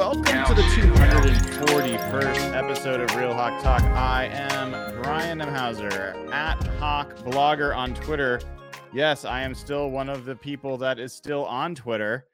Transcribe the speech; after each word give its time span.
Welcome 0.00 0.24
to 0.46 0.54
the 0.54 0.62
241st 0.62 2.56
episode 2.56 3.00
of 3.00 3.14
Real 3.16 3.34
Hawk 3.34 3.62
Talk. 3.62 3.82
I 3.82 4.30
am 4.32 4.72
Brian 5.02 5.40
Nemhauser 5.40 6.32
at 6.32 6.56
Hawk 6.78 7.14
Blogger 7.18 7.76
on 7.76 7.94
Twitter. 7.94 8.40
Yes, 8.94 9.26
I 9.26 9.42
am 9.42 9.54
still 9.54 9.90
one 9.90 10.08
of 10.08 10.24
the 10.24 10.34
people 10.34 10.78
that 10.78 10.98
is 10.98 11.12
still 11.12 11.44
on 11.44 11.74
Twitter. 11.74 12.26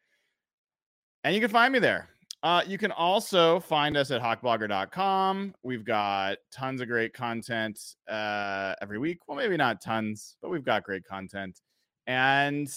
And 1.24 1.34
you 1.34 1.40
can 1.40 1.50
find 1.50 1.72
me 1.72 1.80
there. 1.80 2.08
Uh, 2.44 2.62
you 2.64 2.78
can 2.78 2.92
also 2.92 3.58
find 3.58 3.96
us 3.96 4.12
at 4.12 4.22
hawkblogger.com. 4.22 5.52
We've 5.64 5.84
got 5.84 6.38
tons 6.52 6.80
of 6.80 6.86
great 6.86 7.14
content 7.14 7.80
uh, 8.08 8.74
every 8.80 9.00
week. 9.00 9.18
Well, 9.26 9.36
maybe 9.36 9.56
not 9.56 9.80
tons, 9.80 10.36
but 10.40 10.52
we've 10.52 10.64
got 10.64 10.84
great 10.84 11.04
content. 11.04 11.60
And 12.06 12.68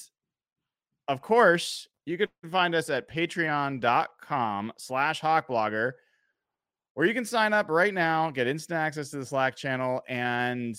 of 1.08 1.22
course, 1.22 1.88
you 2.06 2.18
can 2.18 2.28
find 2.50 2.76
us 2.76 2.90
at 2.90 3.10
patreon.com 3.10 4.74
slash 4.78 5.22
hawkblogger, 5.22 5.92
where 6.94 7.08
you 7.08 7.14
can 7.14 7.26
sign 7.26 7.54
up 7.54 7.70
right 7.70 7.94
now, 7.94 8.32
get 8.32 8.48
instant 8.48 8.78
access 8.78 9.10
to 9.12 9.18
the 9.18 9.26
Slack 9.26 9.56
channel, 9.56 10.02
and 10.08 10.76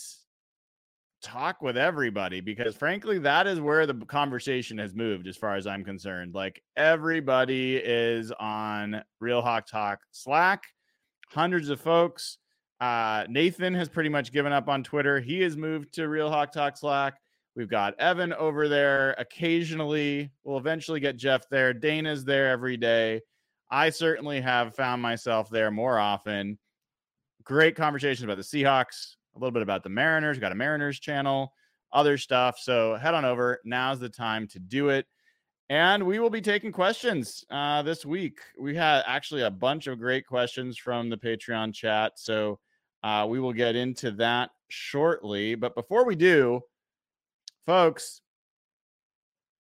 talk 1.23 1.61
with 1.61 1.77
everybody 1.77 2.41
because 2.41 2.75
frankly 2.75 3.19
that 3.19 3.47
is 3.47 3.61
where 3.61 3.87
the 3.87 3.95
conversation 4.07 4.79
has 4.79 4.95
moved 4.95 5.27
as 5.27 5.37
far 5.37 5.57
as 5.57 5.67
i'm 5.67 5.85
concerned. 5.85 6.35
Like 6.35 6.63
everybody 6.77 7.77
is 7.77 8.33
on 8.33 9.03
real 9.21 9.43
hawk 9.43 9.67
talk 9.67 10.01
slack 10.13 10.65
hundreds 11.29 11.69
of 11.69 11.81
folks. 11.81 12.39
Uh, 12.81 13.27
nathan 13.29 13.75
has 13.75 13.89
pretty 13.89 14.09
much 14.09 14.33
given 14.33 14.53
up 14.53 14.69
on 14.69 14.83
twitter. 14.83 15.21
He 15.21 15.41
has 15.43 15.57
moved 15.57 15.93
to 15.95 16.09
real 16.09 16.31
hawk 16.31 16.53
talk 16.53 16.79
slack 16.79 17.21
we've 17.61 17.71
got 17.71 17.99
evan 18.01 18.33
over 18.33 18.69
there 18.69 19.15
occasionally 19.19 20.31
we'll 20.43 20.59
eventually 20.59 20.99
get 20.99 21.17
jeff 21.17 21.49
there 21.51 21.73
dana's 21.73 22.25
there 22.25 22.51
every 22.51 22.77
day 22.77 23.21
i 23.71 23.89
certainly 23.89 24.41
have 24.41 24.75
found 24.75 25.01
myself 25.01 25.49
there 25.51 25.71
more 25.71 25.99
often 25.99 26.59
great 27.45 27.77
conversations 27.77 28.25
about 28.25 28.37
the 28.37 28.43
seahawks 28.43 29.15
a 29.35 29.39
little 29.39 29.53
bit 29.53 29.63
about 29.63 29.83
the 29.83 29.91
Mariners. 29.91 30.37
We've 30.37 30.43
got 30.43 30.53
a 30.53 30.57
Mariners 30.57 30.99
channel, 30.99 31.53
other 31.93 32.19
stuff. 32.19 32.59
So 32.59 32.97
head 32.97 33.15
on 33.15 33.25
over. 33.25 33.61
Now's 33.65 34.01
the 34.01 34.09
time 34.09 34.47
to 34.49 34.59
do 34.59 34.89
it. 34.89 35.07
And 35.69 36.05
we 36.05 36.19
will 36.19 36.31
be 36.31 36.41
taking 36.41 36.73
questions 36.73 37.45
uh, 37.51 37.83
this 37.83 38.05
week. 38.05 38.39
We 38.59 38.75
had 38.75 39.05
actually 39.07 39.43
a 39.43 39.51
bunch 39.51 39.87
of 39.87 40.01
great 40.01 40.27
questions 40.27 40.77
from 40.77 41.09
the 41.09 41.17
Patreon 41.17 41.73
chat. 41.73 42.13
So 42.17 42.59
uh, 43.05 43.27
we 43.29 43.39
will 43.39 43.53
get 43.53 43.77
into 43.77 44.11
that 44.13 44.51
shortly. 44.69 45.55
But 45.55 45.77
before 45.77 46.05
we 46.05 46.17
do, 46.17 46.61
folks, 47.67 48.21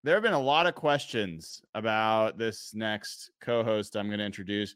there 0.02 0.14
have 0.14 0.22
been 0.22 0.32
a 0.32 0.40
lot 0.40 0.66
of 0.66 0.74
questions 0.74 1.62
about 1.74 2.38
this 2.38 2.72
next 2.74 3.30
co 3.40 3.62
host 3.62 3.96
I'm 3.96 4.06
going 4.06 4.18
to 4.18 4.24
introduce 4.24 4.74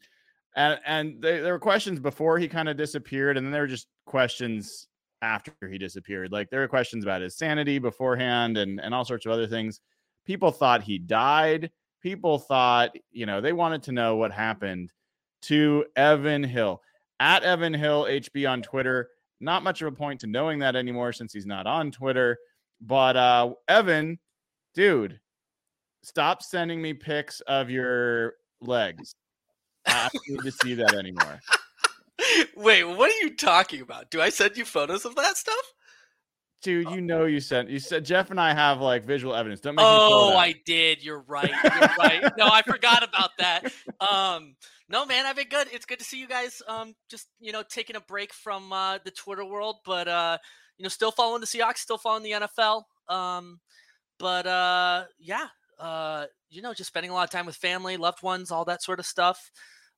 and 0.57 0.79
and 0.87 1.23
they, 1.23 1.41
there 1.41 1.53
were 1.53 1.59
questions 1.59 2.01
before 2.01 2.39
he 2.39 2.49
kind 2.49 2.69
of 2.69 2.77
disappeared, 2.77 3.37
and 3.37 3.47
then 3.47 3.53
there 3.53 3.63
were 3.63 3.69
just 3.69 3.89
questions 4.07 4.89
after 5.23 5.53
he 5.71 5.79
disappeared. 5.79 6.33
Like 6.33 6.51
there 6.51 6.61
were 6.61 6.69
questions 6.69 7.05
about 7.05 7.23
his 7.23 7.37
sanity 7.37 7.79
beforehand, 7.79 8.57
and 8.57 8.81
and 8.81 8.95
all 8.95 9.05
sorts 9.05 9.27
of 9.27 9.33
other 9.33 9.47
things. 9.47 9.81
People 10.27 10.51
thought 10.51 10.83
he 10.83 10.99
died. 10.99 11.71
People 12.03 12.39
thought, 12.39 12.95
you 13.11 13.27
know, 13.27 13.41
they 13.41 13.53
wanted 13.53 13.83
to 13.85 13.93
know 13.93 14.17
what 14.17 14.33
happened 14.33 14.93
to 15.43 15.85
Evan 15.97 16.45
Hill 16.45 16.81
at 17.19 17.43
Evan 17.43 17.75
Hill 17.75 18.05
HB 18.05 18.49
on 18.51 18.63
Twitter. 18.63 19.09
Not 19.41 19.63
much 19.63 19.83
of 19.83 19.89
a 19.89 19.97
point 19.97 20.21
to 20.21 20.27
knowing 20.27 20.61
that 20.61 20.77
anymore 20.77 21.13
since 21.13 21.33
he's 21.33 21.47
not 21.47 21.67
on 21.67 21.91
Twitter. 21.91 22.39
But 22.81 23.17
uh 23.17 23.55
Evan, 23.69 24.19
dude, 24.75 25.21
stop 26.03 26.43
sending 26.43 26.81
me 26.81 26.95
pics 26.95 27.41
of 27.43 27.71
your 27.71 28.35
legs. 28.61 29.15
I 29.87 30.09
don't 30.13 30.29
need 30.29 30.51
to 30.51 30.57
see 30.63 30.75
that 30.75 30.95
anymore. 30.95 31.41
Wait, 32.57 32.85
what 32.85 33.11
are 33.11 33.25
you 33.25 33.35
talking 33.37 33.81
about? 33.81 34.11
Do 34.11 34.21
I 34.21 34.31
send 34.31 34.57
you 34.57 34.65
photos 34.65 35.05
of 35.05 35.15
that 35.17 35.37
stuff? 35.37 35.73
Dude, 36.63 36.89
you 36.91 37.03
know 37.03 37.27
you 37.27 37.41
sent 37.41 37.69
you 37.69 37.79
said 37.79 38.07
Jeff 38.07 38.31
and 38.31 38.41
I 38.41 38.55
have 38.55 38.81
like 38.81 39.05
visual 39.05 39.35
evidence. 39.35 39.61
Don't 39.61 39.75
make 39.75 39.83
me. 39.83 39.89
Oh, 39.91 40.35
I 40.35 40.55
did. 40.65 41.05
You're 41.05 41.23
right. 41.29 41.51
You're 41.51 41.91
right. 41.99 42.23
No, 42.39 42.47
I 42.47 42.63
forgot 42.63 43.03
about 43.03 43.33
that. 43.39 43.71
Um, 44.01 44.57
no, 44.89 45.05
man, 45.05 45.27
I've 45.27 45.37
been 45.37 45.49
good. 45.49 45.69
It's 45.73 45.85
good 45.85 45.99
to 45.99 46.05
see 46.07 46.19
you 46.19 46.27
guys. 46.27 46.63
Um, 46.67 46.95
just 47.11 47.29
you 47.39 47.53
know, 47.53 47.63
taking 47.69 47.97
a 47.97 48.01
break 48.01 48.33
from 48.33 48.73
uh, 48.73 48.99
the 49.05 49.11
Twitter 49.11 49.45
world, 49.45 49.77
but 49.85 50.09
uh, 50.09 50.39
you 50.79 50.83
know, 50.83 50.89
still 50.89 51.11
following 51.11 51.41
the 51.41 51.47
Seahawks, 51.47 51.79
still 51.79 51.99
following 51.99 52.23
the 52.23 52.33
NFL. 52.33 52.83
Um, 53.09 53.61
but 54.19 54.47
uh, 54.47 55.05
yeah, 55.19 55.47
uh, 55.79 56.27
you 56.51 56.63
know, 56.63 56.75
just 56.75 56.89
spending 56.89 57.11
a 57.11 57.15
lot 57.15 57.25
of 57.25 57.31
time 57.31 57.47
with 57.47 57.57
family, 57.57 57.97
loved 57.97 58.23
ones, 58.23 58.51
all 58.51 58.65
that 58.67 58.83
sort 58.83 59.01
of 59.01 59.07
stuff. 59.07 59.51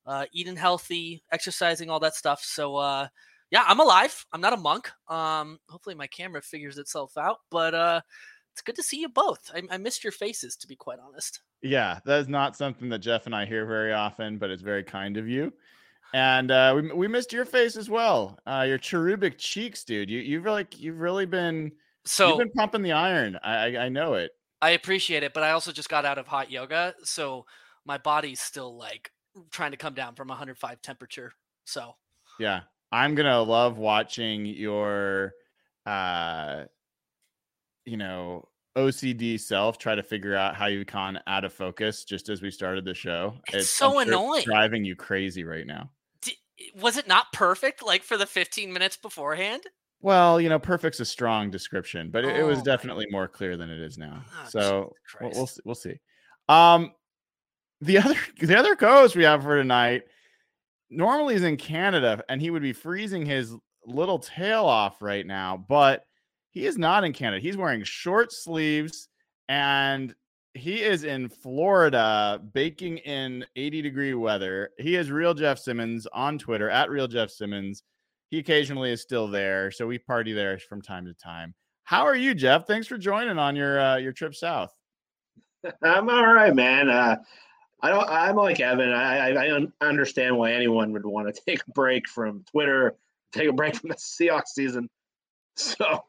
Uh, 0.05 0.25
eating 0.31 0.55
healthy, 0.55 1.21
exercising, 1.33 1.89
all 1.89 1.99
that 1.99 2.15
stuff. 2.15 2.41
So, 2.41 2.77
uh, 2.77 3.07
yeah, 3.51 3.65
I'm 3.67 3.81
alive. 3.81 4.25
I'm 4.31 4.39
not 4.39 4.53
a 4.53 4.57
monk. 4.57 4.89
Um, 5.09 5.59
hopefully 5.67 5.95
my 5.95 6.07
camera 6.07 6.41
figures 6.41 6.77
itself 6.77 7.17
out, 7.17 7.39
but 7.51 7.73
uh, 7.73 7.99
it's 8.53 8.61
good 8.61 8.75
to 8.77 8.83
see 8.83 9.01
you 9.01 9.09
both. 9.09 9.51
I, 9.53 9.63
I 9.69 9.77
missed 9.77 10.05
your 10.05 10.13
faces, 10.13 10.55
to 10.57 10.67
be 10.67 10.77
quite 10.77 10.99
honest. 11.05 11.41
Yeah, 11.61 11.99
that 12.05 12.21
is 12.21 12.29
not 12.29 12.55
something 12.55 12.87
that 12.89 12.99
Jeff 12.99 13.25
and 13.25 13.35
I 13.35 13.45
hear 13.45 13.65
very 13.65 13.91
often, 13.91 14.37
but 14.37 14.49
it's 14.49 14.61
very 14.61 14.83
kind 14.83 15.17
of 15.17 15.27
you. 15.27 15.51
And 16.13 16.51
uh, 16.51 16.73
we 16.75 16.93
we 16.93 17.07
missed 17.07 17.33
your 17.33 17.45
face 17.45 17.75
as 17.75 17.89
well. 17.89 18.39
Uh, 18.45 18.65
your 18.67 18.77
cherubic 18.77 19.37
cheeks, 19.37 19.83
dude. 19.83 20.09
You 20.09 20.19
you've 20.19 20.45
like 20.45 20.79
you've 20.79 20.99
really 20.99 21.25
been 21.25 21.71
So 22.05 22.29
you've 22.29 22.39
been 22.39 22.51
pumping 22.51 22.81
the 22.81 22.93
iron. 22.93 23.37
I 23.43 23.55
I, 23.55 23.85
I 23.85 23.89
know 23.89 24.13
it. 24.13 24.31
I 24.61 24.71
appreciate 24.71 25.23
it, 25.23 25.33
but 25.33 25.43
I 25.43 25.51
also 25.51 25.71
just 25.71 25.89
got 25.89 26.05
out 26.05 26.17
of 26.17 26.27
hot 26.27 26.49
yoga, 26.49 26.95
so 27.03 27.45
my 27.85 27.97
body's 27.97 28.41
still 28.41 28.75
like 28.75 29.11
trying 29.51 29.71
to 29.71 29.77
come 29.77 29.93
down 29.93 30.15
from 30.15 30.29
105 30.29 30.81
temperature. 30.81 31.31
So 31.65 31.95
Yeah, 32.39 32.61
I'm 32.91 33.15
gonna 33.15 33.41
love 33.41 33.77
watching 33.77 34.45
your, 34.45 35.33
uh, 35.85 36.63
you 37.85 37.97
know, 37.97 38.47
OCD 38.75 39.39
self 39.39 39.77
try 39.77 39.95
to 39.95 40.03
figure 40.03 40.35
out 40.35 40.55
how 40.55 40.67
you've 40.67 40.87
gone 40.87 41.19
out 41.27 41.43
of 41.43 41.53
focus 41.53 42.03
just 42.03 42.29
as 42.29 42.41
we 42.41 42.51
started 42.51 42.85
the 42.85 42.93
show. 42.93 43.35
It's 43.53 43.69
so 43.69 43.99
I'm 43.99 44.07
sure 44.07 44.13
annoying. 44.13 44.43
driving 44.43 44.85
you 44.85 44.95
crazy 44.95 45.43
right 45.43 45.65
now. 45.65 45.89
Was 46.75 46.97
it 46.97 47.07
not 47.07 47.31
perfect 47.33 47.83
like 47.85 48.03
for 48.03 48.17
the 48.17 48.25
15 48.25 48.71
minutes 48.73 48.97
beforehand? 48.97 49.63
Well, 50.01 50.39
you 50.39 50.49
know, 50.49 50.59
perfect's 50.59 50.99
a 50.99 51.05
strong 51.05 51.49
description, 51.49 52.11
but 52.11 52.23
it, 52.23 52.35
it 52.37 52.43
was 52.43 52.57
Oh 52.57 52.61
my 52.61 52.65
definitely 52.65 53.07
more 53.09 53.27
clear 53.27 53.57
than 53.57 53.69
it 53.69 53.79
is 53.79 53.97
now. 53.97 54.23
Oh, 54.31 54.49
so 54.49 54.93
we'll, 55.21 55.31
we'll 55.31 55.47
see- 55.47 55.61
we'll 55.65 55.75
see. 55.75 55.99
Um, 56.49 56.91
the 57.81 57.97
other 57.99 58.15
the 58.39 58.55
other 58.57 58.75
co-host 58.75 59.15
we 59.15 59.23
have 59.23 59.43
for 59.43 59.57
tonight 59.57 60.03
normally 60.89 61.35
is 61.35 61.43
in 61.43 61.57
Canada, 61.57 62.23
and 62.29 62.41
he 62.41 62.49
would 62.49 62.61
be 62.61 62.73
freezing 62.73 63.25
his 63.25 63.53
little 63.85 64.19
tail 64.19 64.65
off 64.65 65.01
right 65.01 65.25
now, 65.25 65.57
but 65.67 66.03
he 66.51 66.65
is 66.65 66.77
not 66.77 67.03
in 67.03 67.13
Canada. 67.13 67.41
He's 67.41 67.57
wearing 67.57 67.83
short 67.83 68.31
sleeves 68.31 69.09
and 69.49 70.13
he 70.57 70.81
is 70.81 71.03
in 71.03 71.29
Florida 71.29 72.41
baking 72.53 72.97
in 72.99 73.45
80 73.55 73.81
degree 73.81 74.13
weather. 74.13 74.71
He 74.77 74.95
is 74.95 75.11
real 75.11 75.33
Jeff 75.33 75.59
Simmons 75.59 76.07
on 76.13 76.37
Twitter 76.37 76.69
at 76.69 76.89
real 76.89 77.07
Jeff 77.07 77.29
Simmons. 77.29 77.83
He 78.29 78.39
occasionally 78.39 78.91
is 78.91 79.01
still 79.01 79.27
there, 79.27 79.71
so 79.71 79.87
we 79.87 79.99
party 79.99 80.33
there 80.33 80.59
from 80.59 80.81
time 80.81 81.05
to 81.05 81.13
time. 81.13 81.53
How 81.83 82.05
are 82.05 82.15
you, 82.15 82.35
Jeff? 82.35 82.67
Thanks 82.67 82.87
for 82.87 82.97
joining 82.97 83.37
on 83.39 83.55
your 83.55 83.79
uh, 83.79 83.97
your 83.97 84.11
trip 84.11 84.35
south. 84.35 84.73
I'm 85.81 86.09
all 86.09 86.33
right, 86.33 86.53
man. 86.53 86.89
Uh, 86.89 87.15
I 87.81 87.89
don't. 87.89 88.09
I'm 88.09 88.35
like 88.35 88.59
Evan. 88.59 88.91
I, 88.91 89.29
I 89.29 89.45
I 89.45 89.55
un- 89.55 89.71
understand 89.79 90.37
why 90.37 90.51
anyone 90.51 90.91
would 90.91 91.05
want 91.05 91.33
to 91.33 91.41
take 91.47 91.61
a 91.65 91.71
break 91.71 92.09
from 92.09 92.43
Twitter, 92.51 92.97
take 93.31 93.47
a 93.47 93.53
break 93.53 93.75
from 93.75 93.89
the 93.89 93.95
Seahawks 93.95 94.49
season. 94.53 94.89
So 95.59 96.03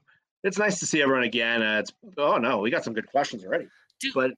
it's 0.44 0.58
nice 0.58 0.78
to 0.80 0.86
see 0.86 1.00
everyone 1.00 1.24
again. 1.24 1.62
Uh, 1.62 1.78
it's 1.78 1.90
oh 2.18 2.36
no, 2.36 2.58
we 2.58 2.70
got 2.70 2.84
some 2.84 2.92
good 2.92 3.06
questions 3.06 3.46
already. 3.46 3.66
Dude, 4.00 4.14
But 4.14 4.30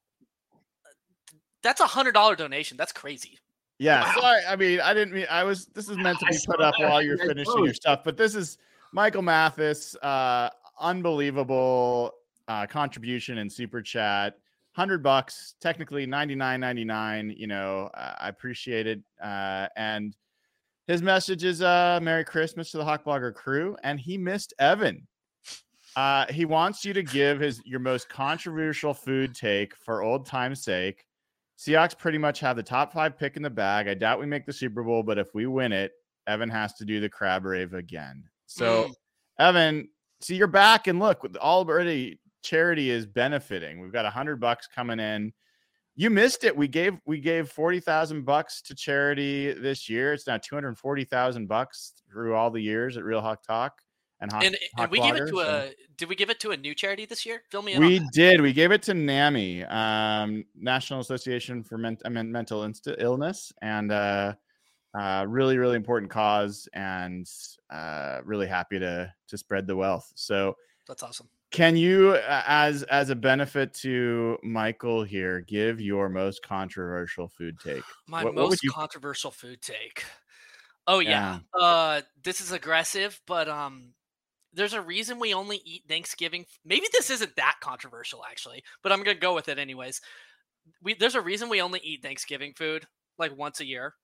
that's 1.63 1.81
a 1.81 1.87
hundred 1.87 2.13
dollar 2.13 2.37
donation. 2.37 2.77
That's 2.77 2.93
crazy. 2.93 3.39
Yeah, 3.79 4.03
Wow. 4.03 4.21
sorry. 4.21 4.43
I 4.49 4.57
mean, 4.57 4.81
I 4.81 4.93
didn't 4.95 5.15
mean 5.15 5.27
I 5.31 5.45
was. 5.45 5.67
This 5.67 5.89
is 5.89 5.97
meant 5.97 6.19
to 6.21 6.27
be 6.27 6.37
put 6.47 6.61
up 6.61 6.75
that. 6.79 6.89
while 6.91 7.03
you're 7.03 7.21
I 7.23 7.27
finishing 7.27 7.65
your 7.65 7.75
stuff, 7.75 8.01
but 8.05 8.17
this 8.17 8.35
is 8.35 8.59
Michael 8.93 9.23
Mathis. 9.23 9.95
Uh, 9.97 10.51
unbelievable 10.79 12.13
uh, 12.49 12.67
contribution 12.67 13.39
in 13.39 13.49
super 13.51 13.81
chat. 13.83 14.35
Hundred 14.73 15.03
bucks, 15.03 15.55
technically 15.61 16.07
ninety 16.07 16.35
nine 16.35 16.61
ninety 16.61 16.85
nine. 16.85 17.35
You 17.37 17.47
know, 17.47 17.91
uh, 17.95 18.15
I 18.21 18.29
appreciate 18.29 18.87
it. 18.87 19.01
Uh, 19.23 19.67
and 19.77 20.15
his 20.87 21.03
message 21.03 21.45
is 21.45 21.61
uh, 21.63 21.99
"Merry 22.03 22.25
Christmas 22.25 22.71
to 22.73 22.79
the 22.79 22.85
Hawk 22.85 23.05
Blogger 23.05 23.35
crew," 23.35 23.77
and 23.83 23.99
he 23.99 24.17
missed 24.19 24.53
Evan. 24.59 25.07
Uh, 25.97 26.27
he 26.31 26.45
wants 26.45 26.85
you 26.85 26.93
to 26.93 27.03
give 27.03 27.41
his 27.41 27.61
your 27.65 27.81
most 27.81 28.09
controversial 28.09 28.95
food 28.95 29.35
take 29.35 29.75
for 29.77 30.03
old 30.03 30.27
time's 30.27 30.63
sake. 30.63 31.05
Seahawks 31.59 31.99
pretty 31.99 32.19
much 32.19 32.41
have 32.41 32.57
the 32.57 32.63
top 32.63 32.93
five 32.93 33.19
pick 33.19 33.37
in 33.37 33.43
the 33.43 33.51
bag. 33.51 33.89
I 33.89 33.95
doubt 33.95 34.21
we 34.21 34.27
make 34.27 34.47
the 34.47 34.53
Super 34.53 34.83
Bowl, 34.83 35.03
but 35.03 35.19
if 35.19 35.35
we 35.35 35.47
win 35.47 35.73
it, 35.73 35.93
Evan 36.27 36.49
has 36.49 36.75
to 36.75 36.85
do 36.85 37.01
the 37.01 37.09
crab 37.09 37.45
rave 37.45 37.75
again. 37.75 38.25
So, 38.47 38.85
Mm. 38.85 38.95
Evan, 39.39 39.89
see, 40.21 40.37
you're 40.37 40.47
back, 40.47 40.87
and 40.87 40.99
look, 40.99 41.23
with 41.23 41.37
already 41.37 42.19
charity 42.43 42.91
is 42.91 43.05
benefiting. 43.07 43.81
We've 43.81 43.93
got 43.93 44.07
a 44.07 44.11
hundred 44.11 44.41
bucks 44.41 44.67
coming 44.67 45.01
in. 45.01 45.33
You 45.97 46.09
missed 46.09 46.45
it. 46.45 46.57
We 46.57 46.69
gave 46.69 46.99
we 47.05 47.21
gave 47.21 47.51
forty 47.51 47.81
thousand 47.81 48.25
bucks 48.25 48.63
to 48.63 48.75
charity 48.75 49.53
this 49.53 49.89
year. 49.89 50.13
It's 50.15 50.27
now 50.27 50.39
two 50.39 50.55
hundred 50.55 50.79
forty 50.79 51.05
thousand 51.05 51.49
bucks 51.49 51.95
through 52.11 52.35
all 52.35 52.51
the 52.51 52.61
years 52.63 52.97
at 52.97 53.05
Real 53.05 53.21
Hawk 53.21 53.43
Talk 53.43 53.83
and 54.21 54.31
Hawk. 54.33 54.45
And, 54.45 54.57
Hawk 54.77 54.85
and 54.85 54.91
we 54.93 55.01
gave 55.01 55.15
it 55.17 55.27
to 55.29 55.37
so- 55.37 55.41
a. 55.41 55.73
Did 55.97 56.09
we 56.09 56.15
give 56.17 56.31
it 56.31 56.41
to 56.41 56.51
a 56.53 56.57
new 56.57 56.75
charity 56.75 57.05
this 57.05 57.27
year? 57.27 57.43
Fill 57.51 57.61
me 57.63 57.73
in. 57.75 57.81
we 57.85 58.01
did. 58.13 58.41
We 58.41 58.55
gave 58.55 58.73
it 58.73 58.83
to 58.85 58.95
NAMI, 58.95 59.65
um, 59.65 60.45
National 60.55 61.01
Association 61.01 61.63
for 61.63 61.77
Men- 61.77 61.99
I 62.07 62.09
mean, 62.09 62.33
Mental 62.33 62.65
Inst- 62.65 62.89
Illness, 62.99 63.53
and 63.61 63.93
uh, 63.93 64.33
uh, 64.99 65.27
really, 65.29 65.59
really 65.59 65.77
important 65.77 66.11
cause, 66.11 66.67
and 66.73 67.29
uh, 67.71 68.21
really 68.25 68.47
happy 68.47 68.79
to 68.79 69.13
to 69.29 69.37
spread 69.39 69.67
the 69.67 69.77
wealth. 69.77 70.11
So, 70.15 70.57
That's 70.89 71.03
awesome. 71.03 71.29
can 71.51 71.77
you, 71.77 72.13
uh, 72.13 72.43
as 72.47 72.83
as 72.85 73.11
a 73.11 73.15
benefit 73.15 73.75
to 73.83 74.39
Michael 74.43 75.05
here, 75.05 75.43
give 75.43 75.83
your 75.83 76.09
most 76.09 76.43
controversial 76.43 77.29
food 77.29 77.59
take? 77.63 77.83
My 78.09 78.25
What- 78.25 78.35
what 78.35 78.49
most 78.49 78.63
you- 78.65 78.71
controversial 78.73 79.31
food 79.31 79.61
take. 79.61 80.05
Oh 80.87 81.01
yeah. 81.01 81.41
Uh 81.53 82.01
this 82.25 82.41
is 82.41 82.53
aggressive, 82.53 83.21
but 83.27 83.49
um 83.51 83.93
there's 84.53 84.73
a 84.73 84.83
reason 84.83 85.19
we 85.19 85.35
only 85.35 85.61
eat 85.65 85.85
Thanksgiving. 85.89 86.45
Maybe 86.65 86.87
this 86.93 87.11
isn't 87.11 87.37
that 87.37 87.57
controversial 87.61 88.25
actually, 88.29 88.63
but 88.83 88.93
I'm 88.93 89.03
going 89.03 89.17
to 89.17 89.21
go 89.21 89.35
with 89.35 89.49
it 89.49 89.59
anyways. 89.59 90.01
We 90.83 90.95
there's 90.95 91.15
a 91.15 91.21
reason 91.21 91.49
we 91.49 91.63
only 91.63 91.81
eat 91.83 92.03
Thanksgiving 92.03 92.53
food 92.55 92.87
like 93.19 93.37
once 93.37 93.61
a 93.61 93.67
year. 93.67 93.95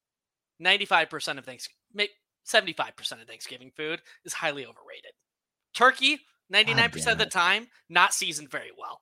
95% 0.62 1.38
of 1.38 1.44
Thanksgiving 1.44 2.08
75% 2.46 3.12
of 3.12 3.26
Thanksgiving 3.26 3.72
food 3.76 4.00
is 4.24 4.32
highly 4.32 4.64
overrated. 4.64 5.12
Turkey, 5.74 6.20
99% 6.52 7.12
of 7.12 7.18
the 7.18 7.26
time 7.26 7.66
not 7.88 8.14
seasoned 8.14 8.50
very 8.50 8.70
well. 8.78 9.00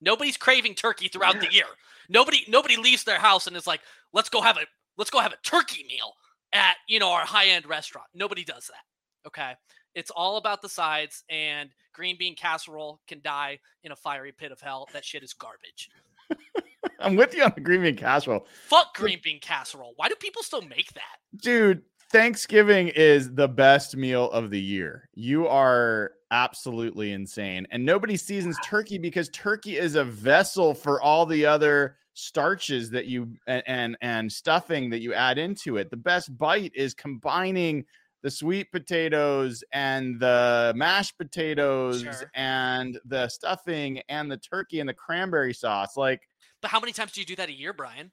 Nobody's 0.00 0.36
craving 0.36 0.74
turkey 0.74 1.08
throughout 1.08 1.40
the 1.40 1.52
year. 1.52 1.66
Nobody 2.08 2.44
nobody 2.48 2.76
leaves 2.76 3.04
their 3.04 3.18
house 3.18 3.46
and 3.46 3.56
is 3.56 3.66
like, 3.66 3.80
"Let's 4.12 4.28
go 4.28 4.40
have 4.40 4.56
a 4.56 4.66
let's 4.96 5.10
go 5.10 5.20
have 5.20 5.32
a 5.32 5.38
turkey 5.42 5.84
meal 5.84 6.14
at, 6.52 6.76
you 6.86 6.98
know, 6.98 7.10
our 7.10 7.26
high-end 7.26 7.66
restaurant." 7.66 8.06
Nobody 8.14 8.44
does 8.44 8.68
that. 8.68 8.84
Okay? 9.28 9.52
It's 9.94 10.10
all 10.10 10.36
about 10.36 10.62
the 10.62 10.68
sides 10.68 11.24
and 11.30 11.70
green 11.92 12.16
bean 12.18 12.34
casserole 12.34 13.00
can 13.06 13.20
die 13.22 13.58
in 13.84 13.92
a 13.92 13.96
fiery 13.96 14.32
pit 14.32 14.52
of 14.52 14.60
hell. 14.60 14.88
That 14.92 15.04
shit 15.04 15.22
is 15.22 15.32
garbage. 15.32 15.90
I'm 17.00 17.16
with 17.16 17.34
you 17.34 17.44
on 17.44 17.52
the 17.54 17.60
green 17.60 17.82
bean 17.82 17.96
casserole. 17.96 18.46
Fuck 18.66 18.96
green 18.96 19.20
bean 19.22 19.40
casserole. 19.40 19.92
Why 19.96 20.08
do 20.08 20.14
people 20.16 20.42
still 20.42 20.62
make 20.62 20.92
that? 20.94 21.18
dude 21.36 21.82
thanksgiving 22.10 22.88
is 22.88 23.34
the 23.34 23.46
best 23.46 23.96
meal 23.96 24.30
of 24.30 24.50
the 24.50 24.60
year 24.60 25.08
you 25.14 25.46
are 25.46 26.12
absolutely 26.30 27.12
insane 27.12 27.66
and 27.70 27.84
nobody 27.84 28.16
seasons 28.16 28.56
turkey 28.64 28.96
because 28.96 29.28
turkey 29.28 29.76
is 29.76 29.94
a 29.94 30.04
vessel 30.04 30.72
for 30.74 31.00
all 31.02 31.26
the 31.26 31.44
other 31.44 31.96
starches 32.14 32.90
that 32.90 33.06
you 33.06 33.28
and 33.46 33.62
and, 33.66 33.96
and 34.00 34.32
stuffing 34.32 34.88
that 34.88 35.00
you 35.00 35.12
add 35.12 35.36
into 35.38 35.76
it 35.76 35.90
the 35.90 35.96
best 35.96 36.36
bite 36.38 36.72
is 36.74 36.94
combining 36.94 37.84
the 38.22 38.30
sweet 38.30 38.70
potatoes 38.72 39.62
and 39.72 40.18
the 40.20 40.72
mashed 40.76 41.16
potatoes 41.18 42.02
Sure. 42.02 42.30
and 42.34 42.98
the 43.04 43.28
stuffing 43.28 44.00
and 44.08 44.30
the 44.30 44.38
turkey 44.38 44.80
and 44.80 44.88
the 44.88 44.94
cranberry 44.94 45.54
sauce 45.54 45.96
like 45.96 46.20
But 46.62 46.70
how 46.70 46.80
many 46.80 46.92
times 46.92 47.12
do 47.12 47.20
you 47.20 47.26
do 47.26 47.36
that 47.36 47.48
a 47.48 47.52
year, 47.52 47.72
Brian? 47.72 48.10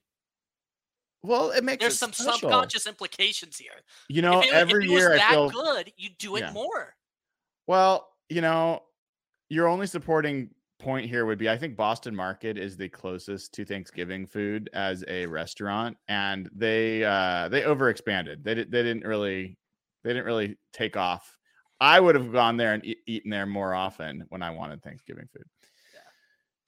well 1.23 1.49
it 1.51 1.63
makes 1.63 1.81
There's 1.81 1.93
it 1.95 1.97
some 1.97 2.13
special. 2.13 2.39
subconscious 2.49 2.85
implications 2.87 3.57
here. 3.57 3.81
you 4.09 4.21
know 4.21 4.41
it, 4.41 4.53
every 4.53 4.83
if 4.85 4.89
it 4.89 4.93
was 4.93 5.01
year 5.01 5.13
i 5.13 5.17
that 5.17 5.31
feel 5.31 5.49
good, 5.49 5.91
you 5.97 6.09
do 6.19 6.35
it 6.35 6.41
Yeah. 6.41 6.51
more. 6.51 6.95
Well, 7.67 8.07
you 8.29 8.41
know, 8.41 8.83
your 9.49 9.67
only 9.67 9.87
supporting 9.87 10.51
point 10.77 11.09
here 11.09 11.25
would 11.25 11.39
be 11.39 11.49
I 11.49 11.57
think 11.57 11.75
Boston 11.75 12.15
Market 12.15 12.57
is 12.59 12.77
the 12.77 12.89
closest 12.89 13.53
to 13.55 13.65
Thanksgiving 13.65 14.27
food 14.27 14.69
as 14.73 15.03
a 15.07 15.25
restaurant, 15.25 15.97
and 16.07 16.47
they 16.53 17.03
uh, 17.03 17.49
they 17.49 17.61
overexpanded. 17.63 18.43
They 18.43 18.53
they 18.53 18.83
didn't 18.83 19.03
really 19.05 19.57
they 20.05 20.11
didn't 20.11 20.25
really 20.25 20.55
take 20.71 20.95
off. 20.95 21.37
I 21.81 21.99
would 21.99 22.15
have 22.15 22.31
gone 22.31 22.55
there 22.55 22.73
and 22.73 22.85
e- 22.85 23.01
eaten 23.07 23.31
there 23.31 23.45
more 23.45 23.73
often 23.73 24.23
when 24.29 24.41
I 24.41 24.51
wanted 24.51 24.81
Thanksgiving 24.81 25.27
food. 25.33 25.43
Yeah. 25.93 25.99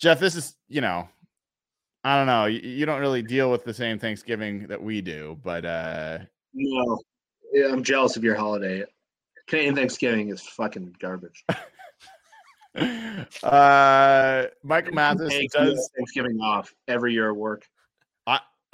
Jeff, 0.01 0.19
this 0.19 0.35
is 0.35 0.55
you 0.67 0.81
know, 0.81 1.07
I 2.03 2.17
don't 2.17 2.25
know. 2.25 2.45
You, 2.45 2.59
you 2.59 2.85
don't 2.85 2.99
really 2.99 3.21
deal 3.21 3.51
with 3.51 3.63
the 3.63 3.73
same 3.73 3.99
Thanksgiving 3.99 4.67
that 4.67 4.81
we 4.81 5.01
do, 5.01 5.37
but 5.43 5.63
uh, 5.65 6.19
no, 6.53 6.99
yeah, 7.53 7.67
I'm 7.71 7.83
jealous 7.83 8.17
of 8.17 8.23
your 8.23 8.35
holiday. 8.35 8.83
Canadian 9.47 9.75
Thanksgiving 9.75 10.29
is 10.29 10.41
fucking 10.41 10.95
garbage. 10.99 11.45
uh, 13.43 14.45
Michael 14.63 14.93
Mathis 14.93 15.29
Take 15.29 15.51
does. 15.51 15.89
Thanksgiving 15.95 16.39
off 16.41 16.73
every 16.87 17.13
year 17.13 17.29
at 17.29 17.35
work. 17.35 17.65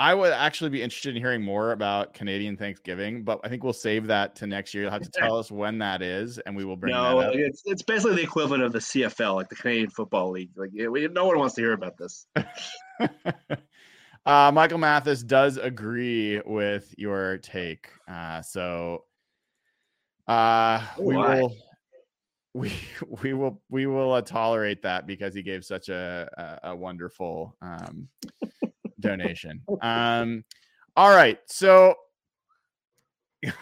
I 0.04 0.14
would 0.14 0.34
actually 0.34 0.70
be 0.70 0.82
interested 0.82 1.16
in 1.16 1.22
hearing 1.22 1.42
more 1.42 1.72
about 1.72 2.14
Canadian 2.14 2.58
Thanksgiving, 2.58 3.24
but 3.24 3.40
I 3.42 3.48
think 3.48 3.64
we'll 3.64 3.72
save 3.72 4.08
that 4.08 4.36
to 4.36 4.46
next 4.46 4.74
year. 4.74 4.84
You'll 4.84 4.92
have 4.92 5.02
to 5.04 5.10
tell 5.14 5.38
us 5.38 5.50
when 5.50 5.78
that 5.78 6.02
is, 6.02 6.40
and 6.40 6.58
we 6.58 6.66
will 6.66 6.76
bring 6.76 6.94
no, 6.94 7.22
that 7.22 7.30
up. 7.30 7.36
it's 7.38 7.62
it's 7.64 7.84
basically 7.84 8.18
the 8.18 8.24
equivalent 8.24 8.64
of 8.64 8.74
the 8.74 8.80
CFL, 8.80 9.36
like 9.36 9.48
the 9.48 9.56
Canadian 9.56 9.90
Football 9.90 10.32
League. 10.32 10.50
Like 10.58 10.72
we, 10.74 11.08
no 11.08 11.26
one 11.26 11.40
wants 11.40 11.56
to 11.56 11.62
hear 11.62 11.72
about 11.72 11.96
this. 11.98 12.28
uh, 14.26 14.52
Michael 14.54 14.78
Mathis 14.78 15.24
does 15.24 15.56
agree 15.56 16.42
with 16.46 16.94
your 16.98 17.38
take, 17.38 17.88
uh, 18.06 18.42
so 18.42 19.06
uh, 20.28 20.86
we 21.00 21.16
Why? 21.16 21.40
will 21.40 21.56
we 22.54 22.74
we 23.24 23.34
will 23.34 23.62
we 23.70 23.86
will 23.86 24.12
uh, 24.12 24.22
tolerate 24.22 24.82
that 24.82 25.08
because 25.08 25.34
he 25.34 25.42
gave 25.44 25.64
such 25.64 25.88
a 25.88 26.60
a, 26.64 26.72
a 26.72 26.76
wonderful 26.76 27.56
um, 27.62 28.10
donation. 29.04 29.62
Um, 29.82 30.44
all 30.96 31.10
right, 31.10 31.40
so 31.46 31.96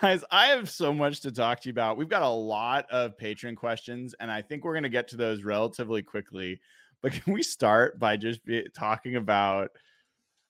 guys, 0.02 0.24
I 0.30 0.48
have 0.48 0.70
so 0.70 0.94
much 0.94 1.22
to 1.22 1.32
talk 1.32 1.62
to 1.62 1.70
you 1.70 1.72
about. 1.72 1.98
We've 1.98 2.10
got 2.10 2.22
a 2.22 2.30
lot 2.30 2.90
of 2.92 3.18
patron 3.18 3.56
questions, 3.56 4.14
and 4.20 4.32
I 4.32 4.42
think 4.42 4.64
we're 4.64 4.74
going 4.74 4.84
to 4.84 4.90
get 4.90 5.08
to 5.10 5.18
those 5.18 5.44
relatively 5.44 6.02
quickly. 6.02 6.60
But 7.02 7.12
can 7.24 7.34
we 7.34 7.44
start 7.44 8.00
by 8.00 8.18
just 8.18 8.44
be, 8.46 8.68
talking 8.76 9.16
about 9.16 9.72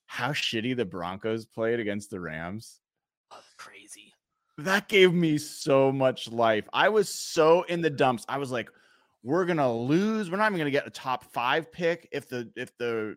how 0.06 0.32
shitty 0.32 0.76
the 0.76 0.86
Broncos 0.86 1.46
played 1.46 1.80
against 1.80 2.10
the 2.10 2.20
Rams? 2.20 2.80
Oh, 3.32 3.38
crazy. 3.58 4.14
that 4.58 4.90
gave 4.90 5.14
me 5.14 5.38
so 5.38 5.92
much 5.92 6.30
life. 6.30 6.68
I 6.74 6.90
was 6.90 7.08
so 7.08 7.64
in 7.64 7.82
the 7.82 7.90
dumps. 7.90 8.26
I 8.28 8.38
was 8.38 8.52
like, 8.52 8.70
we're 9.24 9.46
gonna 9.46 9.72
lose. 9.72 10.30
We're 10.30 10.38
not 10.38 10.48
even 10.48 10.58
gonna 10.58 10.72
get 10.72 10.88
a 10.88 10.92
top 10.92 11.24
five 11.32 11.72
pick 11.72 12.10
if 12.12 12.28
the 12.28 12.52
if 12.56 12.76
the 12.78 13.16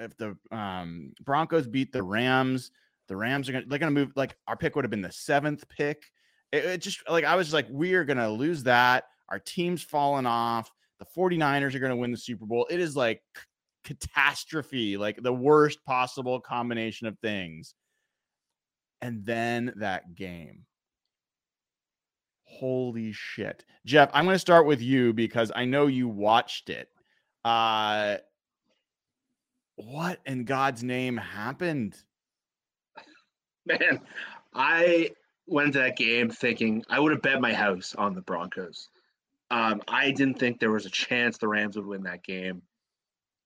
if 0.00 0.16
the 0.16 0.36
um 0.50 1.12
Broncos 1.24 1.66
beat 1.66 1.92
the 1.92 2.02
Rams. 2.02 2.70
The 3.08 3.16
Rams 3.16 3.48
are 3.48 3.52
gonna 3.52 3.64
they're 3.66 3.78
gonna 3.78 3.90
move 3.90 4.12
like 4.16 4.36
our 4.46 4.56
pick 4.56 4.76
would 4.76 4.84
have 4.84 4.90
been 4.90 5.02
the 5.02 5.12
seventh 5.12 5.68
pick. 5.68 6.04
It, 6.52 6.64
it 6.64 6.78
just 6.78 7.08
like 7.08 7.24
I 7.24 7.36
was 7.36 7.52
like, 7.52 7.66
we're 7.68 8.04
gonna 8.04 8.30
lose 8.30 8.62
that. 8.64 9.04
Our 9.28 9.38
team's 9.38 9.82
falling 9.82 10.26
off. 10.26 10.70
The 10.98 11.06
49ers 11.16 11.74
are 11.74 11.80
gonna 11.80 11.96
win 11.96 12.10
the 12.10 12.16
Super 12.16 12.46
Bowl. 12.46 12.66
It 12.70 12.80
is 12.80 12.96
like 12.96 13.22
catastrophe, 13.84 14.96
like 14.96 15.22
the 15.22 15.32
worst 15.32 15.84
possible 15.84 16.40
combination 16.40 17.06
of 17.06 17.18
things. 17.18 17.74
And 19.02 19.24
then 19.24 19.72
that 19.76 20.14
game 20.14 20.66
holy 22.50 23.12
shit 23.12 23.64
jeff 23.86 24.10
i'm 24.12 24.24
going 24.24 24.34
to 24.34 24.38
start 24.38 24.66
with 24.66 24.82
you 24.82 25.12
because 25.12 25.52
i 25.54 25.64
know 25.64 25.86
you 25.86 26.08
watched 26.08 26.68
it 26.68 26.88
uh 27.44 28.16
what 29.84 30.20
in 30.26 30.44
god's 30.44 30.82
name 30.82 31.16
happened 31.16 31.96
Man, 33.66 34.00
I 34.54 35.10
went 35.46 35.74
to 35.74 35.80
that 35.80 35.96
game 35.96 36.30
thinking 36.30 36.84
I 36.88 36.98
would 36.98 37.12
have 37.12 37.22
bet 37.22 37.40
my 37.40 37.52
house 37.52 37.94
on 37.96 38.14
the 38.14 38.22
Broncos. 38.22 38.88
Um, 39.50 39.82
I 39.88 40.12
didn't 40.12 40.38
think 40.38 40.60
there 40.60 40.70
was 40.70 40.86
a 40.86 40.90
chance 40.90 41.36
the 41.36 41.48
Rams 41.48 41.76
would 41.76 41.86
win 41.86 42.04
that 42.04 42.22
game. 42.22 42.62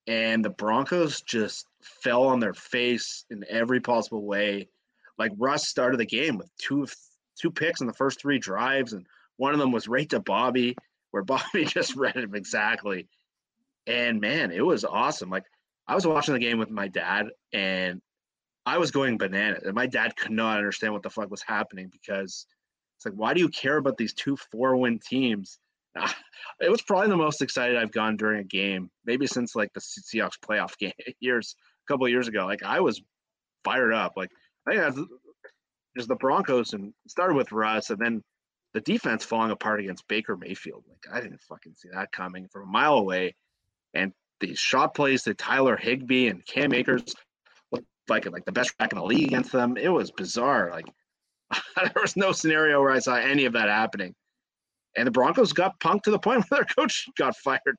And 0.06 0.44
the 0.44 0.50
Broncos 0.50 1.22
just 1.22 1.66
fell 1.80 2.24
on 2.24 2.38
their 2.38 2.52
face 2.52 3.24
in 3.30 3.44
every 3.48 3.80
possible 3.80 4.24
way. 4.24 4.68
Like 5.18 5.32
Russ 5.38 5.66
started 5.66 5.98
the 5.98 6.06
game 6.06 6.36
with 6.36 6.50
two 6.58 6.86
two 7.40 7.50
picks 7.50 7.80
in 7.80 7.86
the 7.86 7.92
first 7.94 8.20
three 8.20 8.38
drives, 8.38 8.92
and 8.92 9.06
one 9.38 9.54
of 9.54 9.58
them 9.58 9.72
was 9.72 9.88
right 9.88 10.08
to 10.10 10.20
Bobby, 10.20 10.76
where 11.10 11.22
Bobby 11.24 11.64
just 11.64 11.96
read 11.96 12.16
him 12.16 12.34
exactly. 12.34 13.08
And 13.86 14.20
man, 14.20 14.50
it 14.50 14.64
was 14.64 14.84
awesome. 14.84 15.30
Like 15.30 15.44
I 15.86 15.94
was 15.94 16.06
watching 16.06 16.34
the 16.34 16.40
game 16.40 16.58
with 16.58 16.70
my 16.70 16.88
dad, 16.88 17.26
and 17.52 18.00
I 18.66 18.78
was 18.78 18.90
going 18.90 19.18
bananas, 19.18 19.64
and 19.64 19.74
my 19.74 19.86
dad 19.86 20.16
could 20.16 20.30
not 20.32 20.56
understand 20.56 20.92
what 20.92 21.02
the 21.02 21.10
fuck 21.10 21.30
was 21.30 21.42
happening 21.42 21.90
because 21.92 22.46
it's 22.96 23.04
like, 23.04 23.14
why 23.14 23.34
do 23.34 23.40
you 23.40 23.48
care 23.48 23.76
about 23.76 23.96
these 23.96 24.14
two 24.14 24.36
four-win 24.50 24.98
teams? 24.98 25.58
It 26.60 26.70
was 26.70 26.82
probably 26.82 27.08
the 27.08 27.16
most 27.16 27.42
excited 27.42 27.76
I've 27.76 27.90
gone 27.90 28.16
during 28.16 28.40
a 28.40 28.44
game, 28.44 28.88
maybe 29.04 29.26
since 29.26 29.56
like 29.56 29.72
the 29.72 29.80
Seahawks 29.80 30.38
playoff 30.38 30.76
game 30.78 30.92
years, 31.18 31.56
a 31.84 31.92
couple 31.92 32.06
of 32.06 32.12
years 32.12 32.28
ago. 32.28 32.46
Like 32.46 32.62
I 32.62 32.80
was 32.80 33.02
fired 33.64 33.92
up. 33.92 34.12
Like 34.16 34.30
I 34.66 34.70
think 34.70 34.82
that's 34.82 35.08
just 35.96 36.08
the 36.08 36.14
Broncos, 36.16 36.74
and 36.74 36.92
started 37.08 37.34
with 37.34 37.50
Russ, 37.50 37.90
and 37.90 37.98
then 37.98 38.22
the 38.72 38.80
defense 38.82 39.24
falling 39.24 39.50
apart 39.50 39.80
against 39.80 40.06
Baker 40.06 40.36
Mayfield. 40.36 40.84
Like 40.88 41.16
I 41.16 41.20
didn't 41.20 41.40
fucking 41.42 41.74
see 41.76 41.88
that 41.92 42.12
coming 42.12 42.46
from 42.48 42.62
a 42.62 42.72
mile 42.72 42.94
away, 42.94 43.34
and 43.94 44.12
these 44.40 44.58
shot 44.58 44.94
plays 44.94 45.22
that 45.24 45.38
Tyler 45.38 45.76
Higbee 45.76 46.28
and 46.28 46.44
Cam 46.46 46.72
Akers 46.74 47.14
looked 47.72 47.86
like 48.08 48.30
like 48.30 48.44
the 48.44 48.52
best 48.52 48.76
back 48.78 48.92
in 48.92 48.98
the 48.98 49.04
league 49.04 49.28
against 49.28 49.52
them. 49.52 49.76
It 49.76 49.88
was 49.88 50.10
bizarre. 50.10 50.70
Like 50.70 50.86
there 51.76 52.02
was 52.02 52.16
no 52.16 52.32
scenario 52.32 52.80
where 52.80 52.90
I 52.92 52.98
saw 52.98 53.16
any 53.16 53.44
of 53.44 53.52
that 53.54 53.68
happening. 53.68 54.14
And 54.96 55.06
the 55.06 55.10
Broncos 55.10 55.52
got 55.52 55.78
punked 55.80 56.02
to 56.02 56.10
the 56.10 56.18
point 56.18 56.44
where 56.48 56.60
their 56.60 56.66
coach 56.66 57.06
got 57.16 57.36
fired. 57.36 57.76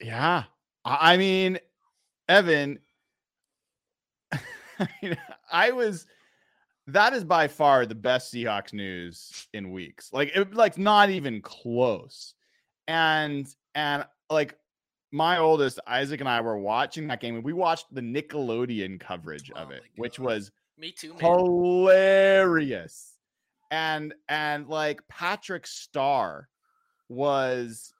yeah 0.00 0.44
i 0.84 1.14
I 1.14 1.16
mean 1.16 1.58
evan 2.28 2.78
i 5.52 5.70
was 5.70 6.06
that 6.88 7.12
is 7.12 7.24
by 7.24 7.48
far 7.48 7.86
the 7.86 7.94
best 7.94 8.32
seahawks 8.32 8.72
news 8.72 9.46
in 9.52 9.70
weeks 9.70 10.10
like 10.12 10.32
it, 10.34 10.54
like 10.54 10.78
not 10.78 11.10
even 11.10 11.40
close 11.40 12.34
and 12.88 13.46
and 13.74 14.04
like 14.30 14.56
my 15.14 15.38
oldest 15.38 15.78
isaac 15.86 16.18
and 16.18 16.28
i 16.28 16.40
were 16.40 16.58
watching 16.58 17.06
that 17.06 17.20
game 17.20 17.36
and 17.36 17.44
we 17.44 17.52
watched 17.52 17.86
the 17.94 18.00
nickelodeon 18.00 18.98
coverage 18.98 19.48
of 19.52 19.68
Oh 19.68 19.74
it 19.74 19.82
which 19.94 20.18
was 20.18 20.50
Me 20.76 20.90
too, 20.90 21.10
man. 21.14 21.20
hilarious. 21.20 23.12
And 23.70 24.12
and 24.28 24.66
like 24.68 25.06
patrick 25.08 25.66
star 25.68 26.48
was 27.08 27.92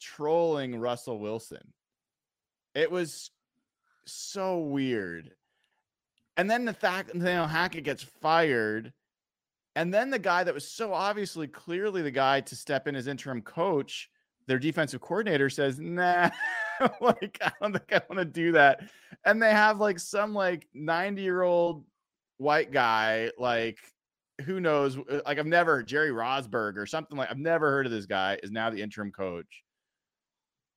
trolling 0.00 0.76
russell 0.76 1.18
wilson. 1.18 1.72
It 2.74 2.90
was 2.90 3.30
so 4.06 4.58
weird. 4.60 5.30
And 6.38 6.50
then 6.50 6.64
the 6.64 6.72
fact 6.72 7.10
you 7.14 7.20
know 7.20 7.46
hackett 7.46 7.84
gets 7.84 8.02
fired 8.02 8.92
and 9.76 9.92
then 9.92 10.08
the 10.10 10.18
guy 10.18 10.42
that 10.44 10.54
was 10.54 10.66
so 10.68 10.92
obviously 10.94 11.46
clearly 11.48 12.00
the 12.02 12.10
guy 12.10 12.40
to 12.40 12.56
step 12.56 12.88
in 12.88 12.96
as 12.96 13.06
interim 13.06 13.42
coach 13.42 14.08
their 14.48 14.58
defensive 14.58 15.00
coordinator 15.00 15.48
says 15.48 15.78
nah 15.78 16.28
like 17.00 17.38
i 17.42 17.52
don't 17.60 17.72
think 17.72 17.92
i 17.92 18.00
want 18.08 18.18
to 18.18 18.24
do 18.24 18.52
that 18.52 18.80
and 19.24 19.42
they 19.42 19.50
have 19.50 19.78
like 19.78 19.98
some 19.98 20.34
like 20.34 20.66
90 20.74 21.22
year 21.22 21.42
old 21.42 21.84
white 22.38 22.72
guy 22.72 23.30
like 23.38 23.78
who 24.44 24.60
knows 24.60 24.98
uh, 24.98 25.20
like 25.26 25.38
i've 25.38 25.46
never 25.46 25.82
jerry 25.82 26.10
rosburg 26.10 26.76
or 26.76 26.86
something 26.86 27.16
like 27.16 27.30
i've 27.30 27.38
never 27.38 27.70
heard 27.70 27.86
of 27.86 27.92
this 27.92 28.06
guy 28.06 28.38
is 28.42 28.50
now 28.50 28.70
the 28.70 28.82
interim 28.82 29.12
coach 29.12 29.62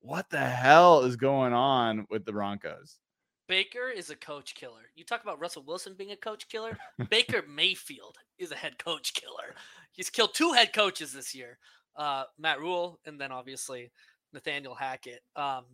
what 0.02 0.30
the 0.30 0.38
hell 0.38 1.02
is 1.02 1.16
going 1.16 1.54
on 1.54 2.06
with 2.10 2.26
the 2.26 2.32
broncos 2.32 3.00
Baker 3.48 3.90
is 3.90 4.10
a 4.10 4.16
coach 4.16 4.56
killer. 4.56 4.90
You 4.96 5.04
talk 5.04 5.22
about 5.22 5.40
Russell 5.40 5.64
Wilson 5.64 5.94
being 5.96 6.12
a 6.12 6.16
coach 6.16 6.48
killer. 6.48 6.78
Baker 7.10 7.44
Mayfield 7.48 8.18
is 8.40 8.52
a 8.52 8.56
head 8.56 8.78
coach 8.80 9.14
killer. 9.14 9.54
He's 9.92 10.10
killed 10.10 10.34
two 10.34 10.54
head 10.54 10.74
coaches 10.74 11.14
this 11.14 11.36
year. 11.36 11.58
Uh, 11.96 12.24
Matt 12.38 12.60
Rhule 12.60 13.00
and 13.06 13.20
then 13.20 13.32
obviously 13.32 13.92
Nathaniel 14.34 14.76
Hackett. 14.76 15.22
Um, 15.36 15.66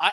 I 0.00 0.12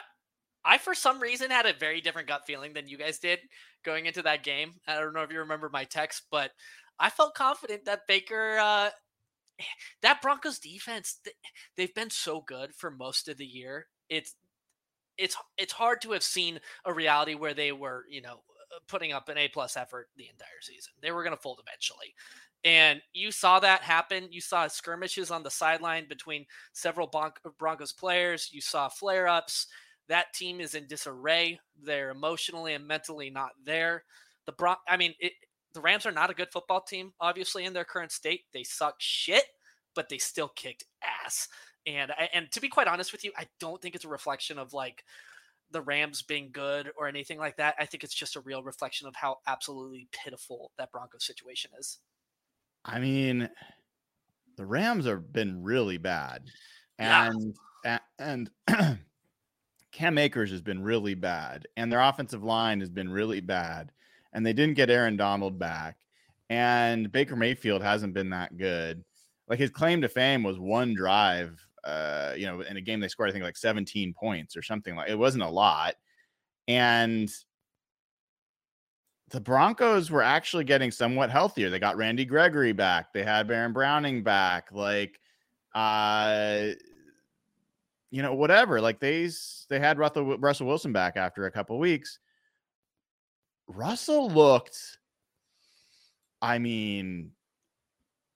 I 0.65 0.77
for 0.77 0.93
some 0.93 1.19
reason 1.19 1.51
had 1.51 1.65
a 1.65 1.73
very 1.73 2.01
different 2.01 2.27
gut 2.27 2.45
feeling 2.45 2.73
than 2.73 2.87
you 2.87 2.97
guys 2.97 3.19
did 3.19 3.39
going 3.83 4.05
into 4.05 4.21
that 4.23 4.43
game. 4.43 4.73
I 4.87 4.95
don't 4.99 5.13
know 5.13 5.23
if 5.23 5.31
you 5.31 5.39
remember 5.39 5.69
my 5.69 5.83
text, 5.83 6.23
but 6.31 6.51
I 6.99 7.09
felt 7.09 7.35
confident 7.35 7.85
that 7.85 8.07
Baker 8.07 8.57
uh, 8.59 8.89
that 10.01 10.21
Broncos 10.21 10.59
defense 10.59 11.19
they've 11.77 11.93
been 11.93 12.09
so 12.09 12.41
good 12.41 12.73
for 12.75 12.91
most 12.91 13.27
of 13.27 13.37
the 13.37 13.45
year. 13.45 13.87
It's 14.09 14.35
it's 15.17 15.35
it's 15.57 15.73
hard 15.73 16.01
to 16.01 16.11
have 16.11 16.23
seen 16.23 16.59
a 16.85 16.93
reality 16.93 17.35
where 17.35 17.53
they 17.53 17.71
were, 17.71 18.05
you 18.09 18.21
know, 18.21 18.33
uh, 18.73 18.79
putting 18.87 19.11
up 19.11 19.29
an 19.29 19.37
A 19.37 19.47
plus 19.47 19.77
effort 19.77 20.09
the 20.17 20.29
entire 20.29 20.61
season. 20.61 20.93
They 21.01 21.11
were 21.11 21.23
going 21.23 21.35
to 21.35 21.41
fold 21.41 21.61
eventually. 21.65 22.15
And 22.63 23.01
you 23.13 23.31
saw 23.31 23.59
that 23.59 23.81
happen. 23.81 24.27
You 24.31 24.39
saw 24.39 24.67
skirmishes 24.67 25.31
on 25.31 25.43
the 25.43 25.51
sideline 25.51 26.07
between 26.07 26.45
several 26.71 27.07
Bron- 27.07 27.33
uh, 27.45 27.49
Broncos 27.59 27.91
players. 27.91 28.49
You 28.53 28.61
saw 28.61 28.87
flare 28.87 29.27
ups. 29.27 29.67
That 30.07 30.33
team 30.33 30.61
is 30.61 30.75
in 30.75 30.87
disarray. 30.87 31.59
They're 31.81 32.11
emotionally 32.11 32.73
and 32.73 32.87
mentally 32.87 33.29
not 33.29 33.51
there. 33.65 34.03
The 34.45 34.53
Bron- 34.53 34.77
I 34.87 34.97
mean, 34.97 35.13
it, 35.19 35.33
the 35.73 35.81
Rams 35.81 36.05
are 36.05 36.11
not 36.11 36.29
a 36.29 36.33
good 36.33 36.51
football 36.51 36.81
team, 36.81 37.13
obviously, 37.19 37.65
in 37.65 37.73
their 37.73 37.83
current 37.83 38.11
state. 38.11 38.41
They 38.53 38.63
suck 38.63 38.95
shit, 38.99 39.43
but 39.95 40.07
they 40.07 40.17
still 40.17 40.49
kicked 40.55 40.85
ass. 41.25 41.47
And 41.85 42.11
and 42.33 42.49
to 42.51 42.61
be 42.61 42.69
quite 42.69 42.87
honest 42.87 43.11
with 43.11 43.25
you, 43.25 43.31
I 43.37 43.45
don't 43.59 43.81
think 43.81 43.95
it's 43.95 44.05
a 44.05 44.09
reflection 44.09 44.57
of 44.57 44.73
like 44.73 45.03
the 45.71 45.81
Rams 45.81 46.21
being 46.21 46.49
good 46.51 46.91
or 46.97 47.07
anything 47.07 47.39
like 47.39 47.57
that. 47.57 47.75
I 47.77 47.85
think 47.85 48.03
it's 48.03 48.13
just 48.13 48.35
a 48.35 48.41
real 48.41 48.63
reflection 48.63 49.07
of 49.07 49.15
how 49.15 49.39
absolutely 49.47 50.07
pitiful 50.11 50.71
that 50.77 50.91
Broncos 50.91 51.25
situation 51.25 51.71
is. 51.77 51.99
I 52.85 52.99
mean, 52.99 53.49
the 54.57 54.65
Rams 54.65 55.05
have 55.05 55.31
been 55.31 55.63
really 55.63 55.97
bad, 55.97 56.43
Yeah. 56.99 57.31
and 57.31 57.99
and 58.19 58.49
Cam 59.91 60.17
Akers 60.17 60.51
has 60.51 60.61
been 60.61 60.81
really 60.83 61.13
bad, 61.15 61.67
and 61.77 61.91
their 61.91 62.01
offensive 62.01 62.43
line 62.43 62.79
has 62.79 62.89
been 62.89 63.09
really 63.09 63.41
bad, 63.41 63.91
and 64.33 64.45
they 64.45 64.53
didn't 64.53 64.75
get 64.75 64.89
Aaron 64.89 65.17
Donald 65.17 65.59
back, 65.59 65.97
and 66.49 67.11
Baker 67.11 67.35
Mayfield 67.35 67.81
hasn't 67.83 68.13
been 68.13 68.29
that 68.31 68.57
good. 68.57 69.03
Like 69.47 69.59
his 69.59 69.69
claim 69.69 70.01
to 70.01 70.09
fame 70.09 70.43
was 70.43 70.57
one 70.59 70.93
drive, 70.95 71.59
uh, 71.83 72.33
you 72.37 72.45
know, 72.45 72.61
in 72.61 72.77
a 72.77 72.81
game 72.81 72.99
they 72.99 73.07
scored, 73.07 73.29
I 73.29 73.33
think 73.33 73.43
like 73.43 73.57
17 73.57 74.13
points 74.13 74.55
or 74.55 74.61
something 74.61 74.95
like 74.95 75.09
it 75.09 75.17
wasn't 75.19 75.43
a 75.43 75.49
lot. 75.49 75.95
And 76.67 77.29
the 79.33 79.41
Broncos 79.41 80.11
were 80.11 80.21
actually 80.21 80.63
getting 80.63 80.91
somewhat 80.91 81.31
healthier. 81.31 81.71
They 81.71 81.79
got 81.79 81.97
Randy 81.97 82.23
Gregory 82.23 82.71
back. 82.71 83.11
They 83.11 83.23
had 83.23 83.47
Baron 83.47 83.73
Browning 83.73 84.21
back. 84.21 84.71
Like, 84.71 85.19
uh, 85.73 86.67
you 88.11 88.21
know, 88.21 88.35
whatever. 88.35 88.79
Like 88.79 88.99
they 88.99 89.27
they 89.69 89.79
had 89.79 89.97
Russell, 89.97 90.37
Russell 90.37 90.67
Wilson 90.67 90.93
back 90.93 91.17
after 91.17 91.47
a 91.47 91.51
couple 91.51 91.79
weeks. 91.79 92.19
Russell 93.67 94.29
looked, 94.29 94.77
I 96.39 96.59
mean, 96.59 97.31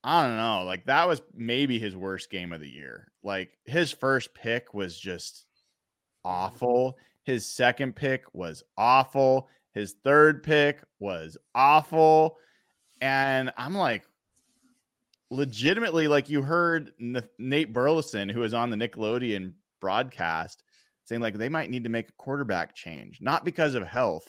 I 0.04 0.26
don't 0.26 0.38
know. 0.38 0.64
Like 0.64 0.84
that 0.88 1.08
was 1.08 1.22
maybe 1.36 1.78
his 1.78 1.96
worst 1.96 2.32
game 2.32 2.52
of 2.52 2.60
the 2.60 2.70
year. 2.70 3.12
Like 3.22 3.52
his 3.66 3.92
first 3.92 4.34
pick 4.34 4.74
was 4.74 4.98
just 4.98 5.46
awful. 6.26 6.98
His 7.22 7.46
second 7.46 7.96
pick 7.96 8.24
was 8.34 8.64
awful. 8.80 9.48
His 9.78 9.94
third 10.04 10.42
pick 10.42 10.82
was 11.00 11.38
awful. 11.54 12.38
And 13.00 13.54
I'm 13.58 13.76
like, 13.76 14.06
legitimately, 15.30 16.08
like 16.08 16.30
you 16.30 16.42
heard 16.42 16.92
Nate 17.38 17.74
Burleson, 17.74 18.28
who 18.28 18.40
was 18.40 18.56
on 18.56 18.72
the 18.72 18.76
Nickelodeon 18.76 19.54
broadcast, 19.80 20.64
saying 21.06 21.22
like 21.22 21.38
they 21.38 21.50
might 21.50 21.70
need 21.70 21.84
to 21.84 21.92
make 21.92 22.10
a 22.10 22.14
quarterback 22.14 22.76
change, 22.76 23.22
not 23.22 23.46
because 23.46 23.76
of 23.76 23.86
health. 23.86 24.28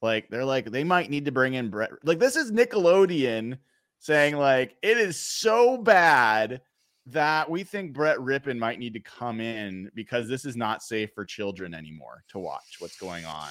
Like 0.00 0.30
they're 0.30 0.46
like, 0.46 0.70
they 0.70 0.84
might 0.84 1.10
need 1.10 1.26
to 1.26 1.32
bring 1.32 1.52
in 1.52 1.68
Brett. 1.68 1.90
Like 2.02 2.18
this 2.18 2.36
is 2.36 2.50
Nickelodeon 2.50 3.58
saying 3.98 4.36
like 4.36 4.76
it 4.80 4.96
is 4.96 5.20
so 5.20 5.76
bad 5.76 6.62
that 7.04 7.50
we 7.50 7.64
think 7.64 7.92
Brett 7.92 8.16
Rypien 8.16 8.58
might 8.58 8.78
need 8.78 8.94
to 8.94 9.00
come 9.00 9.40
in 9.40 9.90
because 9.94 10.26
this 10.26 10.46
is 10.46 10.56
not 10.56 10.82
safe 10.82 11.10
for 11.14 11.26
children 11.26 11.74
anymore 11.74 12.24
to 12.28 12.38
watch 12.38 12.76
what's 12.78 12.98
going 12.98 13.26
on 13.26 13.50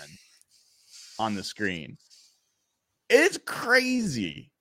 on 1.19 1.35
the 1.35 1.43
screen. 1.43 1.97
It's 3.09 3.37
crazy. 3.45 4.51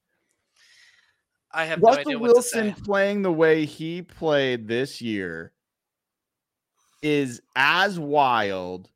I 1.53 1.65
have 1.65 1.81
Russell 1.81 2.13
no 2.13 2.19
Wilson 2.19 2.75
playing 2.75 3.23
the 3.23 3.33
way 3.33 3.65
he 3.65 4.03
played 4.03 4.69
this 4.69 5.01
year 5.01 5.53
is 7.03 7.41
as 7.55 7.99
wild 7.99 8.91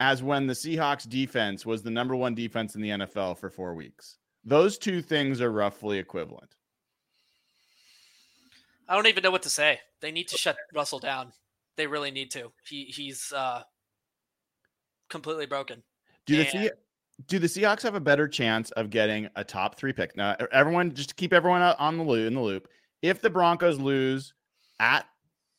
as 0.00 0.22
when 0.22 0.46
the 0.46 0.54
Seahawks 0.54 1.08
defense 1.08 1.64
was 1.64 1.82
the 1.82 1.90
number 1.90 2.16
one 2.16 2.34
defense 2.34 2.74
in 2.74 2.82
the 2.82 2.90
NFL 2.90 3.38
for 3.38 3.50
four 3.50 3.74
weeks. 3.74 4.18
Those 4.44 4.78
two 4.78 5.02
things 5.02 5.40
are 5.40 5.52
roughly 5.52 5.98
equivalent. 5.98 6.56
I 8.88 8.96
don't 8.96 9.06
even 9.06 9.22
know 9.22 9.30
what 9.30 9.42
to 9.42 9.50
say. 9.50 9.80
They 10.00 10.10
need 10.10 10.28
to 10.28 10.36
shut 10.36 10.56
Russell 10.74 10.98
down. 10.98 11.32
They 11.76 11.86
really 11.86 12.10
need 12.10 12.30
to. 12.32 12.50
He 12.68 12.84
he's 12.84 13.32
uh 13.32 13.62
completely 15.08 15.46
broken. 15.46 15.82
Do 16.30 16.44
the 16.44 16.58
and... 16.58 16.70
do 17.26 17.38
the 17.38 17.46
Seahawks 17.46 17.82
have 17.82 17.94
a 17.94 18.00
better 18.00 18.28
chance 18.28 18.70
of 18.72 18.90
getting 18.90 19.28
a 19.36 19.44
top 19.44 19.76
three 19.76 19.92
pick? 19.92 20.16
Now, 20.16 20.36
everyone, 20.52 20.94
just 20.94 21.10
to 21.10 21.14
keep 21.14 21.32
everyone 21.32 21.62
on 21.62 21.96
the 21.96 22.04
loop 22.04 22.26
in 22.26 22.34
the 22.34 22.40
loop. 22.40 22.68
If 23.02 23.20
the 23.20 23.30
Broncos 23.30 23.78
lose 23.78 24.34
at 24.78 25.06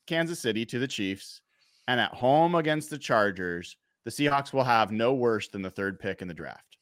Kansas 0.08 0.40
City 0.40 0.66
to 0.68 0.80
the 0.80 0.88
Chiefs 0.88 1.42
and 1.88 2.00
at 2.00 2.14
home 2.14 2.56
against 2.56 2.90
the 2.90 2.98
Chargers, 2.98 3.76
the 4.06 4.12
Seahawks 4.12 4.54
will 4.54 4.64
have 4.64 4.92
no 4.92 5.14
worse 5.14 5.50
than 5.50 5.62
the 5.62 5.70
third 5.70 6.00
pick 6.00 6.22
in 6.22 6.28
the 6.28 6.34
draft. 6.34 6.78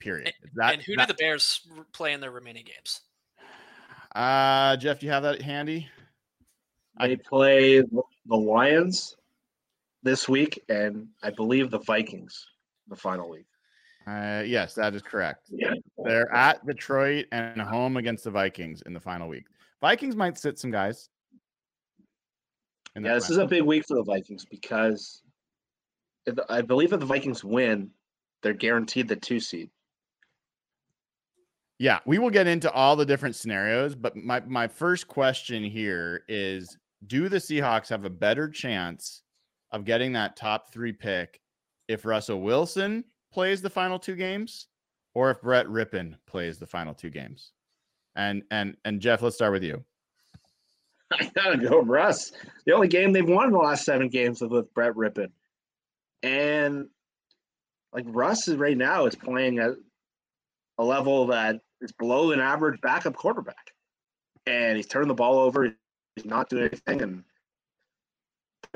Period. 0.00 0.26
And, 0.26 0.50
that, 0.54 0.74
and 0.74 0.82
who 0.82 0.96
that, 0.96 1.08
do 1.08 1.14
the 1.14 1.16
Bears 1.16 1.60
play 1.92 2.12
in 2.12 2.20
their 2.20 2.30
remaining 2.30 2.64
games? 2.64 3.00
Uh, 4.14 4.76
Jeff, 4.76 5.00
do 5.00 5.06
you 5.06 5.12
have 5.12 5.22
that 5.24 5.42
handy? 5.42 5.88
They 7.00 7.12
I, 7.12 7.16
play 7.16 7.80
the 7.80 8.36
Lions 8.36 9.16
this 10.02 10.28
week, 10.28 10.62
and 10.68 11.08
I 11.22 11.30
believe 11.30 11.70
the 11.70 11.80
Vikings 11.80 12.46
the 12.88 12.96
final 12.96 13.28
week. 13.28 13.46
Uh, 14.06 14.42
yes, 14.44 14.74
that 14.74 14.94
is 14.94 15.02
correct. 15.02 15.48
Yeah. 15.50 15.72
They're 16.04 16.32
at 16.32 16.64
Detroit 16.66 17.26
and 17.32 17.60
home 17.60 17.96
against 17.96 18.24
the 18.24 18.30
Vikings 18.30 18.82
in 18.84 18.92
the 18.92 19.00
final 19.00 19.28
week. 19.28 19.46
Vikings 19.80 20.14
might 20.14 20.38
sit 20.38 20.58
some 20.58 20.70
guys. 20.70 21.08
Yeah, 22.96 23.14
this 23.14 23.30
is 23.30 23.38
a 23.38 23.46
big 23.46 23.62
week 23.62 23.84
for 23.88 23.96
the 23.96 24.04
Vikings 24.04 24.44
because 24.44 25.22
I 26.48 26.62
believe 26.62 26.92
if 26.92 27.00
the 27.00 27.06
Vikings 27.06 27.42
win, 27.42 27.90
they're 28.42 28.52
guaranteed 28.52 29.08
the 29.08 29.16
two 29.16 29.40
seed. 29.40 29.70
Yeah, 31.78 31.98
we 32.06 32.18
will 32.18 32.30
get 32.30 32.46
into 32.46 32.70
all 32.70 32.94
the 32.94 33.04
different 33.04 33.34
scenarios, 33.34 33.96
but 33.96 34.14
my 34.14 34.40
my 34.46 34.68
first 34.68 35.08
question 35.08 35.64
here 35.64 36.22
is 36.28 36.78
do 37.06 37.28
the 37.28 37.38
Seahawks 37.38 37.88
have 37.88 38.04
a 38.04 38.10
better 38.10 38.48
chance 38.48 39.22
of 39.72 39.84
getting 39.84 40.12
that 40.12 40.36
top 40.36 40.72
3 40.72 40.92
pick 40.92 41.40
if 41.88 42.04
Russell 42.04 42.40
Wilson 42.40 43.04
plays 43.32 43.62
the 43.62 43.70
final 43.70 43.98
two 43.98 44.16
games 44.16 44.68
or 45.14 45.30
if 45.30 45.40
Brett 45.40 45.66
Rypien 45.66 46.16
plays 46.26 46.58
the 46.58 46.66
final 46.66 46.94
two 46.94 47.10
games? 47.10 47.52
And 48.16 48.42
and 48.50 48.76
and 48.84 49.00
Jeff, 49.00 49.22
let's 49.22 49.36
start 49.36 49.52
with 49.52 49.64
you. 49.64 49.84
I 51.12 51.30
gotta 51.34 51.58
go, 51.58 51.82
Russ. 51.82 52.32
The 52.66 52.72
only 52.72 52.88
game 52.88 53.12
they've 53.12 53.28
won 53.28 53.46
in 53.46 53.52
the 53.52 53.58
last 53.58 53.84
seven 53.84 54.08
games 54.08 54.40
was 54.40 54.50
with 54.50 54.72
Brett 54.74 54.94
Rypien. 54.94 55.30
And 56.22 56.88
like 57.92 58.04
Russ 58.08 58.48
is 58.48 58.56
right 58.56 58.76
now 58.76 59.06
is 59.06 59.14
playing 59.14 59.58
at 59.58 59.72
a 60.78 60.84
level 60.84 61.26
that 61.26 61.60
is 61.80 61.92
below 61.92 62.32
an 62.32 62.40
average 62.40 62.80
backup 62.80 63.14
quarterback. 63.14 63.72
And 64.46 64.76
he's 64.76 64.86
turning 64.86 65.08
the 65.08 65.14
ball 65.14 65.38
over. 65.38 65.74
He's 66.16 66.24
not 66.24 66.48
doing 66.48 66.64
anything. 66.64 67.02
And 67.02 67.24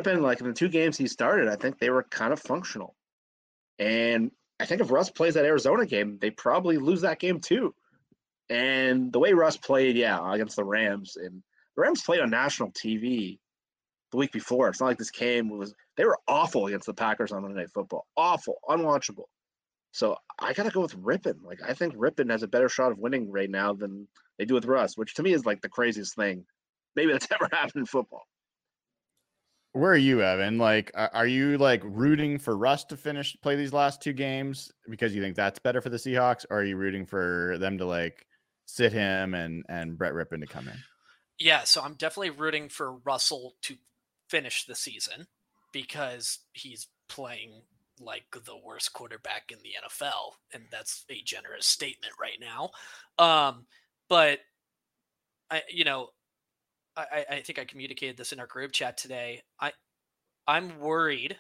been 0.03 0.23
like 0.23 0.41
in 0.41 0.47
the 0.47 0.53
two 0.53 0.69
games 0.69 0.97
he 0.97 1.07
started, 1.07 1.49
I 1.49 1.57
think 1.57 1.79
they 1.79 1.91
were 1.91 2.05
kind 2.05 2.33
of 2.33 2.41
functional. 2.41 2.95
And 3.79 4.31
I 4.61 4.67
think 4.67 4.81
if 4.81 4.91
Russ 4.91 5.11
plays 5.11 5.35
that 5.35 5.45
Arizona 5.45 5.87
game, 5.87 6.19
they 6.21 6.31
probably 6.31 6.79
lose 6.79 7.03
that 7.03 7.21
game 7.21 7.41
too. 7.41 7.75
And 8.51 9.13
the 9.13 9.19
way 9.19 9.33
Russ 9.33 9.57
played, 9.57 9.97
yeah, 9.97 10.19
against 10.33 10.57
the 10.57 10.65
Rams, 10.65 11.17
and 11.17 11.43
the 11.77 11.83
Rams 11.83 12.03
played 12.03 12.21
on 12.21 12.31
national 12.31 12.73
TV 12.73 13.39
the 14.11 14.17
week 14.17 14.33
before. 14.33 14.69
It's 14.69 14.81
not 14.81 14.87
like 14.87 14.99
this 14.99 15.11
game 15.11 15.51
was 15.51 15.75
they 15.97 16.05
were 16.05 16.19
awful 16.27 16.67
against 16.67 16.87
the 16.87 16.95
Packers 16.95 17.31
on 17.31 17.43
Monday 17.43 17.59
Night 17.59 17.71
Football. 17.71 18.07
Awful, 18.17 18.57
unwatchable. 18.69 19.27
So 19.93 20.17
I 20.39 20.53
gotta 20.53 20.71
go 20.71 20.81
with 20.81 20.97
Rypien. 20.97 21.43
Like 21.45 21.61
I 21.67 21.75
think 21.75 21.95
Rypien 21.95 22.31
has 22.31 22.43
a 22.43 22.49
better 22.49 22.69
shot 22.69 22.93
of 22.93 22.99
winning 22.99 23.31
right 23.31 23.51
now 23.51 23.75
than 23.75 24.09
they 24.39 24.45
do 24.45 24.55
with 24.55 24.65
Russ, 24.65 24.97
which 24.97 25.15
to 25.15 25.23
me 25.23 25.33
is 25.33 25.45
like 25.45 25.61
the 25.61 25.69
craziest 25.69 26.15
thing 26.15 26.45
maybe 26.97 27.13
that's 27.13 27.29
ever 27.33 27.49
happened 27.53 27.83
in 27.83 27.87
football. 27.87 28.27
Where 29.73 29.93
are 29.93 29.97
you, 29.97 30.23
Evan? 30.23 30.59
Like, 30.59 30.91
are 30.95 31.27
you 31.27 31.59
like 31.59 31.83
rooting 31.85 32.39
for 32.39 32.57
Russ 32.57 32.85
to 32.87 32.97
finish 32.97 33.37
play 33.43 33.55
these 33.55 33.73
last 33.73 34.03
two 34.03 34.13
games 34.13 34.73
because 34.89 35.15
you 35.15 35.23
think 35.23 35.37
that's 35.37 35.59
better 35.59 35.81
for 35.81 35.91
the 35.91 35.99
Seahawks, 35.99 36.47
or 36.51 36.61
are 36.61 36.65
you 36.65 36.77
rooting 36.77 37.07
for 37.07 37.57
them 37.59 37.79
to 37.79 37.85
like 37.85 38.27
sit 38.67 38.93
him 38.93 39.35
and 39.35 39.65
and 39.69 39.99
Brett 39.99 40.15
Rypien 40.15 40.41
to 40.41 40.47
come 40.47 40.69
in? 40.69 40.79
Yeah, 41.39 41.65
so 41.65 41.83
I'm 41.83 41.95
definitely 41.95 42.31
rooting 42.31 42.69
for 42.69 42.95
Russell 43.05 43.55
to 43.63 43.77
finish 44.29 44.65
the 44.65 44.75
season 44.75 45.27
because 45.73 46.41
he's 46.53 46.89
playing 47.09 47.63
like 48.01 48.25
the 48.33 48.57
worst 48.65 48.93
quarterback 48.93 49.51
in 49.53 49.59
the 49.59 49.71
NFL, 49.87 50.33
and 50.53 50.65
that's 50.71 51.05
a 51.11 51.21
generous 51.25 51.67
statement 51.67 52.15
right 52.21 52.39
now. 52.41 52.71
Um, 53.19 53.67
but 54.09 54.41
I, 55.51 55.63
you 55.71 55.85
know, 55.85 56.09
I, 56.99 57.25
I 57.31 57.41
think 57.41 57.59
I 57.59 57.65
communicated 57.65 58.17
this 58.17 58.33
in 58.33 58.41
our 58.41 58.47
group 58.47 58.73
chat 58.73 58.97
today. 58.97 59.43
I 59.61 59.73
I'm 60.47 60.81
worried 60.81 61.37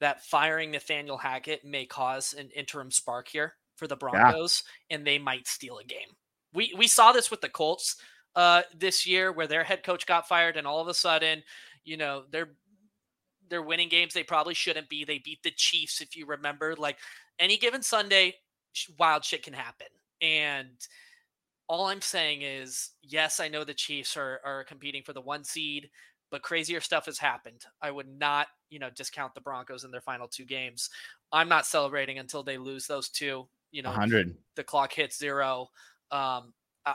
that 0.00 0.24
firing 0.24 0.70
Nathaniel 0.70 1.16
Hackett 1.18 1.64
may 1.64 1.86
cause 1.86 2.34
an 2.34 2.50
interim 2.54 2.90
spark 2.90 3.28
here 3.28 3.54
for 3.76 3.86
the 3.86 3.96
Broncos, 3.96 4.62
yeah. 4.88 4.96
and 4.96 5.06
they 5.06 5.18
might 5.18 5.46
steal 5.46 5.78
a 5.78 5.84
game. 5.84 6.16
We 6.52 6.74
we 6.76 6.86
saw 6.86 7.12
this 7.12 7.30
with 7.30 7.40
the 7.40 7.48
Colts 7.48 7.96
uh, 8.36 8.62
this 8.76 9.06
year, 9.06 9.32
where 9.32 9.46
their 9.46 9.64
head 9.64 9.82
coach 9.82 10.06
got 10.06 10.28
fired, 10.28 10.56
and 10.56 10.66
all 10.66 10.80
of 10.80 10.88
a 10.88 10.94
sudden, 10.94 11.42
you 11.84 11.96
know, 11.96 12.24
they're 12.30 12.50
they're 13.48 13.62
winning 13.62 13.88
games 13.88 14.14
they 14.14 14.22
probably 14.22 14.54
shouldn't 14.54 14.88
be. 14.88 15.04
They 15.04 15.18
beat 15.18 15.42
the 15.42 15.50
Chiefs, 15.50 16.00
if 16.00 16.16
you 16.16 16.26
remember. 16.26 16.76
Like 16.76 16.98
any 17.38 17.56
given 17.56 17.82
Sunday, 17.82 18.36
wild 18.98 19.24
shit 19.24 19.42
can 19.42 19.54
happen, 19.54 19.88
and 20.20 20.76
all 21.70 21.86
I'm 21.86 22.00
saying 22.00 22.42
is, 22.42 22.90
yes, 23.00 23.38
I 23.38 23.46
know 23.46 23.62
the 23.62 23.72
Chiefs 23.72 24.16
are 24.16 24.40
are 24.44 24.64
competing 24.64 25.04
for 25.04 25.12
the 25.12 25.20
one 25.20 25.44
seed, 25.44 25.88
but 26.28 26.42
crazier 26.42 26.80
stuff 26.80 27.06
has 27.06 27.16
happened. 27.16 27.64
I 27.80 27.92
would 27.92 28.08
not, 28.08 28.48
you 28.70 28.80
know, 28.80 28.90
discount 28.90 29.36
the 29.36 29.40
Broncos 29.40 29.84
in 29.84 29.92
their 29.92 30.00
final 30.00 30.26
two 30.26 30.44
games. 30.44 30.90
I'm 31.30 31.48
not 31.48 31.66
celebrating 31.66 32.18
until 32.18 32.42
they 32.42 32.58
lose 32.58 32.88
those 32.88 33.08
two. 33.08 33.46
You 33.70 33.82
know, 33.82 33.90
100. 33.90 34.36
The 34.56 34.64
clock 34.64 34.92
hits 34.92 35.16
zero. 35.16 35.68
Um, 36.10 36.54
uh, 36.84 36.94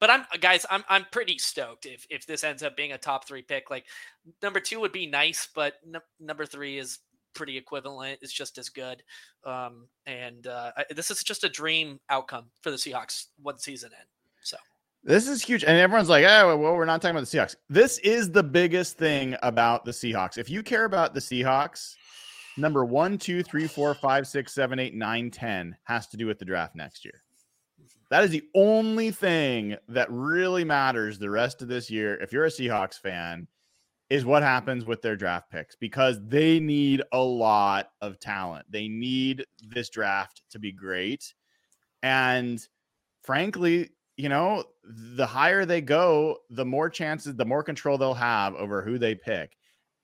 but 0.00 0.10
I'm 0.10 0.26
guys, 0.38 0.66
I'm 0.68 0.84
I'm 0.90 1.06
pretty 1.10 1.38
stoked 1.38 1.86
if 1.86 2.06
if 2.10 2.26
this 2.26 2.44
ends 2.44 2.62
up 2.62 2.76
being 2.76 2.92
a 2.92 2.98
top 2.98 3.26
three 3.26 3.40
pick. 3.40 3.70
Like 3.70 3.86
number 4.42 4.60
two 4.60 4.80
would 4.80 4.92
be 4.92 5.06
nice, 5.06 5.48
but 5.54 5.76
n- 5.82 6.02
number 6.20 6.44
three 6.44 6.76
is 6.76 6.98
pretty 7.34 7.56
equivalent. 7.56 8.18
It's 8.22 8.32
just 8.32 8.58
as 8.58 8.68
good. 8.68 9.02
Um, 9.44 9.88
and 10.06 10.46
uh, 10.46 10.72
I, 10.76 10.84
this 10.94 11.10
is 11.10 11.22
just 11.22 11.44
a 11.44 11.48
dream 11.48 12.00
outcome 12.10 12.46
for 12.60 12.70
the 12.70 12.76
Seahawks 12.76 13.26
one 13.42 13.58
season 13.58 13.90
in. 13.92 14.06
So 14.42 14.56
This 15.02 15.28
is 15.28 15.42
huge. 15.42 15.64
And 15.64 15.76
everyone's 15.76 16.08
like, 16.08 16.24
oh, 16.24 16.56
well, 16.56 16.74
we're 16.74 16.84
not 16.84 17.02
talking 17.02 17.16
about 17.16 17.28
the 17.28 17.36
Seahawks. 17.36 17.56
This 17.68 17.98
is 17.98 18.30
the 18.30 18.42
biggest 18.42 18.96
thing 18.96 19.36
about 19.42 19.84
the 19.84 19.90
Seahawks. 19.90 20.38
If 20.38 20.48
you 20.48 20.62
care 20.62 20.84
about 20.84 21.12
the 21.12 21.20
Seahawks, 21.20 21.94
number 22.56 22.84
one, 22.84 23.18
two, 23.18 23.42
three, 23.42 23.66
four, 23.66 23.94
five, 23.94 24.26
six, 24.26 24.54
seven, 24.54 24.78
eight, 24.78 24.94
nine, 24.94 25.30
ten 25.30 25.76
has 25.84 26.06
to 26.08 26.16
do 26.16 26.26
with 26.26 26.38
the 26.38 26.44
draft 26.44 26.74
next 26.74 27.04
year. 27.04 27.22
That 28.10 28.22
is 28.22 28.30
the 28.30 28.44
only 28.54 29.10
thing 29.10 29.76
that 29.88 30.06
really 30.10 30.62
matters 30.62 31.18
the 31.18 31.30
rest 31.30 31.62
of 31.62 31.68
this 31.68 31.90
year. 31.90 32.20
If 32.22 32.32
you're 32.32 32.44
a 32.44 32.50
Seahawks 32.50 33.00
fan, 33.00 33.48
is 34.10 34.24
what 34.24 34.42
happens 34.42 34.84
with 34.84 35.02
their 35.02 35.16
draft 35.16 35.50
picks 35.50 35.76
because 35.76 36.18
they 36.26 36.60
need 36.60 37.02
a 37.12 37.20
lot 37.20 37.88
of 38.00 38.20
talent. 38.20 38.66
They 38.70 38.86
need 38.88 39.44
this 39.62 39.88
draft 39.88 40.42
to 40.50 40.58
be 40.58 40.72
great. 40.72 41.32
And 42.02 42.60
frankly, 43.22 43.90
you 44.16 44.28
know, 44.28 44.64
the 44.84 45.26
higher 45.26 45.64
they 45.64 45.80
go, 45.80 46.38
the 46.50 46.64
more 46.64 46.90
chances, 46.90 47.34
the 47.34 47.44
more 47.44 47.62
control 47.62 47.98
they'll 47.98 48.14
have 48.14 48.54
over 48.54 48.82
who 48.82 48.98
they 48.98 49.14
pick. 49.14 49.56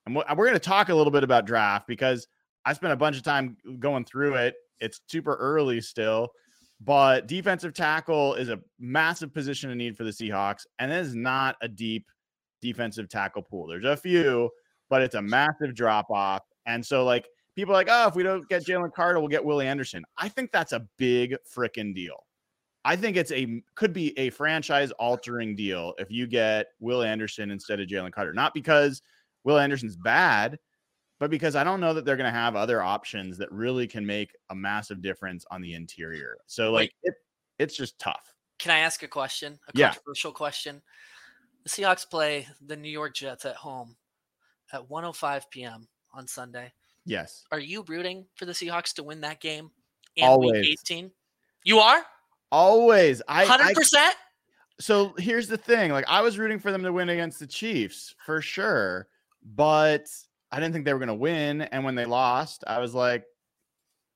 And 0.06 0.16
we're 0.16 0.24
going 0.46 0.54
to 0.54 0.58
talk 0.58 0.88
a 0.88 0.94
little 0.94 1.12
bit 1.12 1.22
about 1.22 1.44
draft 1.44 1.86
because 1.86 2.26
I 2.64 2.72
spent 2.72 2.92
a 2.92 2.96
bunch 2.96 3.16
of 3.16 3.22
time 3.22 3.56
going 3.78 4.04
through 4.04 4.34
it. 4.34 4.54
It's 4.80 5.00
super 5.06 5.36
early 5.36 5.80
still, 5.82 6.30
but 6.80 7.28
defensive 7.28 7.74
tackle 7.74 8.34
is 8.34 8.48
a 8.48 8.60
massive 8.78 9.32
position 9.32 9.70
of 9.70 9.76
need 9.76 9.96
for 9.96 10.04
the 10.04 10.10
Seahawks, 10.10 10.62
and 10.78 10.90
it 10.90 10.96
is 10.96 11.14
not 11.14 11.56
a 11.60 11.68
deep 11.68 12.06
defensive 12.60 13.08
tackle 13.08 13.42
pool. 13.42 13.66
There's 13.66 13.84
a 13.84 13.96
few, 13.96 14.50
but 14.88 15.02
it's 15.02 15.14
a 15.14 15.22
massive 15.22 15.74
drop 15.74 16.10
off. 16.10 16.42
And 16.66 16.84
so, 16.84 17.04
like, 17.04 17.28
people 17.54 17.74
are 17.74 17.78
like, 17.78 17.88
oh, 17.90 18.08
if 18.08 18.14
we 18.14 18.22
don't 18.22 18.48
get 18.48 18.64
Jalen 18.64 18.92
Carter, 18.92 19.18
we'll 19.20 19.28
get 19.28 19.44
Willie 19.44 19.66
Anderson. 19.66 20.04
I 20.16 20.28
think 20.28 20.52
that's 20.52 20.72
a 20.72 20.86
big 20.96 21.36
freaking 21.54 21.94
deal. 21.94 22.26
I 22.84 22.96
think 22.96 23.16
it's 23.16 23.32
a 23.32 23.62
could 23.74 23.92
be 23.92 24.18
a 24.18 24.30
franchise 24.30 24.90
altering 24.92 25.54
deal 25.54 25.94
if 25.98 26.10
you 26.10 26.26
get 26.26 26.68
Will 26.80 27.02
Anderson 27.02 27.50
instead 27.50 27.78
of 27.80 27.88
Jalen 27.88 28.12
Carter. 28.12 28.32
Not 28.32 28.54
because 28.54 29.02
Will 29.44 29.58
Anderson's 29.58 29.96
bad, 29.96 30.58
but 31.18 31.30
because 31.30 31.56
I 31.56 31.64
don't 31.64 31.80
know 31.80 31.92
that 31.92 32.06
they're 32.06 32.16
going 32.16 32.32
to 32.32 32.38
have 32.38 32.56
other 32.56 32.82
options 32.82 33.36
that 33.38 33.52
really 33.52 33.86
can 33.86 34.06
make 34.06 34.32
a 34.48 34.54
massive 34.54 35.02
difference 35.02 35.44
on 35.50 35.60
the 35.60 35.74
interior. 35.74 36.38
So 36.46 36.72
like 36.72 36.92
it, 37.02 37.14
it's 37.58 37.76
just 37.76 37.98
tough. 37.98 38.34
Can 38.58 38.70
I 38.70 38.78
ask 38.78 39.02
a 39.02 39.08
question? 39.08 39.58
A 39.68 39.72
Yeah. 39.74 39.88
controversial 39.88 40.32
question. 40.32 40.80
The 41.64 41.68
Seahawks 41.68 42.08
play 42.08 42.46
the 42.64 42.76
New 42.76 42.88
York 42.90 43.14
Jets 43.14 43.44
at 43.44 43.56
home 43.56 43.96
at 44.72 44.88
1:05 44.88 45.42
p.m. 45.50 45.88
on 46.12 46.26
Sunday. 46.26 46.72
Yes. 47.04 47.44
Are 47.50 47.58
you 47.58 47.84
rooting 47.88 48.26
for 48.34 48.44
the 48.44 48.52
Seahawks 48.52 48.94
to 48.94 49.02
win 49.02 49.20
that 49.22 49.40
game 49.40 49.70
in 50.16 50.24
Always. 50.24 50.52
week 50.52 50.78
18? 50.84 51.10
You 51.64 51.78
are? 51.78 52.02
Always. 52.50 53.22
I, 53.28 53.44
I 53.44 53.72
100%? 53.74 54.12
so 54.80 55.12
here's 55.18 55.46
the 55.46 55.58
thing 55.58 55.92
like 55.92 56.06
i 56.08 56.20
was 56.20 56.38
rooting 56.38 56.58
for 56.58 56.72
them 56.72 56.82
to 56.82 56.92
win 56.92 57.10
against 57.10 57.38
the 57.38 57.46
chiefs 57.46 58.14
for 58.24 58.40
sure 58.40 59.06
but 59.54 60.06
i 60.50 60.58
didn't 60.58 60.72
think 60.72 60.84
they 60.84 60.92
were 60.92 60.98
going 60.98 61.08
to 61.08 61.14
win 61.14 61.60
and 61.60 61.84
when 61.84 61.94
they 61.94 62.06
lost 62.06 62.64
i 62.66 62.78
was 62.78 62.94
like 62.94 63.24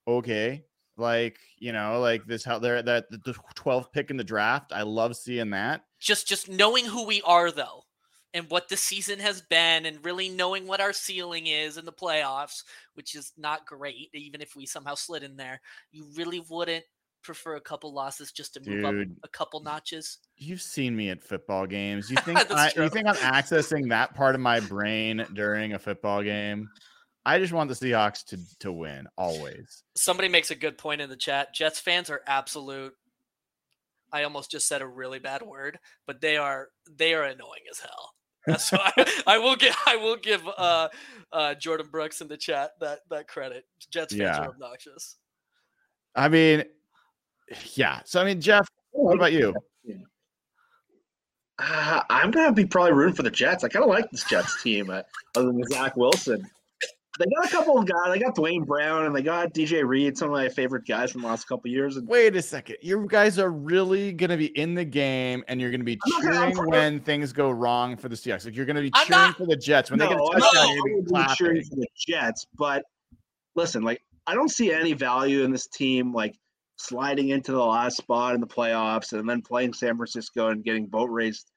okay 0.08 0.64
like 0.96 1.38
you 1.58 1.72
know 1.72 2.00
like 2.00 2.24
this 2.26 2.44
how 2.44 2.58
they're 2.58 2.82
that 2.82 3.10
the 3.10 3.34
12th 3.56 3.92
pick 3.92 4.10
in 4.10 4.16
the 4.16 4.24
draft 4.24 4.72
i 4.72 4.82
love 4.82 5.16
seeing 5.16 5.50
that 5.50 5.82
just 5.98 6.26
just 6.28 6.48
knowing 6.48 6.84
who 6.84 7.04
we 7.06 7.20
are 7.22 7.50
though 7.50 7.82
and 8.32 8.50
what 8.50 8.68
the 8.68 8.76
season 8.76 9.18
has 9.18 9.40
been 9.42 9.86
and 9.86 10.04
really 10.04 10.28
knowing 10.28 10.66
what 10.66 10.80
our 10.80 10.92
ceiling 10.92 11.46
is 11.46 11.76
in 11.76 11.84
the 11.84 11.92
playoffs 11.92 12.62
which 12.94 13.14
is 13.14 13.32
not 13.36 13.66
great 13.66 14.08
even 14.12 14.40
if 14.40 14.54
we 14.54 14.66
somehow 14.66 14.94
slid 14.94 15.22
in 15.22 15.36
there 15.36 15.60
you 15.90 16.06
really 16.16 16.42
wouldn't 16.48 16.84
prefer 17.22 17.56
a 17.56 17.60
couple 17.60 17.92
losses 17.92 18.30
just 18.30 18.52
to 18.54 18.60
move 18.60 18.84
Dude. 18.84 19.10
up 19.10 19.16
a 19.24 19.28
couple 19.28 19.60
notches 19.60 20.18
you've 20.36 20.60
seen 20.60 20.94
me 20.94 21.08
at 21.08 21.22
football 21.22 21.66
games 21.66 22.10
you 22.10 22.16
think 22.24 22.38
I, 22.52 22.70
true. 22.70 22.84
you 22.84 22.90
think 22.90 23.08
i'm 23.08 23.16
accessing 23.16 23.88
that 23.88 24.14
part 24.14 24.34
of 24.34 24.40
my 24.40 24.60
brain 24.60 25.26
during 25.32 25.72
a 25.72 25.78
football 25.78 26.22
game 26.22 26.68
i 27.26 27.38
just 27.38 27.52
want 27.52 27.68
the 27.68 27.74
seahawks 27.74 28.24
to 28.24 28.38
to 28.60 28.72
win 28.72 29.06
always. 29.16 29.82
Somebody 29.96 30.28
makes 30.28 30.50
a 30.50 30.54
good 30.54 30.78
point 30.78 31.00
in 31.00 31.08
the 31.08 31.16
chat. 31.16 31.54
Jets 31.54 31.78
fans 31.80 32.10
are 32.10 32.20
absolute 32.26 32.94
i 34.12 34.22
almost 34.22 34.50
just 34.50 34.68
said 34.68 34.80
a 34.82 34.86
really 34.86 35.18
bad 35.18 35.42
word 35.42 35.78
but 36.06 36.20
they 36.20 36.36
are 36.36 36.68
they 36.96 37.14
are 37.14 37.24
annoying 37.24 37.62
as 37.70 37.80
hell. 37.80 38.12
That's 38.46 38.70
why 38.70 38.92
I, 39.26 39.38
will 39.38 39.56
give 39.56 39.74
i 39.86 39.96
will 39.96 40.16
give 40.16 40.42
uh 40.56 40.88
uh 41.32 41.54
jordan 41.54 41.88
brooks 41.90 42.20
in 42.20 42.28
the 42.28 42.36
chat 42.36 42.72
that 42.80 43.00
that 43.10 43.26
credit. 43.28 43.64
Jets 43.90 44.12
fans 44.14 44.20
Yeah. 44.22 44.38
are 44.44 44.48
obnoxious. 44.50 45.16
I 46.14 46.28
mean 46.28 46.64
yeah. 47.74 48.00
So 48.04 48.20
i 48.20 48.24
mean 48.24 48.40
jeff 48.40 48.68
what 48.92 49.16
about 49.16 49.32
you? 49.32 49.52
Uh, 51.58 52.02
I'm 52.10 52.30
gonna 52.30 52.52
be 52.52 52.64
probably 52.66 52.92
rooting 52.92 53.14
for 53.14 53.22
the 53.22 53.30
Jets. 53.30 53.62
I 53.64 53.68
kind 53.68 53.84
of 53.84 53.88
like 53.90 54.10
this 54.10 54.24
Jets 54.24 54.62
team, 54.62 54.90
uh, 54.90 55.02
other 55.36 55.46
than 55.46 55.62
Zach 55.64 55.96
Wilson. 55.96 56.44
They 57.18 57.26
got 57.36 57.46
a 57.46 57.48
couple 57.48 57.78
of 57.78 57.86
guys. 57.86 58.12
They 58.12 58.18
got 58.18 58.34
Duane 58.34 58.64
Brown 58.64 59.06
and 59.06 59.14
they 59.14 59.22
got 59.22 59.52
DJ 59.54 59.86
Reed, 59.86 60.18
some 60.18 60.28
of 60.30 60.32
my 60.32 60.48
favorite 60.48 60.84
guys 60.86 61.12
from 61.12 61.22
the 61.22 61.28
last 61.28 61.44
couple 61.46 61.68
of 61.68 61.72
years. 61.72 61.96
And 61.96 62.08
Wait 62.08 62.34
a 62.34 62.42
second. 62.42 62.76
You 62.82 63.06
guys 63.08 63.38
are 63.38 63.50
really 63.50 64.12
going 64.12 64.30
to 64.30 64.36
be 64.36 64.46
in 64.58 64.74
the 64.74 64.84
game 64.84 65.44
and 65.46 65.60
you're 65.60 65.70
going 65.70 65.80
to 65.80 65.84
be 65.84 65.98
I'm 66.04 66.10
not 66.12 66.22
gonna- 66.24 66.40
I'm 66.46 66.52
cheering 66.54 66.70
when 66.70 67.00
things 67.00 67.32
go 67.32 67.50
wrong 67.50 67.96
for 67.96 68.08
the 68.08 68.16
Seahawks. 68.16 68.44
Like 68.44 68.56
you're 68.56 68.66
going 68.66 68.76
to 68.76 68.82
be 68.82 68.90
I'm 68.94 69.06
cheering 69.06 69.22
not- 69.28 69.36
for 69.36 69.46
the 69.46 69.56
Jets. 69.56 69.90
When 69.90 70.00
they 70.00 70.06
get 70.08 70.14
a 70.14 70.18
No, 70.18 70.30
I'm 70.32 70.40
touchdown, 70.40 70.66
not- 70.66 70.74
you're 70.74 70.84
going 70.88 71.04
to 71.06 71.16
I'm 71.16 71.26
be 71.28 71.34
cheering 71.36 71.62
for 71.64 71.76
the 71.76 71.86
Jets, 71.96 72.46
but 72.58 72.82
listen, 73.54 73.82
like 73.82 74.00
I 74.26 74.34
don't 74.34 74.50
see 74.50 74.72
any 74.72 74.94
value 74.94 75.42
in 75.44 75.52
this 75.52 75.66
team 75.68 76.12
like 76.12 76.34
sliding 76.76 77.28
into 77.28 77.52
the 77.52 77.64
last 77.64 77.96
spot 77.98 78.34
in 78.34 78.40
the 78.40 78.46
playoffs 78.48 79.12
and 79.12 79.28
then 79.28 79.40
playing 79.40 79.72
San 79.72 79.96
Francisco 79.96 80.48
and 80.48 80.64
getting 80.64 80.86
boat 80.86 81.10
raced. 81.10 81.52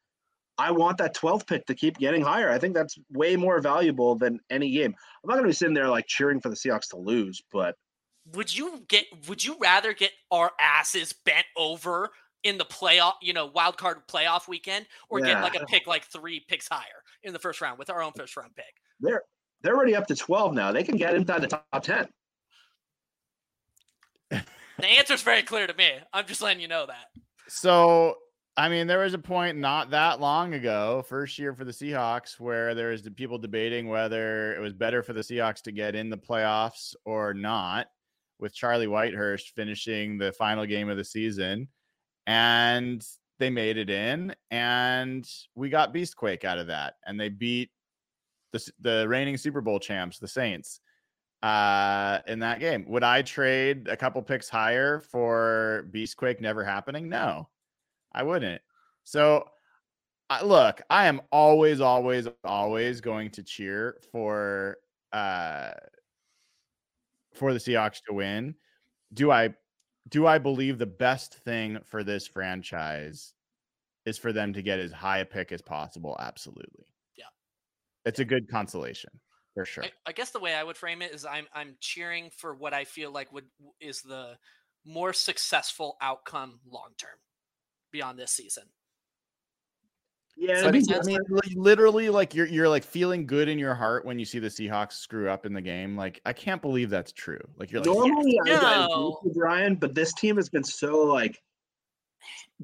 I 0.57 0.71
want 0.71 0.97
that 0.97 1.15
12th 1.15 1.47
pick 1.47 1.65
to 1.67 1.75
keep 1.75 1.97
getting 1.97 2.21
higher. 2.21 2.49
I 2.49 2.57
think 2.57 2.73
that's 2.73 2.97
way 3.11 3.35
more 3.35 3.59
valuable 3.61 4.15
than 4.15 4.39
any 4.49 4.71
game. 4.71 4.95
I'm 5.23 5.27
not 5.27 5.33
going 5.35 5.43
to 5.43 5.49
be 5.49 5.53
sitting 5.53 5.73
there 5.73 5.89
like 5.89 6.07
cheering 6.07 6.41
for 6.41 6.49
the 6.49 6.55
Seahawks 6.55 6.89
to 6.89 6.97
lose, 6.97 7.41
but 7.51 7.75
would 8.33 8.55
you 8.55 8.83
get 8.87 9.05
would 9.27 9.43
you 9.43 9.55
rather 9.59 9.93
get 9.93 10.11
our 10.31 10.51
asses 10.59 11.13
bent 11.13 11.45
over 11.55 12.09
in 12.43 12.57
the 12.57 12.65
playoff 12.65 13.13
you 13.21 13.33
know 13.33 13.45
wild 13.47 13.77
card 13.77 13.99
playoff 14.07 14.47
weekend 14.47 14.85
or 15.09 15.21
get 15.21 15.41
like 15.41 15.55
a 15.55 15.65
pick 15.65 15.87
like 15.87 16.05
three 16.05 16.43
picks 16.47 16.67
higher 16.67 17.03
in 17.23 17.33
the 17.33 17.39
first 17.39 17.61
round 17.61 17.79
with 17.79 17.89
our 17.89 18.01
own 18.01 18.11
first 18.17 18.35
round 18.35 18.53
pick 18.55 18.75
they're 18.99 19.23
they're 19.61 19.75
already 19.75 19.95
up 19.95 20.05
to 20.07 20.15
12 20.15 20.53
now. 20.53 20.71
They 20.71 20.83
can 20.83 20.97
get 20.97 21.15
inside 21.15 21.41
the 21.41 21.47
top 21.47 21.81
10. 21.81 22.07
the 24.29 24.85
answer's 24.85 25.23
very 25.23 25.41
clear 25.41 25.65
to 25.65 25.73
me 25.73 25.89
i'm 26.13 26.25
just 26.25 26.41
letting 26.41 26.61
you 26.61 26.67
know 26.67 26.85
that 26.85 27.05
So, 27.47 28.15
I 28.59 28.69
mean, 28.69 28.87
there 28.87 28.99
was 28.99 29.13
a 29.13 29.19
point 29.19 29.59
not 29.59 29.91
that 29.91 30.19
long 30.19 30.55
ago, 30.55 31.05
first 31.07 31.37
year 31.37 31.53
for 31.53 31.63
the 31.63 31.71
Seahawks, 31.71 32.39
where 32.39 32.73
there 32.73 32.89
was 32.89 33.07
people 33.15 33.37
debating 33.37 33.87
whether 33.87 34.55
it 34.55 34.59
was 34.59 34.73
better 34.73 35.03
for 35.03 35.13
the 35.13 35.21
Seahawks 35.21 35.61
to 35.63 35.71
get 35.71 35.93
in 35.93 36.09
the 36.09 36.17
playoffs 36.17 36.95
or 37.05 37.35
not, 37.35 37.85
with 38.39 38.55
Charlie 38.55 38.87
Whitehurst 38.87 39.53
finishing 39.55 40.17
the 40.17 40.31
final 40.31 40.65
game 40.65 40.89
of 40.89 40.97
the 40.97 41.03
season. 41.03 41.67
And 42.25 43.05
they 43.37 43.51
made 43.51 43.77
it 43.77 43.91
in, 43.91 44.33
and 44.49 45.29
we 45.53 45.69
got 45.69 45.93
Beastquake 45.93 46.43
out 46.43 46.57
of 46.57 46.67
that. 46.67 46.95
And 47.05 47.19
they 47.19 47.29
beat 47.29 47.69
the, 48.53 48.71
the 48.81 49.05
reigning 49.07 49.37
Super 49.37 49.61
Bowl 49.61 49.79
champs, 49.79 50.17
the 50.17 50.27
Saints 50.27 50.81
uh 51.43 52.17
in 52.25 52.39
that 52.39 52.59
game. 52.59 52.83
Would 52.87 53.03
I 53.03 53.21
trade 53.21 53.87
a 53.87 53.95
couple 53.95 54.23
picks 54.23 54.49
higher 54.49 54.99
for 54.99 55.87
Beastquake 55.91 56.41
never 56.41 56.63
happening? 56.63 57.09
No. 57.09 57.49
I 58.13 58.23
wouldn't. 58.23 58.61
So 59.03 59.49
I, 60.29 60.43
look, 60.43 60.81
I 60.89 61.07
am 61.07 61.21
always 61.31 61.81
always 61.81 62.27
always 62.43 63.01
going 63.01 63.31
to 63.31 63.43
cheer 63.43 63.97
for 64.11 64.77
uh 65.13 65.71
for 67.33 67.53
the 67.53 67.59
Seahawks 67.59 68.01
to 68.07 68.13
win. 68.13 68.55
Do 69.13 69.31
I 69.31 69.55
do 70.09 70.27
I 70.27 70.37
believe 70.37 70.77
the 70.77 70.85
best 70.85 71.35
thing 71.35 71.79
for 71.85 72.03
this 72.03 72.27
franchise 72.27 73.33
is 74.05 74.17
for 74.17 74.33
them 74.33 74.53
to 74.53 74.61
get 74.61 74.79
as 74.79 74.91
high 74.91 75.19
a 75.19 75.25
pick 75.25 75.51
as 75.51 75.61
possible? 75.61 76.15
Absolutely. 76.19 76.85
Yeah. 77.17 77.25
It's 78.05 78.19
a 78.19 78.25
good 78.25 78.49
consolation 78.49 79.11
for 79.53 79.65
sure. 79.65 79.83
I, 79.85 79.91
I 80.07 80.11
guess 80.11 80.31
the 80.31 80.39
way 80.39 80.53
i 80.53 80.63
would 80.63 80.77
frame 80.77 81.01
it 81.01 81.13
is 81.13 81.25
i'm 81.25 81.47
i'm 81.53 81.77
cheering 81.79 82.29
for 82.29 82.53
what 82.53 82.73
i 82.75 82.85
feel 82.85 83.11
like 83.11 83.31
would 83.33 83.47
is 83.81 84.01
the 84.03 84.37
more 84.85 85.13
successful 85.13 85.97
outcome 85.99 86.59
long 86.69 86.91
term 86.97 87.17
beyond 87.91 88.17
this 88.19 88.31
season 88.31 88.63
Yeah, 90.35 90.63
But 90.63 90.75
it'd 90.75 90.93
I 90.93 91.01
mean, 91.03 91.19
li- 91.29 91.55
literally, 91.55 92.09
like 92.09 92.35
you're 92.35 92.45
you're 92.45 92.69
like 92.69 92.83
feeling 92.83 93.25
good 93.25 93.47
in 93.49 93.57
your 93.57 93.73
heart 93.73 94.05
when 94.05 94.19
you 94.19 94.25
see 94.25 94.39
the 94.39 94.49
Seahawks 94.49 94.93
screw 94.93 95.29
up 95.29 95.45
in 95.47 95.53
the 95.53 95.61
game. 95.61 95.97
Like 95.97 96.21
I 96.25 96.33
can't 96.33 96.61
believe 96.61 96.89
that's 96.91 97.11
true. 97.11 97.41
Like 97.57 97.71
you're 97.71 97.81
like, 97.81 97.87
normally 97.87 98.39
I, 98.45 98.51
I 98.51 98.77
No. 98.77 98.85
agree 98.85 99.29
with 99.29 99.33
Brian, 99.37 99.75
but 99.75 99.95
this 99.95 100.13
team 100.13 100.35
has 100.35 100.47
been 100.49 100.63
so 100.63 101.03
like 101.05 101.41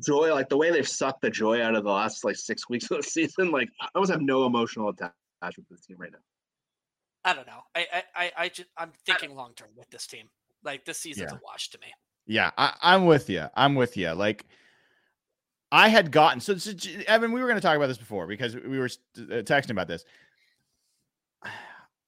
joy, 0.06 0.34
like 0.34 0.50
the 0.50 0.58
way 0.58 0.72
they've 0.72 0.88
sucked 0.88 1.22
the 1.22 1.30
joy 1.30 1.62
out 1.64 1.76
of 1.76 1.84
the 1.84 1.90
last 1.92 2.24
like 2.24 2.36
six 2.36 2.70
weeks 2.70 2.90
of 2.92 2.98
the 2.98 3.04
season. 3.04 3.52
Like 3.52 3.70
I 3.82 3.88
almost 3.96 4.12
have 4.12 4.22
no 4.22 4.46
emotional 4.46 4.90
attachment 4.90 5.68
to 5.68 5.74
this 5.76 5.86
team 5.86 5.98
right 6.00 6.12
now. 6.12 6.20
I 7.26 7.34
don't 7.34 7.48
know. 7.48 7.62
I 7.74 7.88
I 7.92 8.04
I, 8.16 8.32
I 8.38 8.50
just 8.50 8.70
I'm 8.78 8.92
thinking 9.06 9.36
long 9.36 9.54
term 9.56 9.70
with 9.76 9.90
this 9.90 10.06
team. 10.06 10.30
Like 10.64 10.86
this 10.86 11.00
season's 11.00 11.32
Yeah. 11.32 11.38
a 11.38 11.42
wash 11.44 11.70
to 11.72 11.80
me. 11.80 11.88
Yeah, 12.28 12.52
I, 12.58 12.74
I'm 12.82 13.06
with 13.06 13.30
you. 13.30 13.48
I'm 13.56 13.76
with 13.76 13.98
you. 13.98 14.12
Like, 14.12 14.46
I 15.74 15.90
had 15.90 16.12
gotten 16.12 16.40
so, 16.40 16.56
so 16.56 16.72
Evan. 17.08 17.32
We 17.32 17.42
were 17.42 17.48
going 17.48 17.60
to 17.60 17.66
talk 17.66 17.76
about 17.76 17.88
this 17.88 17.98
before 17.98 18.28
because 18.28 18.56
we 18.56 18.78
were 18.78 18.86
uh, 18.86 19.42
texting 19.42 19.72
about 19.72 19.88
this. 19.88 20.06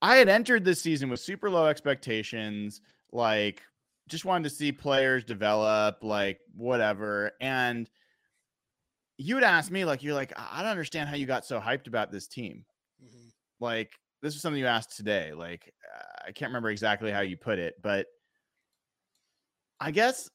I 0.04 0.18
had 0.18 0.30
entered 0.30 0.64
this 0.64 0.80
season 0.80 1.10
with 1.10 1.20
super 1.20 1.50
low 1.50 1.66
expectations, 1.66 2.82
like 3.12 3.64
just 4.08 4.24
wanted 4.24 4.48
to 4.48 4.56
see 4.56 4.72
players 4.72 5.24
develop, 5.24 6.04
like 6.04 6.40
whatever. 6.56 7.32
And 7.42 7.90
you 9.18 9.34
would 9.34 9.44
ask 9.44 9.72
me, 9.72 9.84
like, 9.84 10.04
you're 10.04 10.14
like, 10.14 10.32
I 10.38 10.62
don't 10.62 10.70
understand 10.70 11.10
how 11.10 11.16
you 11.16 11.26
got 11.26 11.44
so 11.44 11.60
hyped 11.60 11.88
about 11.88 12.12
this 12.12 12.28
team. 12.28 12.66
Mhm. 13.04 13.32
Like, 13.60 13.94
this 14.22 14.36
is 14.36 14.44
something 14.44 14.60
you 14.60 14.68
asked 14.68 14.96
today. 14.96 15.34
Like, 15.34 15.74
uh, 15.92 16.26
I 16.28 16.32
can't 16.34 16.50
remember 16.50 16.70
exactly 16.70 17.10
how 17.10 17.22
you 17.22 17.36
put 17.36 17.58
it, 17.58 17.82
but 17.82 18.06
I 19.80 19.90
guess 19.90 20.30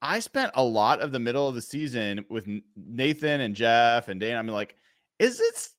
I 0.00 0.20
spent 0.20 0.52
a 0.54 0.62
lot 0.62 1.00
of 1.00 1.12
the 1.12 1.18
middle 1.18 1.48
of 1.48 1.54
the 1.54 1.62
season 1.62 2.24
with 2.28 2.46
Nathan 2.76 3.40
and 3.40 3.54
Jeff 3.54 4.08
and 4.08 4.20
Dana. 4.20 4.38
I'm 4.38 4.46
like, 4.46 4.76
is 5.18 5.38
this 5.38 5.70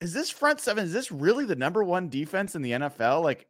is 0.00 0.12
this 0.12 0.30
front 0.30 0.60
seven? 0.60 0.84
Is 0.84 0.92
this 0.92 1.12
really 1.12 1.44
the 1.44 1.54
number 1.56 1.84
one 1.84 2.08
defense 2.08 2.54
in 2.56 2.62
the 2.62 2.72
NFL? 2.72 3.22
Like, 3.22 3.46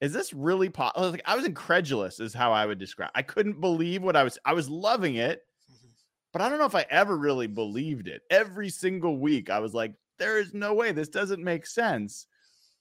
is 0.00 0.12
this 0.12 0.32
really 0.32 0.68
po-? 0.68 0.92
I 0.94 1.00
was 1.00 1.10
like, 1.10 1.22
I 1.26 1.34
was 1.34 1.44
incredulous, 1.44 2.20
is 2.20 2.32
how 2.32 2.52
I 2.52 2.64
would 2.64 2.78
describe. 2.78 3.10
I 3.14 3.22
couldn't 3.22 3.60
believe 3.60 4.02
what 4.02 4.14
I 4.14 4.22
was. 4.22 4.38
I 4.44 4.52
was 4.52 4.70
loving 4.70 5.16
it, 5.16 5.44
Mhm. 5.70 5.88
but 6.32 6.42
I 6.42 6.48
don't 6.48 6.58
know 6.58 6.64
if 6.66 6.76
I 6.76 6.86
ever 6.90 7.16
really 7.16 7.48
believed 7.48 8.06
it. 8.06 8.22
Every 8.30 8.68
single 8.68 9.18
week, 9.18 9.50
I 9.50 9.58
was 9.58 9.74
like, 9.74 9.94
there 10.18 10.38
is 10.38 10.54
no 10.54 10.74
way 10.74 10.92
this 10.92 11.08
doesn't 11.08 11.42
make 11.42 11.66
sense. 11.66 12.26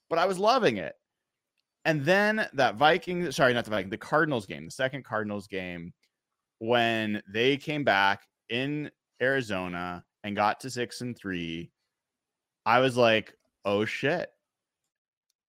But 0.07 0.19
I 0.19 0.25
was 0.27 0.37
loving 0.37 0.77
it. 0.77 0.93
And 1.83 2.05
then 2.05 2.47
that 2.53 2.75
Viking, 2.75 3.31
sorry, 3.31 3.53
not 3.55 3.65
the 3.65 3.71
Viking, 3.71 3.89
the 3.89 3.97
Cardinals 3.97 4.45
game, 4.45 4.65
the 4.65 4.71
second 4.71 5.03
Cardinals 5.03 5.47
game, 5.47 5.93
when 6.65 7.21
they 7.27 7.57
came 7.57 7.83
back 7.83 8.23
in 8.49 8.91
Arizona 9.21 10.03
and 10.23 10.35
got 10.35 10.59
to 10.61 10.69
six 10.69 11.01
and 11.01 11.17
three, 11.17 11.71
I 12.65 12.79
was 12.79 12.97
like, 12.97 13.33
oh 13.63 13.85
shit. 13.85 14.29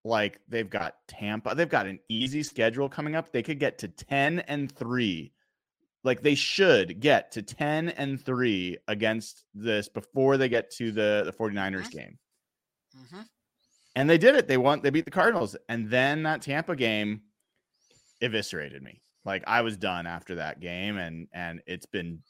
Like 0.04 0.40
they've 0.48 0.70
got 0.70 0.94
Tampa, 1.08 1.54
they've 1.54 1.68
got 1.68 1.86
an 1.86 1.98
easy 2.08 2.42
schedule 2.42 2.88
coming 2.88 3.16
up. 3.16 3.32
They 3.32 3.42
could 3.42 3.58
get 3.58 3.78
to 3.78 3.88
10 3.88 4.40
and 4.40 4.70
three. 4.70 5.32
Like 6.04 6.22
they 6.22 6.36
should 6.36 7.00
get 7.00 7.32
to 7.32 7.42
10 7.42 7.88
and 7.88 8.24
three 8.24 8.78
against 8.86 9.44
this 9.54 9.88
before 9.88 10.36
they 10.36 10.48
get 10.48 10.70
to 10.72 10.92
the, 10.92 11.22
the 11.24 11.32
49ers 11.32 11.86
Mhm. 11.88 11.90
game. 11.90 12.18
Mhm. 12.96 13.28
And 13.96 14.08
they 14.08 14.18
did 14.18 14.36
it. 14.36 14.46
They 14.46 14.58
won, 14.58 14.80
they 14.82 14.90
beat 14.90 15.06
the 15.06 15.10
Cardinals. 15.10 15.56
And 15.68 15.90
then 15.90 16.22
that 16.22 16.42
Tampa 16.42 16.76
game 16.76 17.22
eviscerated 18.20 18.82
me. 18.82 19.02
Like 19.26 19.44
I 19.46 19.62
was 19.62 19.76
done 19.76 20.06
after 20.06 20.36
that 20.36 20.60
game 20.60 20.96
and 20.96 21.28
and 21.32 21.60
it's 21.66 21.86
been 21.86 22.20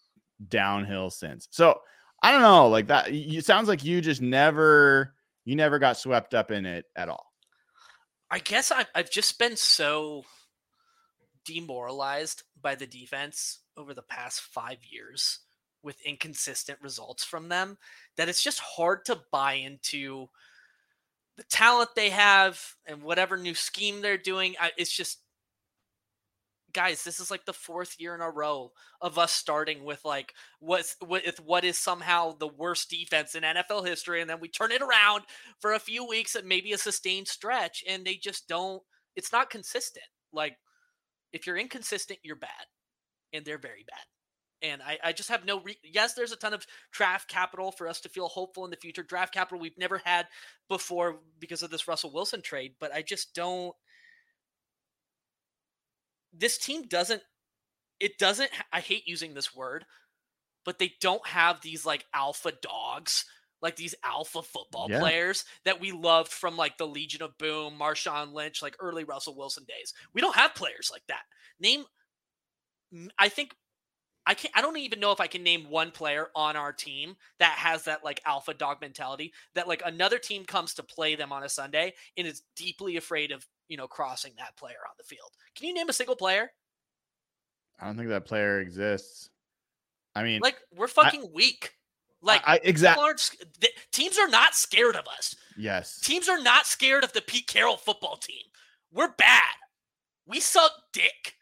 downhill 0.49 1.11
since. 1.11 1.47
So 1.51 1.79
I 2.23 2.33
don't 2.33 2.43
know, 2.43 2.69
like 2.69 2.89
that 2.89 3.13
you 3.13 3.41
sounds 3.43 3.69
like 3.69 3.85
you 3.85 4.01
just 4.01 4.23
never 4.23 5.15
you 5.45 5.55
never 5.55 5.79
got 5.79 5.99
swept 5.99 6.35
up 6.35 6.51
in 6.51 6.67
it 6.67 6.87
at 6.97 7.09
all. 7.09 7.31
I 8.31 8.39
guess 8.39 8.73
I've 8.73 8.89
I've 8.95 9.11
just 9.11 9.39
been 9.39 9.57
so 9.57 10.25
demoralized 11.45 12.43
by 12.61 12.75
the 12.75 12.87
defense 12.87 13.61
over 13.77 13.95
the 13.95 14.03
past 14.03 14.41
five 14.41 14.79
years 14.91 15.41
with 15.83 16.01
inconsistent 16.03 16.79
results 16.83 17.23
from 17.25 17.49
them 17.49 17.79
that 18.17 18.29
it's 18.29 18.43
just 18.43 18.59
hard 18.59 19.05
to 19.05 19.21
buy 19.31 19.53
into 19.53 20.27
the 21.37 21.45
talent 21.45 21.91
they 21.95 22.11
have 22.11 22.61
and 22.87 23.03
whatever 23.03 23.37
new 23.37 23.55
scheme 23.55 24.01
they're 24.01 24.19
doing. 24.19 24.57
It's 24.77 24.91
just, 24.91 25.19
guys, 26.77 27.03
this 27.03 27.19
is 27.21 27.31
like 27.31 27.47
the 27.47 27.55
fourth 27.55 27.97
year 27.99 28.15
in 28.15 28.21
a 28.21 28.31
row 28.31 28.71
of 29.01 29.19
us 29.19 29.33
starting 29.33 29.83
with 29.83 30.05
like 30.05 30.35
what's 30.61 30.95
with 31.03 31.41
what 31.41 31.65
is 31.65 31.79
somehow 31.79 32.37
the 32.39 32.47
worst 32.47 32.91
defense 32.91 33.35
in 33.35 33.43
NFL 33.43 33.87
history, 33.87 34.21
and 34.21 34.29
then 34.29 34.41
we 34.41 34.49
turn 34.49 34.71
it 34.71 34.83
around 34.83 35.25
for 35.59 35.73
a 35.73 35.79
few 35.81 36.07
weeks 36.07 36.35
and 36.35 36.47
maybe 36.47 36.73
a 36.75 36.79
sustained 36.79 37.29
stretch, 37.29 37.83
and 37.89 38.05
they 38.05 38.17
just 38.17 38.47
don't. 38.47 38.83
It's 39.17 39.33
not 39.33 39.49
consistent. 39.49 40.05
Like 40.35 40.59
if 41.33 41.47
you're 41.47 41.57
inconsistent, 41.57 42.19
you're 42.23 42.37
bad, 42.37 42.51
and 43.33 43.43
they're 43.43 43.59
very 43.59 43.85
bad. 43.89 44.71
And 44.71 44.83
I, 44.83 44.99
I 45.03 45.13
just 45.13 45.31
have 45.31 45.47
no. 45.47 45.61
Re- 45.63 45.79
yes, 45.83 46.13
there's 46.13 46.33
a 46.33 46.37
ton 46.37 46.53
of 46.53 46.67
draft 46.93 47.27
capital 47.27 47.73
for 47.73 47.89
us 47.89 48.03
to 48.03 48.11
feel 48.11 48.29
hopeful 48.29 48.67
in 48.67 48.71
the 48.71 48.77
future. 48.77 49.03
Draft 49.03 49.33
capital 49.33 49.61
we've 49.61 49.79
never 49.79 50.03
had 50.05 50.27
before 50.69 51.21
because 51.41 51.63
of 51.63 51.71
this 51.71 51.89
Russell 51.89 52.13
Wilson 52.13 52.43
trade, 52.43 52.75
but 52.79 52.95
I 52.95 53.01
just 53.01 53.35
don't. 53.35 53.75
This 56.39 56.59
team 56.59 56.87
doesn't. 56.89 57.23
It 57.99 58.19
doesn't. 58.19 58.51
I 58.73 58.81
hate 58.81 59.07
using 59.09 59.35
this 59.35 59.55
word, 59.55 59.85
but 60.65 60.79
they 60.79 60.93
don't 61.01 61.27
have 61.27 61.61
these 61.63 61.87
like 61.87 62.05
alpha 62.13 62.53
dogs, 62.61 63.25
like 63.63 63.77
these 63.77 63.95
alpha 64.05 64.43
football 64.43 64.89
Yeah. 64.91 65.01
players 65.01 65.45
that 65.65 65.81
we 65.81 65.93
loved 65.93 66.31
from 66.31 66.57
like 66.57 66.77
the 66.77 66.87
Legion 66.87 67.23
of 67.23 67.39
Boom, 67.39 67.79
Marshawn 67.79 68.33
Lynch, 68.33 68.61
like 68.63 68.77
early 68.81 69.05
Russell 69.05 69.37
Wilson 69.37 69.65
days. 69.65 69.95
We 70.13 70.21
don't 70.21 70.37
have 70.37 70.55
players 70.55 70.91
like 70.93 71.07
that. 71.09 71.23
Name. 71.59 71.85
I 73.19 73.29
think 73.29 73.55
I 74.27 74.35
can't. 74.35 74.57
I 74.57 74.61
don't 74.61 74.77
even 74.77 75.01
know 75.01 75.13
if 75.13 75.21
I 75.21 75.29
can 75.29 75.43
name 75.43 75.71
one 75.71 75.91
player 75.93 76.29
on 76.35 76.57
our 76.57 76.73
team 76.73 77.17
that 77.39 77.53
has 77.53 77.85
that 77.85 78.05
like 78.05 78.21
alpha 78.27 78.55
dog 78.55 78.81
mentality. 78.81 79.33
That 79.55 79.69
like 79.69 79.83
another 79.85 80.19
team 80.19 80.45
comes 80.45 80.75
to 80.75 80.83
play 80.83 81.15
them 81.15 81.33
on 81.33 81.45
a 81.45 81.49
Sunday 81.49 81.95
and 82.17 82.27
is 82.27 82.43
deeply 82.57 82.97
afraid 82.97 83.31
of 83.31 83.47
you 83.69 83.77
know 83.77 83.87
crossing 83.89 84.33
that 84.39 84.57
player 84.57 84.79
on 84.87 84.95
the 84.99 85.05
field. 85.05 85.31
Can 85.57 85.67
you 85.69 85.75
name 85.75 85.89
a 85.89 85.93
single 85.93 86.17
player? 86.17 86.51
I 87.79 87.87
don't 87.87 87.97
think 87.97 88.09
that 88.09 88.25
player 88.25 88.61
exists. 88.61 89.31
I 90.15 90.23
mean, 90.23 90.41
Like 90.41 90.57
we're 90.75 90.89
fucking 90.89 91.31
weak. 91.35 91.73
Like 92.23 92.43
I, 92.47 92.55
I 92.55 92.61
exactly 92.63 93.05
teams 93.93 94.19
are 94.19 94.29
not 94.29 94.55
scared 94.55 94.97
of 94.97 95.07
us. 95.07 95.35
yes. 95.57 96.01
Teams 96.01 96.29
are 96.29 96.41
not 96.41 96.67
scared 96.67 97.05
of 97.05 97.13
the 97.13 97.21
Pete 97.21 97.47
Carroll 97.47 97.77
football 97.77 98.17
team. 98.17 98.43
We're 98.93 99.13
bad. 99.19 99.55
We 100.27 100.41
suck 100.41 100.73
dick. 100.93 101.35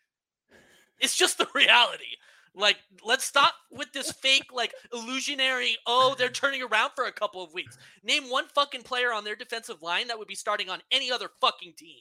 It's 0.99 1.17
just 1.17 1.39
the 1.39 1.49
reality. 1.55 2.17
Like, 2.57 2.77
let's 3.05 3.25
stop 3.25 3.55
with 3.73 3.93
this 3.93 4.13
fake, 4.13 4.47
like, 4.53 4.73
illusionary, 4.93 5.77
oh, 5.87 6.15
they're 6.17 6.29
turning 6.31 6.63
around 6.63 6.91
for 6.95 7.05
a 7.07 7.13
couple 7.13 7.43
of 7.43 7.53
weeks. 7.53 7.77
Name 8.05 8.31
one 8.31 8.47
fucking 8.55 8.83
player 8.83 9.13
on 9.13 9.25
their 9.25 9.35
defensive 9.35 9.83
line 9.83 10.07
that 10.09 10.19
would 10.19 10.29
be 10.29 10.37
starting 10.37 10.69
on 10.69 10.81
any 10.93 11.11
other 11.11 11.29
fucking 11.41 11.73
team. 11.77 11.99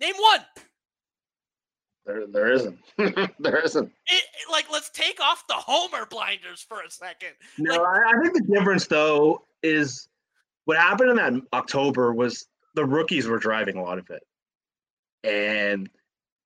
Name 0.00 0.14
one. 0.18 0.40
There, 2.04 2.26
there 2.28 2.52
isn't. 2.52 2.78
there 3.40 3.58
isn't. 3.64 3.86
It, 3.86 4.14
it- 4.14 4.50
like, 4.50 4.70
let's 4.70 4.90
take 4.90 5.20
off 5.20 5.44
the 5.48 5.54
homer 5.54 6.06
blinders 6.06 6.64
for 6.68 6.78
a 6.86 6.90
second. 6.90 7.30
No, 7.58 7.74
Like- 7.74 7.80
I, 8.06 8.10
I 8.10 8.22
think 8.22 8.34
the 8.34 8.54
difference 8.54 8.86
though 8.86 9.44
is 9.62 10.08
what 10.66 10.76
happened 10.78 11.10
in 11.10 11.16
that 11.16 11.32
October 11.52 12.12
was 12.14 12.46
the 12.74 12.84
rookies 12.84 13.26
were 13.26 13.38
driving 13.38 13.76
a 13.76 13.82
lot 13.82 13.98
of 13.98 14.08
it, 14.10 14.22
and 15.24 15.88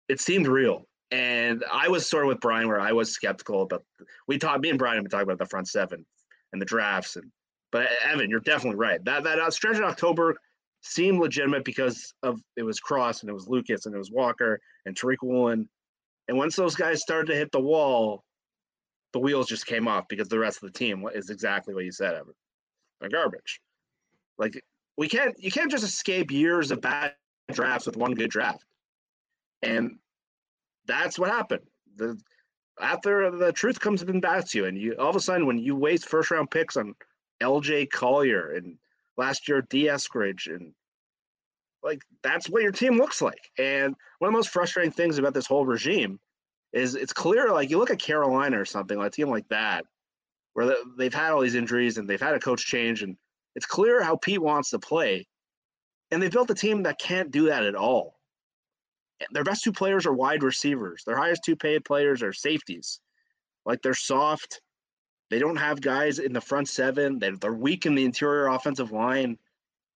it 0.08 0.20
seemed 0.20 0.46
real. 0.46 0.86
And 1.10 1.64
I 1.70 1.88
was 1.88 2.06
sort 2.06 2.24
of 2.24 2.28
with 2.28 2.40
Brian 2.40 2.68
where 2.68 2.80
I 2.80 2.92
was 2.92 3.10
skeptical 3.12 3.62
about. 3.62 3.82
We 4.28 4.38
talked. 4.38 4.60
Me 4.62 4.70
and 4.70 4.78
Brian 4.78 4.94
have 4.96 5.04
been 5.04 5.10
talking 5.10 5.24
about 5.24 5.38
the 5.38 5.46
front 5.46 5.68
seven 5.68 6.06
and 6.52 6.62
the 6.62 6.66
drafts, 6.66 7.16
and 7.16 7.30
but 7.72 7.88
Evan, 8.04 8.30
you're 8.30 8.40
definitely 8.40 8.78
right. 8.78 9.04
That 9.04 9.24
that 9.24 9.38
uh, 9.40 9.50
stretch 9.50 9.76
in 9.76 9.82
October 9.84 10.36
seemed 10.82 11.20
legitimate 11.20 11.64
because 11.64 12.14
of 12.22 12.40
it 12.56 12.62
was 12.62 12.80
Cross 12.80 13.20
and 13.20 13.30
it 13.30 13.34
was 13.34 13.48
Lucas 13.48 13.86
and 13.86 13.94
it 13.94 13.98
was 13.98 14.10
Walker 14.10 14.60
and 14.86 14.96
Tariq 14.96 15.18
Woolen, 15.22 15.68
and 16.28 16.38
once 16.38 16.54
those 16.54 16.76
guys 16.76 17.00
started 17.00 17.26
to 17.26 17.36
hit 17.36 17.50
the 17.50 17.60
wall, 17.60 18.22
the 19.12 19.18
wheels 19.18 19.48
just 19.48 19.66
came 19.66 19.88
off 19.88 20.06
because 20.08 20.28
the 20.28 20.38
rest 20.38 20.62
of 20.62 20.72
the 20.72 20.78
team 20.78 21.04
is 21.12 21.28
exactly 21.28 21.74
what 21.74 21.84
you 21.84 21.90
said, 21.90 22.14
Evan. 22.14 22.34
They're 23.00 23.10
garbage. 23.10 23.60
Like 24.38 24.62
we 24.96 25.08
can't 25.08 25.34
you 25.38 25.50
can't 25.50 25.70
just 25.70 25.84
escape 25.84 26.30
years 26.30 26.70
of 26.70 26.80
bad 26.80 27.14
drafts 27.50 27.86
with 27.86 27.96
one 27.96 28.14
good 28.14 28.30
draft. 28.30 28.64
And 29.62 29.98
that's 30.86 31.18
what 31.18 31.30
happened. 31.30 31.64
The 31.96 32.16
after 32.80 33.30
the 33.30 33.52
truth 33.52 33.80
comes 33.80 34.02
and 34.02 34.22
bats 34.22 34.54
you, 34.54 34.66
and 34.66 34.78
you 34.78 34.94
all 34.98 35.10
of 35.10 35.16
a 35.16 35.20
sudden 35.20 35.46
when 35.46 35.58
you 35.58 35.74
waste 35.74 36.08
first 36.08 36.30
round 36.30 36.50
picks 36.50 36.76
on 36.76 36.94
LJ 37.42 37.90
Collier 37.90 38.52
and 38.52 38.76
last 39.20 39.48
year 39.48 39.62
Dee 39.68 39.84
Eskridge 39.84 40.46
and 40.46 40.72
like 41.82 42.02
that's 42.22 42.48
what 42.48 42.62
your 42.62 42.72
team 42.72 42.96
looks 42.96 43.22
like. 43.22 43.50
And 43.58 43.94
one 44.18 44.28
of 44.28 44.32
the 44.32 44.38
most 44.38 44.48
frustrating 44.48 44.92
things 44.92 45.18
about 45.18 45.34
this 45.34 45.46
whole 45.46 45.66
regime 45.66 46.18
is 46.72 46.94
it's 46.94 47.12
clear 47.12 47.52
like 47.52 47.70
you 47.70 47.78
look 47.78 47.90
at 47.90 47.98
Carolina 47.98 48.58
or 48.60 48.64
something, 48.64 48.98
like 48.98 49.08
a 49.08 49.10
team 49.10 49.28
like 49.28 49.48
that, 49.48 49.84
where 50.54 50.66
they- 50.66 50.84
they've 50.96 51.14
had 51.14 51.32
all 51.32 51.40
these 51.40 51.54
injuries 51.54 51.98
and 51.98 52.08
they've 52.08 52.20
had 52.20 52.34
a 52.34 52.40
coach 52.40 52.64
change, 52.64 53.02
and 53.02 53.16
it's 53.54 53.66
clear 53.66 54.02
how 54.02 54.16
Pete 54.16 54.40
wants 54.40 54.70
to 54.70 54.78
play. 54.78 55.26
And 56.10 56.22
they 56.22 56.28
built 56.28 56.50
a 56.50 56.54
team 56.54 56.82
that 56.84 56.98
can't 56.98 57.30
do 57.30 57.46
that 57.46 57.64
at 57.64 57.74
all. 57.74 58.20
Their 59.32 59.44
best 59.44 59.64
two 59.64 59.72
players 59.72 60.06
are 60.06 60.12
wide 60.14 60.42
receivers. 60.42 61.04
Their 61.04 61.16
highest 61.16 61.44
two 61.44 61.56
paid 61.56 61.84
players 61.84 62.22
are 62.22 62.32
safeties. 62.32 63.00
Like 63.66 63.82
they're 63.82 63.94
soft. 63.94 64.60
They 65.30 65.38
don't 65.38 65.56
have 65.56 65.80
guys 65.80 66.18
in 66.18 66.32
the 66.32 66.40
front 66.40 66.68
seven. 66.68 67.18
They're, 67.18 67.36
they're 67.36 67.52
weak 67.54 67.86
in 67.86 67.94
the 67.94 68.04
interior 68.04 68.48
offensive 68.48 68.90
line. 68.92 69.38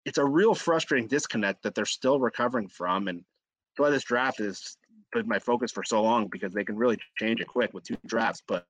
It's 0.04 0.18
a 0.18 0.24
real 0.24 0.54
frustrating 0.54 1.08
disconnect 1.08 1.62
that 1.62 1.74
they're 1.74 1.84
still 1.84 2.20
recovering 2.20 2.68
from. 2.68 3.08
And 3.08 3.18
that's 3.18 3.78
why 3.84 3.90
this 3.90 4.04
draft 4.04 4.40
is 4.40 4.76
been 5.12 5.28
my 5.28 5.38
focus 5.38 5.70
for 5.70 5.84
so 5.84 6.02
long 6.02 6.26
because 6.28 6.52
they 6.52 6.64
can 6.64 6.76
really 6.76 6.98
change 7.18 7.40
it 7.40 7.46
quick 7.46 7.72
with 7.72 7.84
two 7.84 7.96
drafts. 8.06 8.42
But 8.46 8.66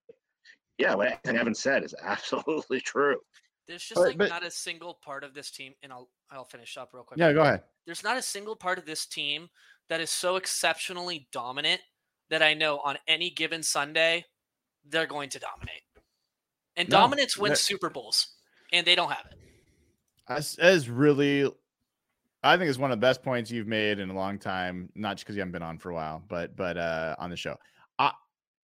yeah, 0.79 0.95
what 0.95 1.19
Evan 1.25 1.55
said 1.55 1.85
is 1.85 1.95
absolutely 2.03 2.81
true. 2.81 3.19
There's 3.67 3.83
just 3.83 3.95
But- 3.95 4.09
like 4.09 4.19
but- 4.19 4.29
not 4.29 4.45
a 4.45 4.51
single 4.51 4.99
part 5.03 5.25
of 5.25 5.33
this 5.35 5.51
team, 5.51 5.73
and 5.83 5.93
I'll 5.93 6.11
I'll 6.31 6.45
finish 6.45 6.77
up 6.77 6.91
real 6.93 7.03
quick. 7.05 7.19
Yeah, 7.19 7.33
go 7.33 7.43
ahead. 7.43 7.63
There's 7.87 8.05
not 8.05 8.17
a 8.19 8.23
single 8.23 8.57
part 8.57 8.79
of 8.79 8.85
this 8.85 9.07
team 9.07 9.49
that 9.89 10.01
is 10.01 10.11
so 10.11 10.37
exceptionally 10.37 11.29
dominant 11.33 11.81
that 12.31 12.43
I 12.43 12.55
know 12.55 12.79
on 12.81 12.99
any 13.09 13.31
given 13.31 13.63
Sunday 13.63 14.25
they're 14.87 15.07
going 15.07 15.31
to 15.31 15.39
dominate. 15.39 15.83
And 16.77 16.89
No, 16.89 16.99
dominance 16.99 17.37
wins 17.37 17.59
that- 17.59 17.65
Super 17.65 17.91
Bowls, 17.91 18.35
and 18.73 18.87
they 18.87 18.95
don't 18.95 19.11
have 19.11 19.27
it. 19.31 19.39
That's, 20.27 20.89
really, 20.89 21.51
I 22.43 22.57
think 22.57 22.69
it's 22.69 22.79
one 22.79 22.91
of 22.91 22.99
the 22.99 23.01
best 23.07 23.23
points 23.23 23.51
you've 23.51 23.67
made 23.67 23.99
in 23.99 24.11
a 24.11 24.15
long 24.15 24.39
time. 24.39 24.91
Not 24.95 25.17
just 25.17 25.25
because 25.25 25.37
you 25.37 25.41
haven't 25.41 25.53
been 25.53 25.63
on 25.63 25.79
for 25.79 25.91
a 25.91 25.95
while, 25.95 26.23
but 26.29 26.57
but 26.57 26.77
uh, 26.77 27.15
on 27.19 27.31
the 27.31 27.37
show. 27.37 27.57
Uh, 27.99 28.11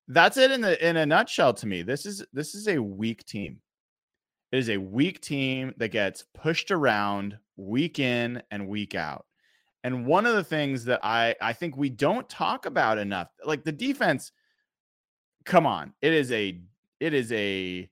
that's 0.09 0.37
it 0.37 0.51
in 0.51 0.61
the 0.61 0.87
in 0.87 0.97
a 0.97 1.07
nutshell. 1.07 1.55
To 1.55 1.67
me, 1.67 1.83
this 1.83 2.07
is 2.07 2.25
this 2.33 2.55
is 2.55 2.69
a 2.69 2.79
weak 2.79 3.25
team. 3.25 3.61
It 4.53 4.59
is 4.59 4.71
a 4.71 4.77
weak 4.77 5.21
team 5.21 5.75
that 5.79 5.89
gets 5.89 6.25
pushed 6.35 6.71
around 6.71 7.39
week 7.57 7.99
in 7.99 8.43
and 8.51 8.69
week 8.69 8.95
out. 8.95 9.27
And 9.83 10.07
one 10.07 10.27
of 10.27 10.35
the 10.35 10.45
things 10.45 10.85
that 10.87 11.01
I 11.05 11.35
I 11.41 11.53
think 11.53 11.77
we 11.77 11.89
don't 11.91 12.29
talk 12.29 12.67
about 12.67 12.99
enough, 12.99 13.29
like 13.45 13.65
the 13.65 13.73
defense. 13.73 14.33
Come 15.45 15.67
on, 15.67 15.93
it 16.01 16.13
is 16.13 16.33
a 16.33 16.61
it 17.01 17.15
is 17.15 17.31
a 17.33 17.89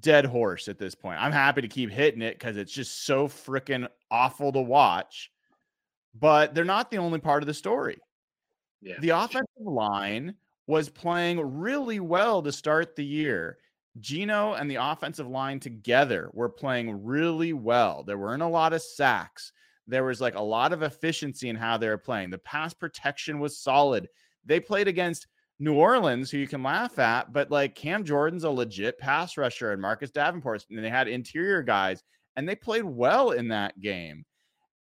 dead 0.00 0.24
horse 0.24 0.68
at 0.68 0.78
this 0.78 0.94
point. 0.94 1.20
I'm 1.20 1.32
happy 1.32 1.62
to 1.62 1.68
keep 1.68 1.90
hitting 1.90 2.22
it 2.22 2.38
because 2.38 2.56
it's 2.56 2.72
just 2.72 3.04
so 3.04 3.28
freaking 3.28 3.88
awful 4.10 4.52
to 4.52 4.60
watch. 4.60 5.30
But 6.14 6.54
they're 6.54 6.64
not 6.64 6.90
the 6.90 6.98
only 6.98 7.18
part 7.18 7.42
of 7.42 7.46
the 7.46 7.54
story. 7.54 7.98
Yeah. 8.80 8.96
The 9.00 9.10
offensive 9.10 9.46
line 9.58 10.34
was 10.66 10.88
playing 10.88 11.40
really 11.40 12.00
well 12.00 12.42
to 12.42 12.52
start 12.52 12.96
the 12.96 13.04
year. 13.04 13.58
Geno 14.00 14.54
and 14.54 14.70
the 14.70 14.76
offensive 14.76 15.28
line 15.28 15.60
together 15.60 16.30
were 16.32 16.48
playing 16.48 17.04
really 17.04 17.52
well. 17.52 18.04
There 18.04 18.18
weren't 18.18 18.42
a 18.42 18.48
lot 18.48 18.72
of 18.72 18.82
sacks. 18.82 19.52
There 19.86 20.04
was 20.04 20.20
like 20.20 20.34
a 20.34 20.42
lot 20.42 20.72
of 20.72 20.82
efficiency 20.82 21.48
in 21.48 21.56
how 21.56 21.78
they 21.78 21.88
were 21.88 21.98
playing. 21.98 22.30
The 22.30 22.38
pass 22.38 22.74
protection 22.74 23.40
was 23.40 23.58
solid. 23.58 24.08
They 24.44 24.60
played 24.60 24.86
against 24.88 25.26
New 25.60 25.74
Orleans, 25.74 26.30
who 26.30 26.38
you 26.38 26.46
can 26.46 26.62
laugh 26.62 26.98
at, 26.98 27.32
but 27.32 27.50
like 27.50 27.74
Cam 27.74 28.04
Jordan's 28.04 28.44
a 28.44 28.50
legit 28.50 28.98
pass 28.98 29.36
rusher 29.36 29.72
and 29.72 29.82
Marcus 29.82 30.10
Davenport, 30.10 30.64
and 30.70 30.84
they 30.84 30.90
had 30.90 31.08
interior 31.08 31.62
guys, 31.62 32.02
and 32.36 32.48
they 32.48 32.54
played 32.54 32.84
well 32.84 33.32
in 33.32 33.48
that 33.48 33.78
game. 33.80 34.24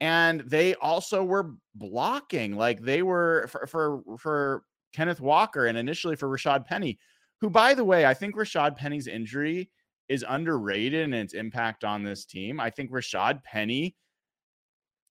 And 0.00 0.40
they 0.40 0.74
also 0.76 1.22
were 1.22 1.52
blocking, 1.76 2.56
like 2.56 2.80
they 2.80 3.02
were 3.02 3.46
for 3.48 3.66
for, 3.66 4.02
for 4.18 4.62
Kenneth 4.92 5.20
Walker 5.20 5.66
and 5.66 5.78
initially 5.78 6.16
for 6.16 6.28
Rashad 6.28 6.66
Penny, 6.66 6.98
who, 7.40 7.48
by 7.48 7.74
the 7.74 7.84
way, 7.84 8.04
I 8.04 8.14
think 8.14 8.34
Rashad 8.34 8.76
Penny's 8.76 9.06
injury 9.06 9.70
is 10.08 10.24
underrated 10.28 11.04
in 11.04 11.14
its 11.14 11.34
impact 11.34 11.84
on 11.84 12.02
this 12.02 12.24
team. 12.24 12.58
I 12.58 12.70
think 12.70 12.90
Rashad 12.90 13.42
Penny, 13.44 13.96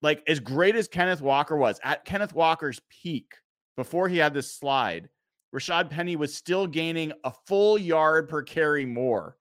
like 0.01 0.21
as 0.27 0.39
great 0.39 0.75
as 0.75 0.87
Kenneth 0.87 1.21
Walker 1.21 1.55
was 1.55 1.79
at 1.83 2.05
Kenneth 2.05 2.33
Walker's 2.33 2.81
peak 2.89 3.33
before 3.77 4.09
he 4.09 4.17
had 4.17 4.33
this 4.33 4.53
slide, 4.53 5.09
Rashad 5.53 5.89
Penny 5.89 6.15
was 6.15 6.33
still 6.33 6.65
gaining 6.67 7.13
a 7.23 7.31
full 7.45 7.77
yard 7.77 8.27
per 8.27 8.41
carry 8.41 8.85
more 8.85 9.37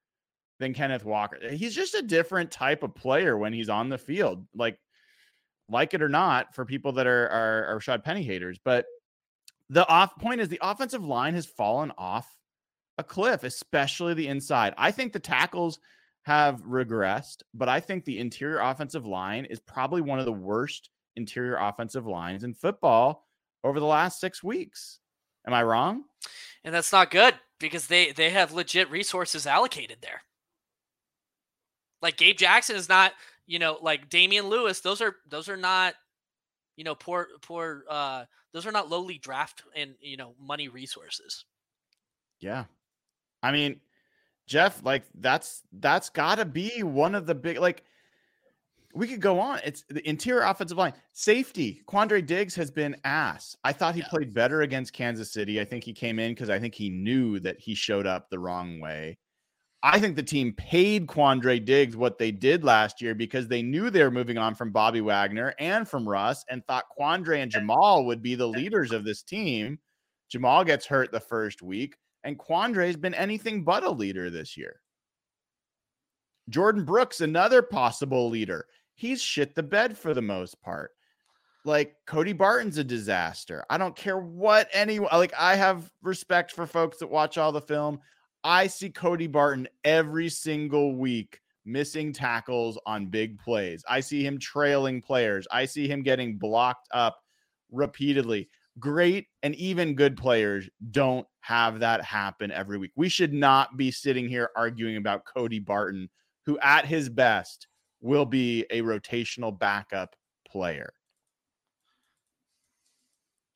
than 0.59 0.75
Kenneth 0.75 1.05
Walker. 1.05 1.39
Eh, 1.43 1.55
he's 1.55 1.75
just 1.75 1.95
a 1.95 2.03
different 2.03 2.51
type 2.51 2.83
of 2.83 2.95
player 2.95 3.37
when 3.39 3.53
he's 3.53 3.69
on 3.69 3.89
the 3.89 3.99
field. 3.99 4.47
Like, 4.55 4.79
like 5.69 5.95
it 5.95 6.03
or 6.03 6.09
not, 6.09 6.55
for 6.55 6.65
people 6.65 6.93
that 6.93 7.07
are 7.07 7.29
are, 7.29 7.67
are 7.67 7.79
Rashad 7.81 8.05
Penny 8.05 8.23
haters, 8.23 8.59
but 8.63 8.85
the 9.71 9.89
off 9.89 10.17
point 10.17 10.41
is 10.41 10.49
the 10.49 10.59
offensive 10.61 11.05
line 11.05 11.35
has 11.35 11.47
fallen 11.47 11.93
off 11.97 12.29
a 12.99 13.05
cliff, 13.05 13.43
especially 13.43 14.13
the 14.13 14.29
inside. 14.29 14.75
I 14.77 14.91
think 14.91 15.13
the 15.13 15.19
tackles 15.19 15.79
have 16.23 16.63
regressed, 16.63 17.43
but 17.55 17.69
I 17.69 17.81
think 17.81 18.05
the 18.05 18.19
interior 18.19 18.61
offensive 18.61 19.07
line 19.07 19.47
is 19.47 19.61
probably 19.61 20.03
one 20.03 20.19
of 20.19 20.27
the 20.27 20.33
worst 20.33 20.91
interior 21.17 21.57
offensive 21.57 22.07
lines 22.07 22.45
in 22.45 22.55
football 22.55 23.27
over 23.65 23.81
the 23.81 23.87
last 23.87 24.21
six 24.21 24.43
weeks. 24.43 25.01
Am 25.47 25.55
I 25.55 25.63
wrong? 25.63 26.05
And 26.65 26.75
that's 26.75 26.93
not 26.93 27.11
good 27.11 27.35
because 27.59 27.87
they 27.87 28.13
they 28.13 28.31
have 28.31 28.53
legit 28.53 28.91
resources 28.91 29.47
allocated 29.47 29.99
there. 30.01 30.23
Like 32.01 32.17
Gabe 32.17 32.37
Jackson 32.37 32.77
is 32.77 32.89
not, 32.89 33.13
you 33.47 33.59
know, 33.59 33.79
like 33.81 34.09
Damien 34.09 34.49
Lewis, 34.49 34.81
those 34.81 35.01
are 35.01 35.17
those 35.29 35.49
are 35.49 35.57
not, 35.57 35.95
you 36.77 36.85
know, 36.85 36.95
poor 36.95 37.29
poor 37.41 37.85
uh 37.89 38.25
those 38.53 38.67
are 38.67 38.73
not 38.73 38.91
lowly 38.91 39.19
draft 39.19 39.63
and 39.75 39.95
you 40.01 40.17
know 40.17 40.35
money 40.41 40.69
resources. 40.69 41.45
Yeah. 42.41 42.65
I 43.43 43.53
mean, 43.53 43.81
Jeff, 44.47 44.85
like 44.85 45.05
that's 45.15 45.63
that's 45.73 46.11
gotta 46.11 46.45
be 46.45 46.83
one 46.83 47.15
of 47.15 47.27
the 47.27 47.35
big 47.35 47.59
like 47.59 47.83
we 48.95 49.07
could 49.07 49.21
go 49.21 49.41
on. 49.41 49.61
It's 49.65 49.85
the 49.89 50.07
interior 50.09 50.43
offensive 50.43 50.79
line. 50.79 50.93
Safety. 51.13 51.83
Quandre 51.87 52.25
Diggs 52.25 52.55
has 52.55 52.71
been 52.71 52.97
ass. 53.05 53.57
I 53.65 53.73
thought 53.73 53.95
he 53.95 54.01
Yeah. 54.01 54.09
played 54.09 54.35
better 54.35 54.63
against 54.63 54.93
Kansas 54.93 55.33
City. 55.33 55.61
I 55.61 55.65
think 55.65 55.85
he 55.85 55.93
came 55.93 56.19
in 56.19 56.33
because 56.33 56.51
I 56.51 56.59
think 56.59 56.75
he 56.75 56.91
knew 56.91 57.41
that 57.41 57.59
he 57.59 57.75
showed 57.75 58.07
up 58.07 58.29
the 58.29 58.39
wrong 58.39 58.81
way. 58.81 59.19
I 59.85 59.99
think 59.99 60.15
the 60.15 60.23
team 60.23 60.53
paid 60.53 61.09
Quandre 61.09 61.65
Diggs 61.65 61.97
what 61.97 62.17
they 62.19 62.31
did 62.31 62.63
last 62.63 63.03
year 63.03 63.15
because 63.15 63.49
they 63.49 63.63
knew 63.63 63.91
they 63.91 64.05
were 64.05 64.13
moving 64.13 64.39
on 64.39 64.55
from 64.55 64.71
Bobby 64.71 65.01
Wagner 65.01 65.55
and 65.59 65.89
from 65.89 66.09
Russ 66.09 66.45
and 66.49 66.65
thought 66.67 66.85
Quandre 66.97 67.43
and 67.43 67.51
Jamal 67.51 68.05
would 68.05 68.23
be 68.23 68.37
the 68.37 68.47
leaders 68.47 68.93
of 68.93 69.05
this 69.05 69.23
team. 69.23 69.81
Jamal 70.29 70.65
gets 70.65 70.87
hurt 70.87 71.11
the 71.11 71.19
first 71.19 71.63
week, 71.63 71.97
and 72.23 72.39
Quandre 72.39 72.87
has 72.87 72.97
been 72.97 73.15
anything 73.15 73.65
but 73.65 73.83
a 73.83 73.91
leader 73.91 74.31
this 74.31 74.57
year. 74.57 74.81
Jordyn 76.51 76.87
Brooks, 76.87 77.21
another 77.21 77.63
possible 77.63 78.29
leader. 78.29 78.67
He's 79.03 79.21
shit 79.21 79.57
the 79.57 79.65
bed 79.65 79.99
for 79.99 80.15
the 80.15 80.23
most 80.23 80.63
part. 80.63 80.93
Like 81.65 81.97
Cody 82.07 82.33
Barton's 82.33 82.79
a 82.79 82.85
disaster. 82.85 83.65
I 83.69 83.77
don't 83.77 83.97
care 83.97 84.19
what 84.19 84.69
anyone 84.73 85.11
like. 85.15 85.33
I 85.37 85.57
have 85.57 85.91
respect 86.03 86.53
for 86.53 86.69
folks 86.69 86.99
that 86.99 87.11
watch 87.11 87.37
all 87.37 87.51
the 87.51 87.61
film. 87.61 87.99
I 88.45 88.69
see 88.69 88.91
Cody 88.91 89.27
Barton 89.27 89.67
every 89.83 90.29
single 90.29 90.95
week 90.95 91.41
missing 91.65 92.13
tackles 92.13 92.79
on 92.87 93.07
big 93.07 93.41
plays. 93.41 93.85
I 93.89 93.99
see 93.99 94.25
him 94.25 94.39
trailing 94.39 95.03
players. 95.03 95.49
I 95.51 95.65
see 95.65 95.89
him 95.89 96.05
getting 96.05 96.39
blocked 96.39 96.87
up 96.93 97.19
repeatedly. 97.73 98.49
Great 98.79 99.27
and 99.43 99.57
even 99.57 99.97
good 99.97 100.17
players 100.17 100.71
don't 100.93 101.27
have 101.41 101.81
that 101.81 102.05
happen 102.05 102.53
every 102.53 102.79
week. 102.79 102.93
We 102.95 103.09
should 103.09 103.33
not 103.33 103.77
be 103.77 103.91
sitting 103.91 104.29
here 104.29 104.51
arguing 104.55 104.97
about 104.97 105.25
Cody 105.25 105.59
Barton, 105.59 106.09
who 106.47 106.57
at 106.61 106.87
his 106.87 107.09
best 107.09 107.67
will 108.03 108.27
be 108.27 108.67
a 108.71 108.83
rotational 108.83 109.57
backup 109.59 110.15
player. 110.47 110.93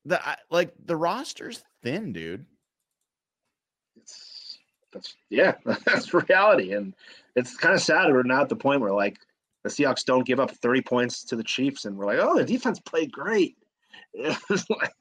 The 0.05 0.25
I- 0.25 0.37
like 0.49 0.73
the 0.83 0.95
roster's 0.95 1.63
thin, 1.83 2.13
dude. 2.13 2.45
It's 3.97 4.57
that's 4.93 5.15
yeah, 5.29 5.55
that's 5.85 6.13
reality, 6.13 6.73
and 6.73 6.95
it's 7.35 7.55
kind 7.57 7.75
of 7.75 7.81
sad 7.81 8.11
we're 8.11 8.23
now 8.23 8.41
at 8.41 8.49
the 8.49 8.55
point 8.55 8.81
where 8.81 8.93
like 8.93 9.17
the 9.63 9.69
Seahawks 9.69 10.05
don't 10.05 10.25
give 10.25 10.39
up 10.39 10.51
30 10.51 10.81
points 10.81 11.23
to 11.25 11.35
the 11.35 11.43
Chiefs, 11.43 11.85
and 11.85 11.97
we're 11.97 12.05
like, 12.05 12.19
oh, 12.21 12.37
the 12.37 12.45
defense 12.45 12.79
played 12.79 13.11
great. 13.11 13.57
It's 14.13 14.69
like, 14.69 14.93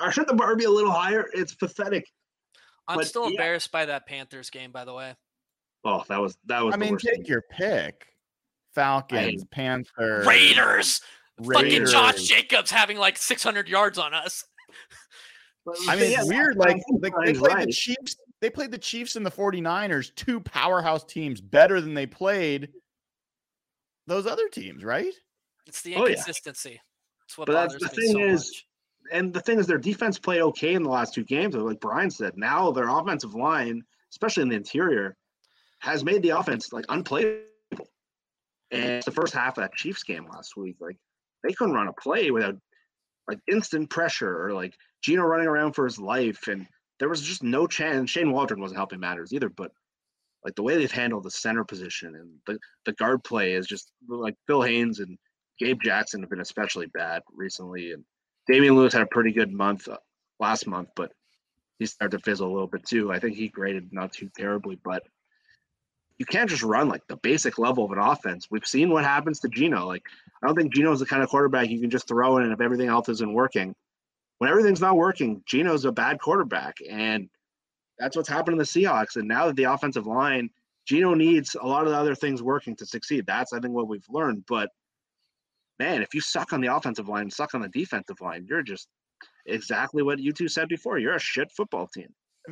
uh, 0.00 0.10
should 0.10 0.26
the 0.28 0.34
bar 0.34 0.54
be 0.56 0.64
a 0.64 0.70
little 0.70 0.90
higher? 0.90 1.26
It's 1.32 1.54
pathetic. 1.54 2.04
I'm 2.88 2.96
But, 2.98 3.06
still 3.06 3.24
yeah. 3.24 3.30
embarrassed 3.30 3.70
by 3.70 3.86
that 3.86 4.06
Panthers 4.06 4.50
game, 4.50 4.72
by 4.72 4.84
the 4.84 4.92
way. 4.92 5.14
Oh, 5.84 6.04
that 6.08 6.20
was 6.20 6.36
that 6.46 6.64
was. 6.64 6.74
I 6.74 6.76
the 6.76 6.84
mean, 6.84 6.92
worst 6.94 7.04
take 7.06 7.14
thing. 7.16 7.24
your 7.26 7.42
pick. 7.50 8.06
Falcons, 8.78 9.44
Panthers, 9.50 10.26
Raiders. 10.26 11.00
Fucking 11.42 11.86
Josh 11.86 12.22
Jacobs 12.24 12.70
having 12.70 12.96
like 12.96 13.16
600 13.16 13.68
yards 13.68 13.98
on 13.98 14.12
us. 14.14 14.44
I 15.88 15.96
mean, 15.96 16.10
yeah, 16.12 16.20
it's 16.20 16.28
weird. 16.28 16.56
Like, 16.56 16.76
think 16.88 17.02
like 17.02 17.12
they 17.26 17.34
played 17.34 17.52
right. 17.54 17.66
the 17.66 17.72
Chiefs. 17.72 18.16
They 18.40 18.50
played 18.50 18.70
the 18.70 18.78
Chiefs 18.78 19.16
and 19.16 19.26
the 19.26 19.30
49ers, 19.30 20.14
two 20.14 20.40
powerhouse 20.40 21.04
teams, 21.04 21.40
better 21.40 21.80
than 21.80 21.94
they 21.94 22.06
played 22.06 22.68
those 24.06 24.26
other 24.26 24.48
teams, 24.48 24.84
right? 24.84 25.12
It's 25.66 25.82
the 25.82 25.96
Oh, 25.96 26.04
yeah. 26.06 26.10
inconsistency. 26.10 26.80
That's 27.20 27.36
what 27.36 27.46
But 27.46 27.52
that's 27.52 27.74
bothers 27.74 27.90
the 27.90 28.00
me 28.00 28.06
thing 28.06 28.12
so 28.14 28.20
is- 28.34 28.48
much. 28.48 28.66
and 29.12 29.34
the 29.34 29.40
thing 29.40 29.58
is, 29.58 29.66
their 29.66 29.78
defense 29.78 30.18
played 30.18 30.40
okay 30.40 30.74
in 30.74 30.82
the 30.84 30.88
last 30.90 31.14
two 31.14 31.24
games. 31.24 31.54
Like 31.54 31.80
Brian 31.80 32.10
said, 32.10 32.36
now 32.36 32.70
their 32.70 32.88
offensive 32.88 33.34
line, 33.34 33.82
especially 34.12 34.44
in 34.44 34.48
the 34.48 34.56
interior, 34.56 35.16
has 35.80 36.04
made 36.04 36.22
the 36.22 36.30
offense 36.30 36.72
like 36.72 36.86
unplayable. 36.88 37.42
And 38.70 39.02
the 39.02 39.10
first 39.10 39.34
half 39.34 39.56
of 39.56 39.62
that 39.62 39.74
Chiefs 39.74 40.02
game 40.02 40.26
last 40.32 40.56
week, 40.56 40.76
like 40.80 40.96
they 41.42 41.52
couldn't 41.54 41.74
run 41.74 41.88
a 41.88 41.92
play 41.92 42.30
without 42.30 42.56
like 43.26 43.38
instant 43.50 43.90
pressure 43.90 44.46
or 44.46 44.52
like 44.52 44.74
Geno 45.02 45.22
running 45.22 45.46
around 45.46 45.72
for 45.72 45.84
his 45.84 45.98
life. 45.98 46.48
And 46.48 46.66
there 46.98 47.08
was 47.08 47.22
just 47.22 47.42
no 47.42 47.66
chance. 47.66 48.10
Shane 48.10 48.32
Waldron 48.32 48.60
wasn't 48.60 48.78
helping 48.78 49.00
matters 49.00 49.32
either, 49.32 49.48
but 49.48 49.72
like 50.44 50.54
the 50.54 50.62
way 50.62 50.76
they've 50.76 50.90
handled 50.90 51.24
the 51.24 51.30
center 51.30 51.64
position 51.64 52.14
and 52.14 52.30
the, 52.46 52.58
the 52.84 52.92
guard 52.94 53.24
play 53.24 53.52
is 53.52 53.66
just 53.66 53.92
like 54.08 54.36
Phil 54.46 54.62
Haynes 54.62 55.00
and 55.00 55.18
Gabe 55.58 55.80
Jackson 55.82 56.20
have 56.20 56.30
been 56.30 56.40
especially 56.40 56.86
bad 56.86 57.22
recently. 57.34 57.92
And 57.92 58.04
Damien 58.46 58.76
Lewis 58.76 58.92
had 58.92 59.02
a 59.02 59.06
pretty 59.06 59.32
good 59.32 59.52
month 59.52 59.88
uh, 59.88 59.96
last 60.38 60.66
month, 60.66 60.88
but 60.94 61.12
he 61.78 61.86
started 61.86 62.18
to 62.18 62.22
fizzle 62.22 62.48
a 62.48 62.52
little 62.52 62.68
bit 62.68 62.84
too. 62.84 63.12
I 63.12 63.18
think 63.18 63.36
he 63.36 63.48
graded 63.48 63.92
not 63.92 64.12
too 64.12 64.30
terribly, 64.36 64.78
but 64.84 65.02
you 66.18 66.26
can't 66.26 66.50
just 66.50 66.62
run 66.62 66.88
like 66.88 67.06
the 67.06 67.16
basic 67.16 67.58
level 67.58 67.84
of 67.84 67.92
an 67.92 67.98
offense. 67.98 68.48
We've 68.50 68.66
seen 68.66 68.90
what 68.90 69.04
happens 69.04 69.38
to 69.40 69.48
Geno. 69.48 69.86
Like, 69.86 70.02
I 70.42 70.46
don't 70.46 70.56
think 70.56 70.74
Geno's 70.74 71.00
the 71.00 71.06
kind 71.06 71.22
of 71.22 71.28
quarterback 71.28 71.68
you 71.68 71.80
can 71.80 71.90
just 71.90 72.08
throw 72.08 72.36
in 72.36 72.44
and 72.44 72.52
if 72.52 72.60
everything 72.60 72.88
else 72.88 73.08
isn't 73.08 73.32
working. 73.32 73.74
When 74.38 74.50
everything's 74.50 74.80
not 74.80 74.96
working, 74.96 75.42
Geno's 75.46 75.84
a 75.84 75.92
bad 75.92 76.20
quarterback. 76.20 76.78
And 76.88 77.28
that's 77.98 78.16
what's 78.16 78.28
happened 78.28 78.58
to 78.58 78.64
the 78.64 78.84
Seahawks. 78.84 79.16
And 79.16 79.28
now 79.28 79.46
that 79.46 79.56
the 79.56 79.64
offensive 79.64 80.06
line, 80.06 80.50
Geno 80.86 81.14
needs 81.14 81.54
a 81.60 81.66
lot 81.66 81.84
of 81.84 81.90
the 81.90 81.98
other 81.98 82.14
things 82.14 82.42
working 82.42 82.74
to 82.76 82.86
succeed. 82.86 83.26
That's, 83.26 83.52
I 83.52 83.60
think, 83.60 83.74
what 83.74 83.88
we've 83.88 84.06
learned. 84.08 84.44
But 84.48 84.70
man, 85.78 86.02
if 86.02 86.14
you 86.14 86.20
suck 86.20 86.52
on 86.52 86.60
the 86.60 86.74
offensive 86.74 87.08
line, 87.08 87.30
suck 87.30 87.54
on 87.54 87.62
the 87.62 87.68
defensive 87.68 88.20
line, 88.20 88.46
you're 88.48 88.62
just 88.62 88.88
exactly 89.46 90.02
what 90.02 90.18
you 90.18 90.32
two 90.32 90.48
said 90.48 90.68
before. 90.68 90.98
You're 90.98 91.14
a 91.14 91.20
shit 91.20 91.52
football 91.52 91.86
team. 91.86 92.08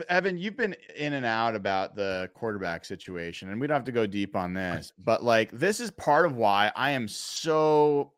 Evan, 0.08 0.38
you've 0.38 0.56
been 0.56 0.74
in 0.96 1.14
and 1.14 1.26
out 1.26 1.54
about 1.54 1.96
the 1.96 2.30
quarterback 2.34 2.84
situation, 2.84 3.50
and 3.50 3.60
we 3.60 3.66
don't 3.66 3.76
have 3.76 3.84
to 3.84 3.92
go 3.92 4.06
deep 4.06 4.36
on 4.36 4.54
this, 4.54 4.92
but 5.04 5.24
like 5.24 5.50
this 5.52 5.80
is 5.80 5.90
part 5.90 6.26
of 6.26 6.36
why 6.36 6.72
I 6.74 6.92
am 6.92 7.08
so 7.08 8.12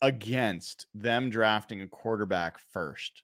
against 0.00 0.86
them 0.94 1.30
drafting 1.30 1.82
a 1.82 1.86
quarterback 1.86 2.58
first. 2.72 3.22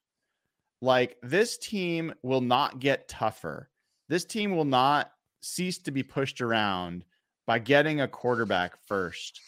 Like 0.81 1.17
this 1.21 1.57
team 1.57 2.13
will 2.23 2.41
not 2.41 2.79
get 2.79 3.07
tougher. 3.07 3.69
This 4.07 4.25
team 4.25 4.55
will 4.55 4.65
not 4.65 5.11
cease 5.41 5.77
to 5.79 5.91
be 5.91 6.03
pushed 6.03 6.41
around 6.41 7.03
by 7.45 7.59
getting 7.59 8.01
a 8.01 8.07
quarterback 8.07 8.77
first 8.87 9.39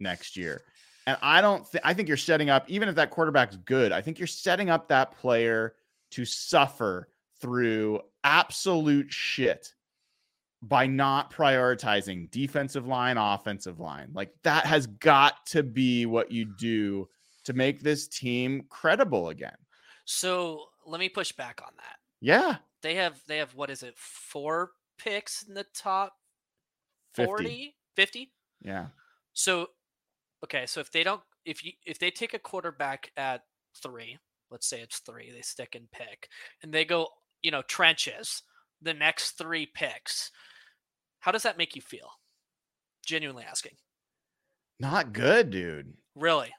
next 0.00 0.36
year. 0.36 0.62
And 1.06 1.16
I 1.22 1.40
don't 1.40 1.66
think 1.66 1.84
I 1.84 1.94
think 1.94 2.08
you're 2.08 2.16
setting 2.16 2.50
up, 2.50 2.68
even 2.68 2.88
if 2.88 2.94
that 2.96 3.10
quarterback's 3.10 3.56
good, 3.56 3.92
I 3.92 4.00
think 4.00 4.18
you're 4.18 4.26
setting 4.26 4.70
up 4.70 4.88
that 4.88 5.16
player 5.18 5.74
to 6.12 6.24
suffer 6.24 7.08
through 7.40 8.00
absolute 8.24 9.12
shit 9.12 9.74
by 10.62 10.86
not 10.86 11.32
prioritizing 11.32 12.30
defensive 12.30 12.86
line, 12.86 13.16
offensive 13.16 13.78
line. 13.78 14.10
Like 14.12 14.32
that 14.42 14.66
has 14.66 14.86
got 14.86 15.46
to 15.46 15.62
be 15.62 16.06
what 16.06 16.30
you 16.32 16.46
do 16.58 17.08
to 17.44 17.52
make 17.52 17.80
this 17.80 18.08
team 18.08 18.64
credible 18.68 19.28
again. 19.28 19.56
So 20.04 20.64
let 20.86 20.98
me 20.98 21.08
push 21.08 21.32
back 21.32 21.60
on 21.62 21.72
that. 21.76 21.96
Yeah. 22.20 22.56
They 22.82 22.96
have 22.96 23.20
they 23.26 23.38
have 23.38 23.54
what 23.54 23.70
is 23.70 23.82
it? 23.82 23.94
Four 23.96 24.72
picks 24.98 25.44
in 25.44 25.54
the 25.54 25.66
top 25.74 26.14
40? 27.14 27.44
50. 27.44 27.74
50? 27.96 28.32
Yeah. 28.62 28.86
So 29.32 29.68
okay, 30.44 30.66
so 30.66 30.80
if 30.80 30.90
they 30.90 31.04
don't 31.04 31.22
if 31.44 31.64
you 31.64 31.72
if 31.86 31.98
they 31.98 32.10
take 32.10 32.34
a 32.34 32.38
quarterback 32.38 33.10
at 33.16 33.42
3, 33.82 34.18
let's 34.50 34.66
say 34.66 34.80
it's 34.80 34.98
3, 34.98 35.30
they 35.30 35.40
stick 35.40 35.74
and 35.74 35.90
pick 35.90 36.28
and 36.62 36.72
they 36.72 36.84
go, 36.84 37.08
you 37.42 37.50
know, 37.50 37.62
trenches 37.62 38.42
the 38.80 38.94
next 38.94 39.32
3 39.32 39.66
picks. 39.74 40.30
How 41.20 41.32
does 41.32 41.42
that 41.42 41.58
make 41.58 41.74
you 41.74 41.82
feel? 41.82 42.10
Genuinely 43.04 43.44
asking. 43.44 43.72
Not 44.80 45.12
good, 45.12 45.50
dude. 45.50 45.94
Really? 46.14 46.50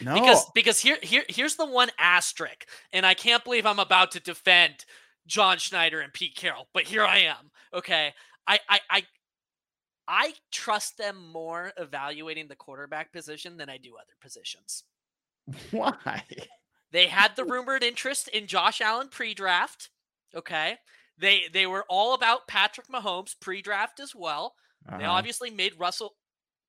No. 0.00 0.14
Because 0.14 0.44
because 0.54 0.80
here 0.80 0.98
here 1.02 1.24
here's 1.28 1.56
the 1.56 1.66
one 1.66 1.90
asterisk, 1.98 2.66
and 2.92 3.06
I 3.06 3.14
can't 3.14 3.44
believe 3.44 3.66
I'm 3.66 3.78
about 3.78 4.10
to 4.12 4.20
defend 4.20 4.84
John 5.26 5.58
Schneider 5.58 6.00
and 6.00 6.12
Pete 6.12 6.36
Carroll, 6.36 6.68
but 6.74 6.84
here 6.84 7.04
I 7.04 7.18
am. 7.18 7.50
Okay. 7.72 8.12
I 8.46 8.58
I 8.68 8.80
I 8.90 9.02
I 10.08 10.34
trust 10.52 10.98
them 10.98 11.30
more 11.32 11.72
evaluating 11.76 12.48
the 12.48 12.56
quarterback 12.56 13.12
position 13.12 13.56
than 13.56 13.68
I 13.68 13.78
do 13.78 13.94
other 13.96 14.14
positions. 14.20 14.84
why? 15.70 16.22
They 16.96 17.08
had 17.08 17.36
the 17.36 17.44
rumored 17.44 17.82
interest 17.82 18.26
in 18.28 18.46
Josh 18.46 18.80
Allen 18.80 19.08
pre-draft. 19.10 19.90
Okay. 20.34 20.78
They 21.18 21.42
they 21.52 21.66
were 21.66 21.84
all 21.90 22.14
about 22.14 22.48
Patrick 22.48 22.88
Mahomes 22.88 23.38
pre-draft 23.38 24.00
as 24.00 24.14
well. 24.14 24.54
They 24.88 25.04
Uh-huh. 25.04 25.12
obviously 25.12 25.50
made 25.50 25.78
Russell. 25.78 26.16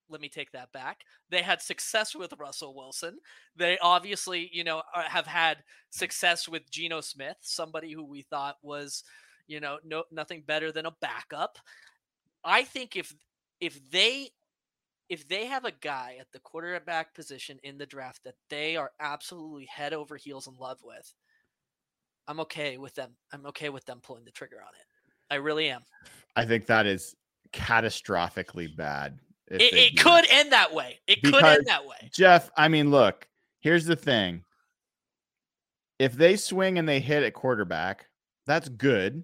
Let 0.09 0.19
me 0.19 0.28
take 0.28 0.51
that 0.51 0.73
back. 0.73 1.05
They 1.30 1.41
had 1.41 1.61
success 1.61 2.13
with 2.13 2.34
Russell 2.38 2.75
Wilson. 2.75 3.19
They 3.55 3.78
obviously, 3.78 4.49
you 4.51 4.65
know, 4.65 4.84
uh, 4.93 5.03
have 5.03 5.28
had 5.28 5.63
success 5.91 6.45
with 6.45 6.69
Geno 6.69 6.99
Smith, 6.99 7.38
somebody 7.39 7.93
who 7.93 8.03
we 8.03 8.23
thought 8.23 8.57
was, 8.61 9.05
you 9.47 9.61
know, 9.61 9.80
no 9.86 10.03
nothing 10.11 10.41
better 10.41 10.73
than 10.73 10.88
a 10.88 10.95
backup. 10.99 11.57
I 12.43 12.65
think 12.65 12.97
if 12.97 13.13
if 13.61 13.80
they 13.91 14.32
if 15.10 15.28
they 15.28 15.45
have 15.45 15.66
a 15.66 15.72
guy 15.72 16.18
at 16.20 16.28
the 16.32 16.39
quarterback 16.39 17.14
position 17.14 17.60
in 17.64 17.78
the 17.78 17.86
draft 17.86 18.24
that 18.26 18.36
they 18.49 18.76
are 18.76 18.91
absolutely 18.99 19.66
head 19.66 19.93
over 19.93 20.18
heels 20.18 20.47
in 20.47 20.55
love 20.60 20.80
with, 20.84 21.14
I'm 22.28 22.39
okay 22.41 22.78
with 22.78 22.93
them. 22.93 23.12
I'm 23.32 23.45
okay 23.47 23.70
with 23.70 23.86
them 23.86 23.99
pulling 24.01 24.26
the 24.26 24.32
trigger 24.32 24.58
on 24.58 24.74
it. 24.76 24.86
I 25.30 25.36
really 25.36 25.70
am. 25.70 25.82
I 26.36 26.45
think 26.45 26.66
that 26.68 26.86
is 26.86 27.16
catastrophically 27.53 28.76
bad. 28.76 29.20
It, 29.49 29.62
it 29.62 29.97
could 29.97 30.26
end 30.30 30.51
that 30.51 30.74
way. 30.74 30.99
It 31.08 31.24
could 31.24 31.43
end 31.43 31.66
that 31.68 31.86
way. 31.86 32.10
Jeff, 32.12 32.49
I 32.58 32.68
mean, 32.68 32.91
look, 32.91 33.28
here's 33.62 33.86
the 33.86 33.95
thing. 33.95 34.43
If 35.99 36.14
they 36.14 36.36
swing 36.36 36.78
and 36.78 36.88
they 36.88 36.99
hit 36.99 37.24
at 37.24 37.34
quarterback, 37.34 38.08
that's 38.45 38.68
good. 38.68 39.24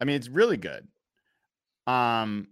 I 0.00 0.04
mean, 0.04 0.16
it's 0.16 0.28
really 0.28 0.56
good. 0.56 0.88
Um, 1.86 2.48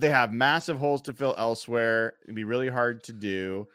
they 0.00 0.10
have 0.10 0.32
massive 0.32 0.78
holes 0.78 1.02
to 1.02 1.12
fill 1.12 1.34
elsewhere. 1.36 2.14
It'd 2.24 2.34
be 2.34 2.44
really 2.44 2.68
hard 2.68 3.04
to 3.04 3.12
do. 3.12 3.68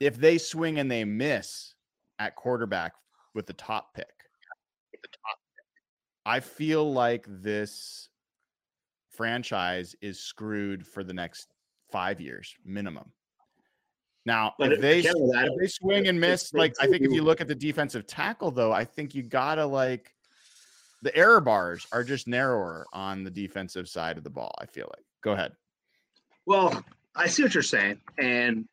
If 0.00 0.16
they 0.16 0.38
swing 0.38 0.78
and 0.78 0.90
they 0.90 1.04
miss 1.04 1.74
at 2.18 2.36
quarterback 2.36 2.92
with 3.34 3.46
the 3.46 3.52
top 3.52 3.94
pick, 3.94 4.12
I 6.24 6.40
feel 6.40 6.92
like 6.92 7.24
this 7.28 8.08
franchise 9.10 9.94
is 10.02 10.20
screwed 10.20 10.86
for 10.86 11.04
the 11.04 11.14
next 11.14 11.48
five 11.90 12.20
years 12.20 12.54
minimum. 12.64 13.12
Now, 14.26 14.54
But 14.58 14.72
if 14.72 14.80
they 14.80 14.98
if 14.98 15.58
they 15.60 15.68
swing 15.68 16.08
and 16.08 16.20
miss, 16.20 16.52
like 16.52 16.74
I 16.80 16.88
think 16.88 17.02
if 17.02 17.12
you 17.12 17.22
look 17.22 17.40
at 17.40 17.46
the 17.46 17.54
defensive 17.54 18.08
tackle, 18.08 18.50
though, 18.50 18.72
I 18.72 18.84
think 18.84 19.14
you 19.14 19.22
gotta 19.22 19.64
like 19.64 20.12
the 21.02 21.16
error 21.16 21.40
bars 21.40 21.86
are 21.92 22.02
just 22.02 22.26
narrower 22.26 22.86
on 22.92 23.22
the 23.22 23.30
defensive 23.30 23.88
side 23.88 24.18
of 24.18 24.24
the 24.24 24.30
ball. 24.30 24.52
I 24.58 24.66
feel 24.66 24.90
like. 24.96 25.05
Go 25.22 25.32
ahead. 25.32 25.52
Well, 26.46 26.84
I 27.14 27.26
see 27.26 27.42
what 27.42 27.54
you're 27.54 27.62
saying, 27.62 27.98
and 28.18 28.66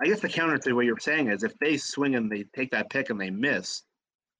I 0.00 0.06
guess 0.06 0.20
the 0.20 0.28
counter 0.28 0.56
to 0.56 0.72
what 0.72 0.86
you're 0.86 0.98
saying 0.98 1.28
is 1.28 1.42
if 1.42 1.58
they 1.58 1.76
swing 1.76 2.14
and 2.14 2.30
they 2.30 2.44
take 2.54 2.70
that 2.70 2.88
pick 2.88 3.10
and 3.10 3.20
they 3.20 3.30
miss, 3.30 3.82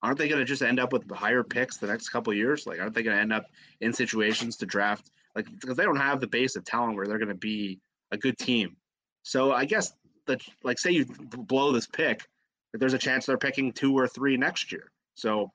aren't 0.02 0.18
they 0.18 0.28
going 0.28 0.38
to 0.38 0.46
just 0.46 0.62
end 0.62 0.80
up 0.80 0.92
with 0.92 1.10
higher 1.10 1.42
picks 1.42 1.76
the 1.76 1.86
next 1.86 2.08
couple 2.08 2.32
years? 2.32 2.66
Like, 2.66 2.80
aren't 2.80 2.94
they 2.94 3.02
going 3.02 3.16
to 3.16 3.20
end 3.20 3.32
up 3.32 3.44
in 3.80 3.92
situations 3.92 4.56
to 4.58 4.66
draft 4.66 5.10
like 5.36 5.46
because 5.60 5.76
they 5.76 5.84
don't 5.84 5.96
have 5.96 6.20
the 6.20 6.26
base 6.26 6.56
of 6.56 6.64
talent 6.64 6.96
where 6.96 7.06
they're 7.06 7.18
going 7.18 7.28
to 7.28 7.34
be 7.34 7.80
a 8.10 8.16
good 8.16 8.38
team? 8.38 8.76
So 9.22 9.52
I 9.52 9.66
guess 9.66 9.92
that 10.26 10.40
like 10.64 10.78
say 10.78 10.92
you 10.92 11.04
blow 11.04 11.72
this 11.72 11.86
pick, 11.86 12.26
that 12.72 12.78
there's 12.78 12.94
a 12.94 12.98
chance 12.98 13.26
they're 13.26 13.36
picking 13.36 13.72
two 13.72 13.94
or 13.98 14.08
three 14.08 14.36
next 14.36 14.72
year. 14.72 14.90
So. 15.14 15.52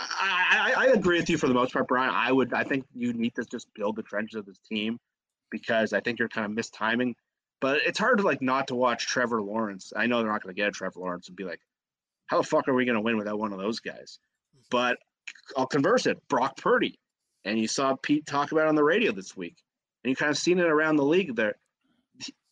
I, 0.00 0.74
I, 0.76 0.86
agree 0.86 1.18
with 1.18 1.30
you 1.30 1.38
for 1.38 1.46
the 1.46 1.54
most 1.54 1.72
part, 1.72 1.86
Brian. 1.86 2.12
I 2.12 2.32
would 2.32 2.52
I 2.52 2.64
think 2.64 2.84
you 2.94 3.12
need 3.12 3.34
to 3.36 3.44
just 3.44 3.72
build 3.74 3.96
the 3.96 4.02
trenches 4.02 4.36
of 4.36 4.46
this 4.46 4.58
team 4.58 4.98
because 5.50 5.92
I 5.92 6.00
think 6.00 6.18
you're 6.18 6.28
kind 6.28 6.46
of 6.46 6.64
mistiming. 6.64 7.14
But 7.60 7.80
it's 7.86 7.98
hard 7.98 8.18
to 8.18 8.24
like 8.24 8.42
not 8.42 8.66
to 8.68 8.74
watch 8.74 9.06
Trevor 9.06 9.40
Lawrence. 9.40 9.92
I 9.96 10.06
know 10.06 10.18
they're 10.18 10.30
not 10.30 10.42
going 10.42 10.54
to 10.54 10.60
get 10.60 10.68
a 10.68 10.72
Trevor 10.72 11.00
Lawrence 11.00 11.28
and 11.28 11.36
be 11.36 11.44
like, 11.44 11.60
how 12.26 12.38
the 12.38 12.46
fuck 12.46 12.68
are 12.68 12.74
we 12.74 12.84
going 12.84 12.96
to 12.96 13.00
win 13.00 13.16
without 13.16 13.38
one 13.38 13.52
of 13.52 13.58
those 13.58 13.80
guys? 13.80 14.18
Mm-hmm. 14.54 14.62
But 14.70 14.98
I'll 15.56 15.66
converse 15.66 16.06
it. 16.06 16.18
Brock 16.28 16.56
Purdy, 16.56 16.98
and 17.44 17.58
you 17.58 17.68
saw 17.68 17.96
Pete 18.02 18.26
talk 18.26 18.52
about 18.52 18.66
it 18.66 18.68
on 18.68 18.74
the 18.74 18.84
radio 18.84 19.12
this 19.12 19.36
week, 19.36 19.56
and 20.02 20.10
you 20.10 20.16
kind 20.16 20.30
of 20.30 20.38
seen 20.38 20.58
it 20.58 20.66
around 20.66 20.96
the 20.96 21.04
league. 21.04 21.36
There, 21.36 21.54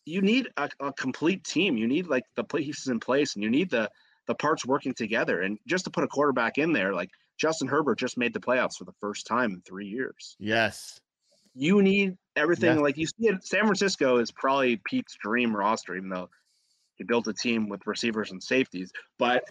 you 0.05 0.21
need 0.21 0.49
a, 0.57 0.69
a 0.79 0.93
complete 0.93 1.43
team. 1.43 1.77
You 1.77 1.87
need 1.87 2.07
like 2.07 2.23
the 2.35 2.43
pieces 2.43 2.87
in 2.87 2.99
place, 2.99 3.35
and 3.35 3.43
you 3.43 3.49
need 3.49 3.69
the 3.69 3.89
the 4.27 4.35
parts 4.35 4.65
working 4.65 4.93
together. 4.93 5.41
And 5.41 5.59
just 5.67 5.85
to 5.85 5.91
put 5.91 6.03
a 6.03 6.07
quarterback 6.07 6.57
in 6.57 6.71
there, 6.71 6.93
like 6.93 7.09
Justin 7.37 7.67
Herbert 7.67 7.97
just 7.99 8.17
made 8.17 8.33
the 8.33 8.39
playoffs 8.39 8.77
for 8.77 8.85
the 8.85 8.93
first 8.99 9.25
time 9.27 9.51
in 9.53 9.61
three 9.61 9.87
years 9.87 10.35
Yes. 10.39 10.99
you 11.55 11.81
need 11.81 12.17
everything 12.35 12.75
Yeah. 12.77 12.81
like 12.81 12.97
you 12.97 13.05
see 13.07 13.27
it. 13.27 13.45
San 13.45 13.61
Francisco 13.65 14.17
is 14.17 14.31
probably 14.31 14.77
Pete's 14.85 15.15
dream 15.21 15.55
roster, 15.55 15.95
even 15.95 16.09
though 16.09 16.29
he 16.95 17.03
built 17.03 17.27
a 17.27 17.33
team 17.33 17.69
with 17.69 17.85
receivers 17.85 18.31
and 18.31 18.41
safeties. 18.41 18.91
But 19.19 19.43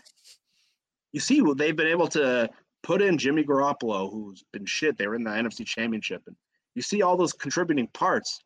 you 1.12 1.20
see, 1.20 1.42
they've 1.56 1.76
been 1.76 1.86
able 1.88 2.08
to 2.08 2.48
put 2.82 3.02
in 3.02 3.18
Jimmy 3.18 3.44
Garoppolo, 3.44 4.10
who's 4.10 4.42
been 4.52 4.64
shit. 4.66 4.96
They 4.96 5.06
were 5.06 5.14
in 5.14 5.22
the 5.24 5.30
NFC 5.30 5.64
Championship, 5.64 6.22
and 6.26 6.34
you 6.74 6.82
see 6.82 7.02
all 7.02 7.16
those 7.16 7.32
contributing 7.32 7.86
parts. 7.88 8.40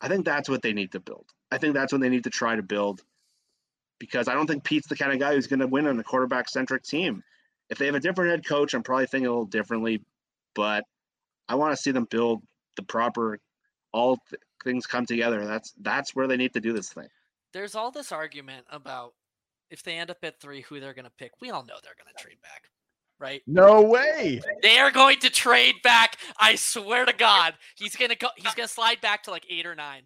I 0.00 0.08
think 0.08 0.24
that's 0.24 0.48
what 0.48 0.62
they 0.62 0.72
need 0.72 0.92
to 0.92 1.00
build. 1.00 1.26
I 1.52 1.58
think 1.58 1.74
that's 1.74 1.92
what 1.92 2.00
they 2.00 2.08
need 2.08 2.24
to 2.24 2.30
try 2.30 2.56
to 2.56 2.62
build, 2.62 3.02
because 3.98 4.26
I 4.28 4.34
don't 4.34 4.46
think 4.46 4.64
Pete's 4.64 4.88
the 4.88 4.96
kind 4.96 5.12
of 5.12 5.18
guy 5.20 5.34
who's 5.34 5.46
going 5.46 5.60
to 5.60 5.66
win 5.66 5.86
on 5.86 5.98
a 6.00 6.02
quarterback 6.04 6.48
centric 6.48 6.82
team. 6.82 7.22
If 7.70 7.78
they 7.78 7.86
have 7.86 7.94
a 7.94 8.00
different 8.00 8.30
head 8.30 8.46
coach, 8.46 8.74
I'm 8.74 8.82
probably 8.82 9.06
thinking 9.06 9.26
a 9.26 9.30
little 9.30 9.44
differently, 9.44 10.02
but 10.54 10.84
I 11.48 11.54
want 11.54 11.76
to 11.76 11.82
see 11.82 11.90
them 11.90 12.06
build 12.10 12.42
the 12.76 12.82
proper 12.82 13.38
all 13.92 14.18
th- 14.28 14.40
things 14.64 14.86
come 14.86 15.06
together. 15.06 15.44
That's 15.46 15.72
that's 15.80 16.14
where 16.14 16.26
they 16.26 16.36
need 16.36 16.52
to 16.54 16.60
do 16.60 16.72
this 16.72 16.92
thing. 16.92 17.08
There's 17.52 17.74
all 17.74 17.90
this 17.90 18.12
argument 18.12 18.66
about 18.70 19.14
if 19.70 19.82
they 19.82 19.96
end 19.96 20.10
up 20.10 20.18
at 20.22 20.40
three, 20.40 20.60
who 20.62 20.80
they're 20.80 20.94
going 20.94 21.06
to 21.06 21.12
pick. 21.18 21.32
We 21.40 21.50
all 21.50 21.64
know 21.64 21.74
they're 21.82 21.94
going 21.98 22.12
to 22.14 22.22
trade 22.22 22.40
back, 22.42 22.64
right? 23.18 23.42
No 23.46 23.82
way. 23.82 24.40
They 24.62 24.78
are 24.78 24.90
going 24.90 25.18
to 25.20 25.30
trade 25.30 25.76
back. 25.82 26.18
I 26.38 26.54
swear 26.56 27.04
to 27.04 27.12
God, 27.12 27.54
he's 27.76 27.96
going 27.96 28.10
to 28.10 28.16
go. 28.16 28.28
He's 28.36 28.54
going 28.54 28.68
to 28.68 28.72
slide 28.74 29.00
back 29.00 29.22
to 29.24 29.30
like 29.30 29.46
eight 29.48 29.66
or 29.66 29.74
nine, 29.74 30.02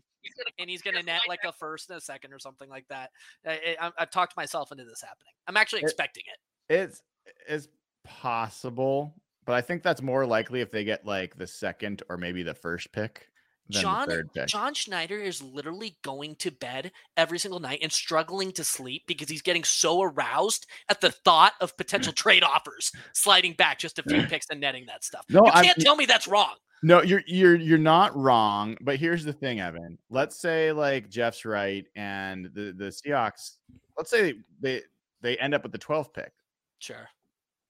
and 0.58 0.70
he's 0.70 0.82
going 0.82 0.96
to 0.96 1.02
net 1.02 1.22
like 1.28 1.40
a 1.44 1.52
first 1.52 1.90
and 1.90 1.98
a 1.98 2.00
second 2.00 2.32
or 2.32 2.38
something 2.38 2.68
like 2.70 2.86
that. 2.88 3.11
I, 3.46 3.76
I, 3.80 3.90
I've 3.98 4.11
talked 4.11 4.36
myself 4.36 4.70
into 4.72 4.84
this 4.84 5.02
happening. 5.02 5.32
I'm 5.46 5.56
actually 5.56 5.80
It- 5.80 5.84
expecting 5.86 6.24
it. 6.26 6.72
It's 6.72 7.02
it's 7.49 7.68
possible, 8.05 9.14
but 9.47 9.55
I 9.55 9.61
think 9.61 9.83
that's 9.83 10.03
more 10.03 10.26
likely 10.26 10.61
if 10.61 10.70
they 10.70 10.85
get 10.85 11.05
like 11.07 11.37
the 11.37 11.47
second 11.47 12.03
or 12.09 12.16
maybe 12.16 12.43
the 12.43 12.55
first 12.55 12.93
pick 12.93 13.26
John 13.70 14.09
pick. 14.35 14.47
John 14.47 14.74
Schneider 14.74 15.16
is 15.16 15.43
literally 15.43 15.97
going 16.03 16.35
to 16.37 16.51
bed 16.51 16.91
every 17.16 17.39
single 17.39 17.61
night 17.61 17.78
and 17.83 17.93
struggling 17.93 18.53
to 18.53 18.64
sleep 18.64 19.05
because 19.07 19.28
he's 19.28 19.43
getting 19.43 19.64
so 19.64 20.03
aroused 20.03 20.66
at 20.89 21.01
the 21.01 21.11
thought 21.12 21.53
of 21.61 21.76
potential 21.76 22.12
trade 22.16 22.43
offers 22.43 22.91
sliding 23.14 23.53
back 23.55 23.78
just 23.78 23.99
a 23.99 24.03
few 24.03 24.22
picks 24.24 24.47
and 24.51 24.61
netting 24.61 24.87
that 24.87 25.05
stuff. 25.05 25.24
No, 25.28 25.43
you 25.45 25.53
I'm- 25.53 25.64
can't 25.64 25.78
tell 25.78 25.97
me 25.97 26.07
that's 26.07 26.26
wrong. 26.28 26.55
No, 26.83 27.03
you're 27.03 27.22
you're 27.26 27.57
you're 27.57 27.76
not 27.76 28.16
wrong, 28.16 28.74
but 28.81 28.97
here's 28.97 29.22
the 29.22 29.35
thing, 29.35 29.61
Evan. 29.61 29.99
Let's 30.09 30.41
say 30.41 30.72
like 30.72 31.11
Jeff's 31.11 31.45
right 31.45 31.85
and 31.95 32.47
the 32.55 32.72
the 32.74 32.87
Seahawks, 32.87 33.57
let's 33.99 34.11
say 34.11 34.35
they 34.61 34.81
they 35.20 35.37
end 35.37 35.53
up 35.53 35.62
with 35.62 35.72
the 35.72 35.78
12th 35.78 36.14
pick, 36.14 36.33
Sure. 36.78 37.07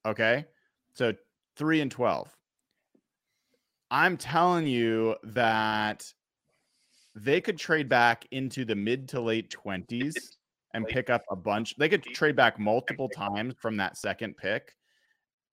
Okay? 0.05 0.45
So 0.93 1.13
3 1.55 1.81
and 1.81 1.91
12. 1.91 2.35
I'm 3.89 4.17
telling 4.17 4.67
you 4.67 5.15
that 5.23 6.05
they 7.15 7.41
could 7.41 7.57
trade 7.57 7.89
back 7.89 8.25
into 8.31 8.63
the 8.63 8.75
mid 8.75 9.09
to 9.09 9.19
late 9.19 9.53
20s 9.65 10.13
and 10.73 10.87
pick 10.87 11.09
up 11.09 11.23
a 11.29 11.35
bunch. 11.35 11.75
They 11.77 11.89
could 11.89 12.03
trade 12.03 12.37
back 12.37 12.57
multiple 12.57 13.09
times 13.09 13.55
from 13.59 13.77
that 13.77 13.97
second 13.97 14.37
pick. 14.37 14.73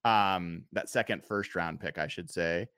Um 0.05 0.63
that 0.73 0.89
second 0.89 1.25
first 1.25 1.57
round 1.57 1.81
pick, 1.81 1.99
I 1.99 2.07
should 2.07 2.31
say 2.31 2.69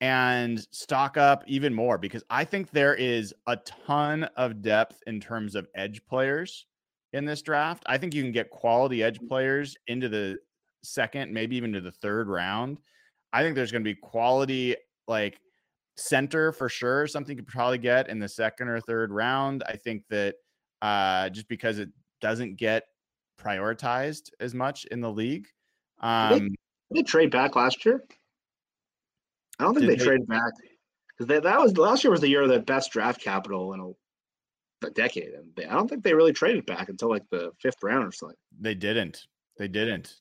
and 0.00 0.66
stock 0.70 1.16
up 1.16 1.44
even 1.46 1.74
more 1.74 1.98
because 1.98 2.24
I 2.30 2.44
think 2.44 2.70
there 2.70 2.94
is 2.94 3.34
a 3.46 3.56
ton 3.56 4.24
of 4.36 4.62
depth 4.62 5.02
in 5.06 5.20
terms 5.20 5.54
of 5.54 5.66
edge 5.74 6.00
players 6.08 6.66
in 7.12 7.24
this 7.24 7.42
draft. 7.42 7.82
I 7.86 7.98
think 7.98 8.14
you 8.14 8.22
can 8.22 8.32
get 8.32 8.50
quality 8.50 9.02
edge 9.02 9.20
players 9.28 9.76
into 9.88 10.08
the 10.08 10.38
second, 10.82 11.32
maybe 11.32 11.56
even 11.56 11.72
to 11.72 11.80
the 11.80 11.90
third 11.92 12.28
round. 12.28 12.78
I 13.32 13.42
think 13.42 13.54
there's 13.54 13.72
going 13.72 13.84
to 13.84 13.90
be 13.90 13.94
quality 13.94 14.76
like 15.08 15.38
center 15.96 16.52
for 16.52 16.68
sure, 16.68 17.06
something 17.06 17.36
you 17.36 17.42
could 17.42 17.52
probably 17.52 17.78
get 17.78 18.08
in 18.08 18.18
the 18.18 18.28
second 18.28 18.68
or 18.68 18.80
third 18.80 19.10
round. 19.12 19.62
I 19.66 19.76
think 19.76 20.04
that 20.10 20.36
uh, 20.82 21.28
just 21.30 21.48
because 21.48 21.78
it 21.78 21.90
doesn't 22.20 22.56
get 22.56 22.84
prioritized 23.40 24.30
as 24.40 24.54
much 24.54 24.84
in 24.86 25.00
the 25.00 25.10
league. 25.10 25.46
Did 26.00 26.02
they- 26.02 26.06
Um, 26.06 26.48
Did 26.48 26.56
they 26.92 27.02
trade 27.02 27.30
back 27.30 27.56
last 27.56 27.84
year? 27.84 28.04
I 29.58 29.64
don't 29.64 29.74
think 29.74 29.86
they, 29.86 29.96
they- 29.96 30.04
traded 30.04 30.26
back 30.26 30.52
because 31.18 31.42
that 31.42 31.60
was 31.60 31.76
last 31.76 32.02
year 32.02 32.10
was 32.10 32.20
the 32.22 32.28
year 32.28 32.42
of 32.42 32.48
the 32.48 32.60
best 32.60 32.92
draft 32.92 33.20
capital 33.20 33.74
in 33.74 33.80
a, 33.80 34.86
a 34.86 34.90
decade, 34.90 35.34
and 35.34 35.54
they, 35.54 35.66
I 35.66 35.74
don't 35.74 35.86
think 35.88 36.02
they 36.02 36.14
really 36.14 36.32
traded 36.32 36.64
back 36.66 36.88
until 36.88 37.10
like 37.10 37.28
the 37.30 37.52
fifth 37.60 37.82
round 37.82 38.06
or 38.08 38.12
something. 38.12 38.36
They 38.58 38.74
didn't. 38.74 39.26
They 39.58 39.68
didn't. 39.68 40.14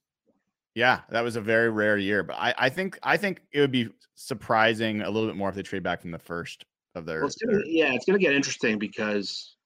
Yeah, 0.79 1.01
that 1.09 1.25
was 1.25 1.35
a 1.35 1.41
very 1.41 1.69
rare 1.69 1.97
year. 1.97 2.23
But 2.23 2.37
I, 2.37 2.53
I 2.57 2.69
think 2.69 2.97
I 3.03 3.17
think 3.17 3.41
it 3.51 3.59
would 3.59 3.71
be 3.71 3.89
surprising 4.15 5.01
a 5.01 5.09
little 5.09 5.27
bit 5.27 5.35
more 5.35 5.49
if 5.49 5.55
they 5.55 5.61
trade 5.61 5.83
back 5.83 5.99
from 5.99 6.11
the 6.11 6.19
first 6.19 6.63
of 6.95 7.05
their. 7.05 7.19
Well, 7.19 7.27
it's 7.27 7.35
gonna, 7.35 7.57
their- 7.57 7.65
yeah, 7.67 7.93
it's 7.93 8.05
gonna 8.05 8.17
get 8.17 8.33
interesting 8.33 8.79
because 8.79 9.57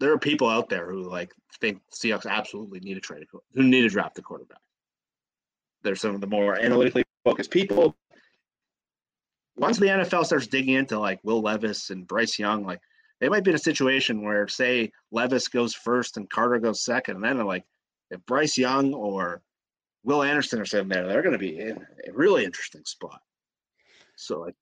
there 0.00 0.10
are 0.12 0.18
people 0.18 0.48
out 0.48 0.70
there 0.70 0.90
who 0.90 1.02
like 1.02 1.34
think 1.60 1.82
Seahawks 1.94 2.24
absolutely 2.24 2.80
need 2.80 2.94
to 2.94 3.00
trade 3.00 3.26
who 3.30 3.62
need 3.62 3.82
to 3.82 3.90
draft 3.90 4.14
the 4.14 4.22
quarterback. 4.22 4.56
There's 5.82 6.00
some 6.00 6.14
of 6.14 6.22
the 6.22 6.26
more 6.26 6.58
analytically 6.58 7.04
focused 7.22 7.50
people. 7.50 7.94
Once 9.58 9.76
the 9.76 9.86
NFL 9.86 10.24
starts 10.24 10.46
digging 10.46 10.76
into 10.76 10.98
like 10.98 11.20
Will 11.24 11.42
Levis 11.42 11.90
and 11.90 12.06
Bryce 12.06 12.38
Young, 12.38 12.64
like 12.64 12.80
they 13.20 13.28
might 13.28 13.44
be 13.44 13.50
in 13.50 13.54
a 13.56 13.58
situation 13.58 14.24
where 14.24 14.48
say 14.48 14.92
Levis 15.10 15.48
goes 15.48 15.74
first 15.74 16.16
and 16.16 16.30
Carter 16.30 16.58
goes 16.58 16.82
second, 16.82 17.16
and 17.16 17.24
then 17.24 17.36
they're 17.36 17.44
like 17.44 17.66
if 18.10 18.24
Bryce 18.24 18.56
Young 18.56 18.94
or 18.94 19.42
Will 20.06 20.22
Anderson 20.22 20.60
or 20.60 20.64
sitting 20.64 20.88
there, 20.88 21.06
they're 21.06 21.20
going 21.20 21.32
to 21.32 21.38
be 21.38 21.58
in 21.58 21.84
a 22.06 22.12
really 22.12 22.44
interesting 22.44 22.84
spot. 22.84 23.20
So 24.14 24.40
like, 24.40 24.54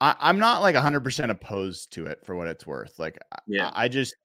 I, 0.00 0.16
I'm 0.18 0.38
not 0.38 0.62
like 0.62 0.74
100 0.74 1.04
percent 1.04 1.30
opposed 1.30 1.92
to 1.92 2.06
it 2.06 2.24
for 2.24 2.34
what 2.34 2.48
it's 2.48 2.66
worth. 2.66 2.98
Like, 2.98 3.18
Yeah. 3.46 3.70
I, 3.74 3.84
I 3.84 3.88
just, 3.88 4.16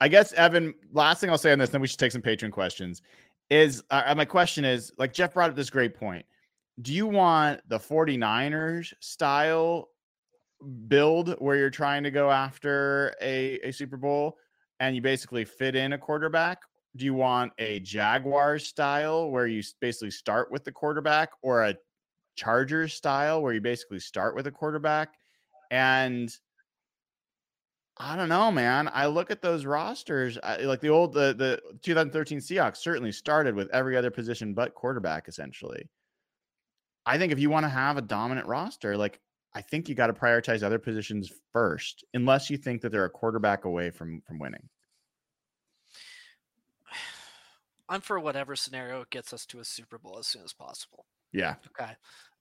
I 0.00 0.08
guess 0.08 0.32
Evan. 0.32 0.74
Last 0.92 1.20
thing 1.20 1.30
I'll 1.30 1.38
say 1.38 1.52
on 1.52 1.60
this, 1.60 1.70
then 1.70 1.80
we 1.80 1.86
should 1.86 2.00
take 2.00 2.12
some 2.12 2.20
patron 2.20 2.50
questions. 2.50 3.02
Is 3.50 3.84
uh, 3.90 4.12
my 4.16 4.24
question 4.24 4.64
is 4.64 4.92
like 4.98 5.14
Jeff 5.14 5.32
brought 5.32 5.50
up 5.50 5.56
this 5.56 5.70
great 5.70 5.94
point. 5.94 6.26
Do 6.82 6.92
you 6.92 7.06
want 7.06 7.60
the 7.68 7.78
49ers 7.78 8.92
style 8.98 9.90
build 10.88 11.36
where 11.38 11.56
you're 11.56 11.70
trying 11.70 12.02
to 12.02 12.10
go 12.10 12.32
after 12.32 13.14
a, 13.22 13.60
a 13.60 13.70
Super 13.70 13.96
Bowl 13.96 14.38
and 14.80 14.96
you 14.96 15.02
basically 15.02 15.44
fit 15.44 15.76
in 15.76 15.92
a 15.92 15.98
quarterback? 15.98 16.58
Do 16.96 17.04
you 17.04 17.14
want 17.14 17.52
a 17.58 17.80
Jaguars 17.80 18.66
style 18.66 19.30
where 19.30 19.46
you 19.46 19.62
basically 19.80 20.10
start 20.10 20.50
with 20.52 20.64
the 20.64 20.72
quarterback 20.72 21.30
or 21.42 21.64
a 21.64 21.74
Chargers 22.36 22.94
style 22.94 23.42
where 23.42 23.52
you 23.52 23.60
basically 23.60 24.00
start 24.00 24.34
with 24.34 24.46
a 24.46 24.52
quarterback? 24.52 25.14
And 25.70 26.34
I 27.96 28.16
don't 28.16 28.28
know, 28.28 28.50
man. 28.50 28.90
I 28.92 29.06
look 29.06 29.30
at 29.30 29.40
those 29.40 29.64
rosters, 29.64 30.36
I, 30.42 30.58
like 30.58 30.80
the 30.80 30.88
old 30.88 31.12
the 31.12 31.34
the 31.36 31.60
2013 31.82 32.38
Seahawks 32.38 32.78
certainly 32.78 33.12
started 33.12 33.54
with 33.54 33.70
every 33.70 33.96
other 33.96 34.10
position 34.10 34.52
but 34.52 34.74
quarterback 34.74 35.28
essentially. 35.28 35.88
I 37.06 37.18
think 37.18 37.32
if 37.32 37.38
you 37.38 37.50
want 37.50 37.64
to 37.64 37.70
have 37.70 37.96
a 37.96 38.02
dominant 38.02 38.46
roster, 38.46 38.96
like 38.96 39.20
I 39.54 39.60
think 39.62 39.88
you 39.88 39.94
got 39.94 40.08
to 40.08 40.12
prioritize 40.12 40.62
other 40.62 40.78
positions 40.78 41.32
first, 41.52 42.04
unless 42.14 42.50
you 42.50 42.56
think 42.56 42.82
that 42.82 42.90
they're 42.90 43.04
a 43.04 43.10
quarterback 43.10 43.64
away 43.64 43.90
from 43.90 44.22
from 44.26 44.38
winning. 44.40 44.68
I'm 47.88 48.00
for 48.00 48.18
whatever 48.18 48.56
scenario 48.56 49.04
gets 49.10 49.32
us 49.32 49.44
to 49.46 49.60
a 49.60 49.64
Super 49.64 49.98
Bowl 49.98 50.16
as 50.18 50.26
soon 50.26 50.42
as 50.42 50.52
possible. 50.52 51.06
Yeah. 51.32 51.56
Okay. 51.78 51.92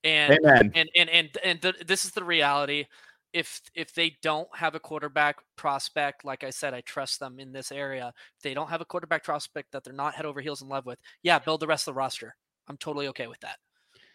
And 0.03 0.39
Amen. 0.43 0.71
and 0.75 0.89
and 0.95 1.09
and 1.09 1.29
and 1.43 1.61
th- 1.61 1.83
this 1.85 2.05
is 2.05 2.11
the 2.11 2.23
reality. 2.23 2.85
If 3.33 3.61
if 3.73 3.93
they 3.93 4.15
don't 4.21 4.49
have 4.55 4.75
a 4.75 4.79
quarterback 4.79 5.37
prospect, 5.55 6.23
like 6.23 6.43
I 6.43 6.49
said, 6.49 6.73
I 6.73 6.81
trust 6.81 7.19
them 7.19 7.39
in 7.39 7.51
this 7.51 7.71
area. 7.71 8.13
If 8.37 8.43
they 8.43 8.53
don't 8.53 8.69
have 8.69 8.81
a 8.81 8.85
quarterback 8.85 9.23
prospect 9.23 9.71
that 9.71 9.83
they're 9.83 9.93
not 9.93 10.13
head 10.13 10.25
over 10.25 10.39
heels 10.39 10.61
in 10.61 10.69
love 10.69 10.85
with, 10.85 10.99
yeah, 11.23 11.39
build 11.39 11.61
the 11.61 11.67
rest 11.67 11.87
of 11.87 11.93
the 11.93 11.97
roster. 11.97 12.35
I'm 12.67 12.77
totally 12.77 13.07
okay 13.07 13.27
with 13.27 13.39
that. 13.39 13.57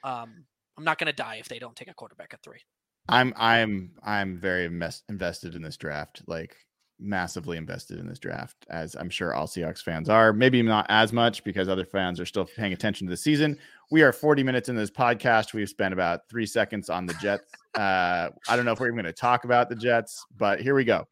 Um, 0.05 0.45
I'm 0.77 0.85
not 0.85 0.99
going 0.99 1.09
to 1.09 1.13
die 1.13 1.37
if 1.37 1.49
they 1.49 1.59
don't 1.59 1.75
take 1.75 1.91
a 1.91 1.95
quarterback 1.95 2.33
at 2.33 2.43
three. 2.43 2.61
I'm 3.09 3.33
I'm 3.37 3.93
I'm 4.03 4.39
very 4.39 4.67
invest, 4.67 5.05
invested 5.09 5.55
in 5.55 5.63
this 5.63 5.77
draft, 5.77 6.23
like 6.27 6.57
massively 7.01 7.57
invested 7.57 7.99
in 7.99 8.07
this 8.07 8.19
draft, 8.19 8.67
as 8.71 8.95
I'm 8.95 9.11
sure 9.11 9.35
all 9.35 9.47
Seahawks 9.47 9.83
fans 9.83 10.09
are. 10.09 10.33
Maybe 10.33 10.63
not 10.63 10.87
as 10.89 11.13
much 11.13 11.45
because 11.45 11.69
other 11.69 11.85
fans 11.85 12.21
are 12.21 12.27
still 12.27 12.45
paying 12.45 12.73
attention 12.73 13.07
to 13.07 13.11
the 13.11 13.17
season. 13.17 13.59
We 13.91 14.03
are 14.03 14.13
40 14.13 14.43
minutes 14.43 14.69
in 14.69 14.77
this 14.77 14.91
podcast. 14.91 15.55
We've 15.55 15.69
spent 15.69 15.95
about 15.95 16.21
three 16.29 16.47
seconds 16.47 16.91
on 16.91 17.07
the 17.07 17.15
Jets. 17.15 17.45
Uh, 17.75 18.31
I 18.49 18.57
don't 18.57 18.65
know 18.65 18.73
if 18.73 18.81
we're 18.81 18.87
even 18.87 18.97
going 18.97 19.05
to 19.05 19.13
talk 19.13 19.45
about 19.45 19.69
the 19.69 19.77
Jets, 19.77 20.25
but 20.37 20.61
here 20.61 20.75
we 20.75 20.85
go. 20.85 21.07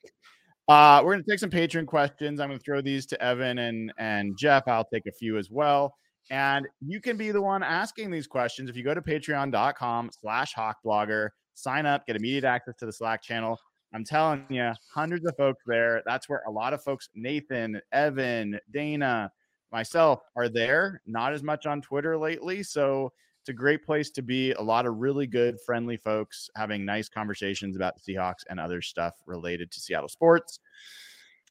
Uh, 0.66 1.00
we're 1.04 1.12
going 1.12 1.22
to 1.22 1.30
take 1.30 1.38
some 1.38 1.50
patron 1.50 1.86
questions. 1.86 2.40
I'm 2.40 2.48
going 2.48 2.58
to 2.58 2.64
throw 2.64 2.80
these 2.80 3.06
to 3.06 3.22
Evan 3.22 3.58
and 3.58 3.92
and 3.98 4.36
Jeff. 4.36 4.66
I'll 4.66 4.86
take 4.92 5.06
a 5.06 5.12
few 5.12 5.38
as 5.38 5.48
well. 5.48 5.94
And 6.30 6.66
you 6.80 7.00
can 7.00 7.16
be 7.16 7.30
the 7.30 7.40
one 7.40 7.62
asking 7.62 8.10
these 8.10 8.26
questions 8.26 8.68
if 8.68 8.76
you 8.76 8.82
go 8.82 8.94
to 8.94 9.00
patreon.com 9.00 10.10
slash 10.20 10.54
hawkblogger, 10.54 11.28
sign 11.54 11.86
up, 11.86 12.04
get 12.06 12.16
immediate 12.16 12.44
access 12.44 12.74
to 12.78 12.86
the 12.86 12.92
Slack 12.92 13.22
channel. 13.22 13.58
I'm 13.96 14.04
telling 14.04 14.44
you, 14.50 14.72
hundreds 14.92 15.24
of 15.24 15.34
folks 15.38 15.62
there. 15.66 16.02
That's 16.04 16.28
where 16.28 16.42
a 16.46 16.50
lot 16.50 16.74
of 16.74 16.82
folks, 16.82 17.08
Nathan, 17.14 17.80
Evan, 17.92 18.60
Dana, 18.70 19.32
myself, 19.72 20.20
are 20.36 20.50
there. 20.50 21.00
Not 21.06 21.32
as 21.32 21.42
much 21.42 21.64
on 21.64 21.80
Twitter 21.80 22.18
lately. 22.18 22.62
So 22.62 23.10
it's 23.40 23.48
a 23.48 23.54
great 23.54 23.82
place 23.86 24.10
to 24.10 24.20
be. 24.20 24.52
A 24.52 24.60
lot 24.60 24.84
of 24.84 24.96
really 24.96 25.26
good, 25.26 25.56
friendly 25.64 25.96
folks 25.96 26.50
having 26.56 26.84
nice 26.84 27.08
conversations 27.08 27.74
about 27.74 27.94
the 27.96 28.12
Seahawks 28.12 28.44
and 28.50 28.60
other 28.60 28.82
stuff 28.82 29.14
related 29.24 29.70
to 29.70 29.80
Seattle 29.80 30.10
sports. 30.10 30.60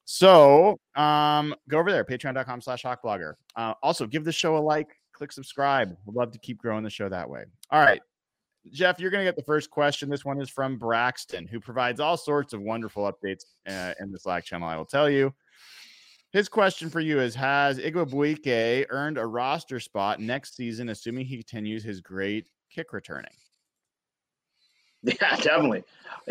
So 0.03 0.79
um, 0.95 1.55
go 1.67 1.79
over 1.79 1.91
there, 1.91 2.05
patreon.com 2.05 2.61
slash 2.61 2.83
hawkblogger. 2.83 3.33
Uh, 3.55 3.73
also, 3.81 4.05
give 4.05 4.23
the 4.23 4.31
show 4.31 4.55
a 4.55 4.59
like, 4.59 4.99
click 5.13 5.31
subscribe. 5.31 5.97
We'd 6.05 6.15
love 6.15 6.31
to 6.33 6.37
keep 6.37 6.59
growing 6.59 6.83
the 6.83 6.91
show 6.91 7.09
that 7.09 7.27
way. 7.27 7.45
All 7.71 7.81
right. 7.81 8.03
Jeff, 8.71 8.99
you're 8.99 9.11
going 9.11 9.23
to 9.23 9.27
get 9.27 9.35
the 9.35 9.43
first 9.43 9.69
question. 9.69 10.09
This 10.09 10.25
one 10.25 10.41
is 10.41 10.49
from 10.49 10.77
Braxton, 10.77 11.47
who 11.47 11.59
provides 11.59 11.99
all 11.99 12.17
sorts 12.17 12.53
of 12.53 12.61
wonderful 12.61 13.11
updates 13.11 13.45
uh, 13.67 13.93
in 13.99 14.11
the 14.11 14.19
Slack 14.19 14.43
channel, 14.45 14.67
I 14.67 14.75
will 14.75 14.85
tell 14.85 15.09
you. 15.09 15.33
His 16.31 16.49
question 16.49 16.89
for 16.89 16.99
you 16.99 17.19
is 17.21 17.35
Has 17.35 17.79
Igwebuike 17.79 18.87
earned 18.89 19.17
a 19.17 19.25
roster 19.25 19.79
spot 19.79 20.19
next 20.19 20.55
season, 20.55 20.89
assuming 20.89 21.25
he 21.25 21.37
continues 21.37 21.83
his 21.83 22.01
great 22.01 22.47
kick 22.69 22.93
returning? 22.93 23.31
Yeah, 25.21 25.35
definitely. 25.35 25.83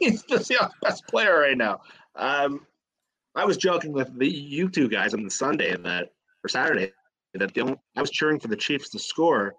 He's 0.00 0.24
the 0.24 0.70
best 0.82 1.06
player 1.06 1.38
right 1.38 1.56
now. 1.56 1.82
Um, 2.16 2.66
I 3.36 3.44
was 3.44 3.56
joking 3.56 3.92
with 3.92 4.18
the 4.18 4.28
you 4.28 4.68
two 4.68 4.88
guys 4.88 5.14
on 5.14 5.22
the 5.22 5.30
Sunday 5.30 5.76
that 5.76 6.10
or 6.42 6.48
Saturday 6.48 6.90
that 7.34 7.54
the 7.54 7.60
only, 7.60 7.76
I 7.96 8.00
was 8.00 8.10
cheering 8.10 8.40
for 8.40 8.48
the 8.48 8.56
Chiefs 8.56 8.88
to 8.90 8.98
score 8.98 9.54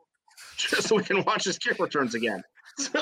just 0.69 0.87
so 0.87 0.95
we 0.95 1.03
can 1.03 1.23
watch 1.23 1.45
his 1.45 1.57
kick 1.57 1.79
returns 1.79 2.15
again. 2.15 2.41
So 2.77 3.01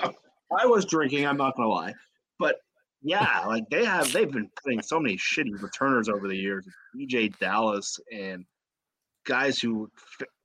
I 0.57 0.65
was 0.65 0.85
drinking. 0.85 1.27
I'm 1.27 1.37
not 1.37 1.55
gonna 1.55 1.69
lie, 1.69 1.93
but 2.39 2.55
yeah, 3.03 3.43
like 3.45 3.69
they 3.69 3.85
have 3.85 4.11
they've 4.11 4.31
been 4.31 4.49
putting 4.63 4.81
so 4.81 4.99
many 4.99 5.17
shitty 5.17 5.61
returners 5.61 6.09
over 6.09 6.27
the 6.27 6.35
years. 6.35 6.65
DeeJay 6.95 7.37
Dallas 7.37 7.99
and 8.11 8.43
guys 9.27 9.59
who 9.59 9.91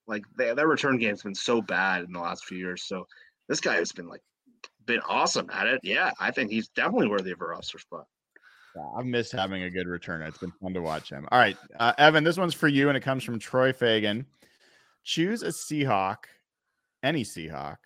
like 0.07 0.23
they, 0.37 0.53
their 0.53 0.69
return 0.69 0.99
game's 0.99 1.23
been 1.23 1.35
so 1.35 1.63
bad 1.63 2.05
in 2.05 2.13
the 2.13 2.21
last 2.21 2.45
few 2.45 2.59
years. 2.59 2.85
So 2.85 3.07
this 3.49 3.61
guy 3.61 3.77
has 3.77 3.93
been 3.93 4.07
like 4.07 4.21
been 4.85 5.01
awesome 5.09 5.49
at 5.51 5.67
it. 5.67 5.81
Yeah, 5.83 6.11
I 6.21 6.31
think 6.31 6.51
he's 6.51 6.69
definitely 6.69 7.09
worthy 7.09 7.31
of 7.31 7.41
a 7.41 7.47
roster 7.47 7.79
spot. 7.79 8.05
Yeah, 8.77 8.87
I've 8.97 9.07
missed 9.07 9.33
having 9.33 9.63
a 9.63 9.71
good 9.71 9.87
returner. 9.87 10.29
It's 10.29 10.39
been 10.39 10.53
fun 10.61 10.75
to 10.75 10.83
watch 10.83 11.11
him. 11.11 11.27
All 11.33 11.39
right, 11.39 11.57
uh, 11.79 11.93
Evan, 11.97 12.25
this 12.25 12.37
one's 12.37 12.55
for 12.55 12.69
you, 12.69 12.89
and 12.89 12.97
it 12.97 13.03
comes 13.03 13.25
from 13.25 13.39
Troy 13.39 13.73
Fagan. 13.73 14.27
Choose 15.05 15.43
a 15.43 15.49
Seahawk, 15.49 16.25
any 17.03 17.25
Seahawk, 17.25 17.77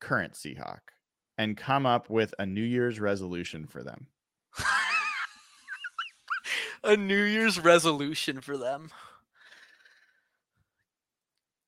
current 0.00 0.34
Seahawk, 0.34 0.80
and 1.38 1.56
come 1.56 1.86
up 1.86 2.08
with 2.10 2.34
a 2.38 2.46
New 2.46 2.62
Year's 2.62 3.00
resolution 3.00 3.66
for 3.66 3.82
them. 3.82 4.06
a 6.84 6.96
New 6.96 7.22
Year's 7.22 7.58
resolution 7.60 8.40
for 8.40 8.56
them. 8.56 8.90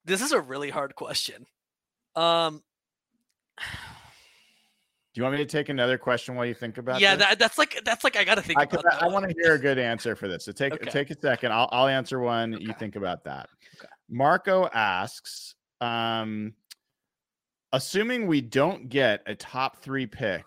This 0.04 0.22
is 0.22 0.32
a 0.32 0.40
really 0.40 0.70
hard 0.70 0.94
question. 0.94 1.46
Um, 2.14 2.62
do 3.58 5.20
you 5.20 5.22
want 5.24 5.34
me 5.34 5.38
to 5.38 5.50
take 5.50 5.68
another 5.68 5.98
question 5.98 6.36
while 6.36 6.46
you 6.46 6.54
think 6.54 6.78
about? 6.78 7.00
Yeah, 7.00 7.16
that, 7.16 7.38
that's 7.38 7.58
like 7.58 7.80
that's 7.84 8.04
like 8.04 8.16
I 8.16 8.24
got 8.24 8.36
to 8.36 8.42
think. 8.42 8.58
I, 8.60 8.68
I 9.00 9.08
want 9.08 9.28
to 9.28 9.34
hear 9.34 9.54
a 9.54 9.58
good 9.58 9.78
answer 9.78 10.14
for 10.14 10.28
this. 10.28 10.44
So 10.44 10.52
take 10.52 10.74
okay. 10.74 10.90
take 10.90 11.10
a 11.10 11.20
second. 11.20 11.52
I'll 11.52 11.68
I'll 11.72 11.88
answer 11.88 12.20
one. 12.20 12.54
Okay. 12.54 12.64
You 12.64 12.72
think 12.78 12.96
about 12.96 13.24
that. 13.24 13.48
Okay. 13.78 13.88
Marco 14.08 14.68
asks, 14.72 15.56
um, 15.80 16.54
assuming 17.72 18.26
we 18.26 18.40
don't 18.40 18.88
get 18.88 19.22
a 19.26 19.34
top 19.34 19.78
three 19.78 20.06
pick 20.06 20.44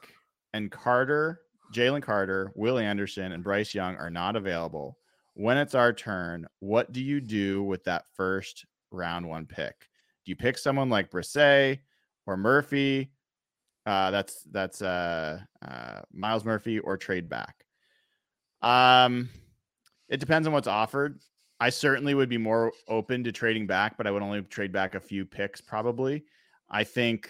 and 0.53 0.71
Carter, 0.71 1.41
Jalen 1.73 2.01
Carter, 2.01 2.51
Will 2.55 2.79
Anderson, 2.79 3.31
and 3.31 3.43
Bryce 3.43 3.73
Young 3.73 3.95
are 3.97 4.09
not 4.09 4.35
available, 4.35 4.97
when 5.35 5.57
it's 5.57 5.75
our 5.75 5.93
turn, 5.93 6.47
what 6.59 6.91
do 6.91 7.01
you 7.01 7.21
do 7.21 7.63
with 7.63 7.83
that 7.85 8.05
first 8.15 8.65
round 8.91 9.27
one 9.27 9.45
pick? 9.45 9.87
Do 10.25 10.31
you 10.31 10.35
pick 10.35 10.57
someone 10.57 10.89
like 10.89 11.11
Bresee 11.11 11.79
or 12.25 12.35
Murphy? 12.35 13.11
Uh, 13.85 14.11
that's 14.11 14.43
that's 14.51 14.81
uh, 14.81 15.39
uh, 15.65 16.01
Myles 16.11 16.45
Murphy 16.45 16.79
or 16.79 16.97
trade 16.97 17.29
back. 17.29 17.55
Um, 18.61 19.29
it 20.09 20.19
depends 20.19 20.47
on 20.47 20.53
what's 20.53 20.67
offered. 20.67 21.21
I 21.59 21.69
certainly 21.69 22.13
would 22.13 22.29
be 22.29 22.37
more 22.37 22.71
open 22.87 23.23
to 23.25 23.31
trading 23.31 23.67
back, 23.67 23.97
but 23.97 24.07
I 24.07 24.11
would 24.11 24.21
only 24.21 24.41
trade 24.43 24.71
back 24.71 24.95
a 24.95 24.99
few 24.99 25.25
picks 25.25 25.59
probably. 25.59 26.23
I 26.69 26.83
think 26.83 27.29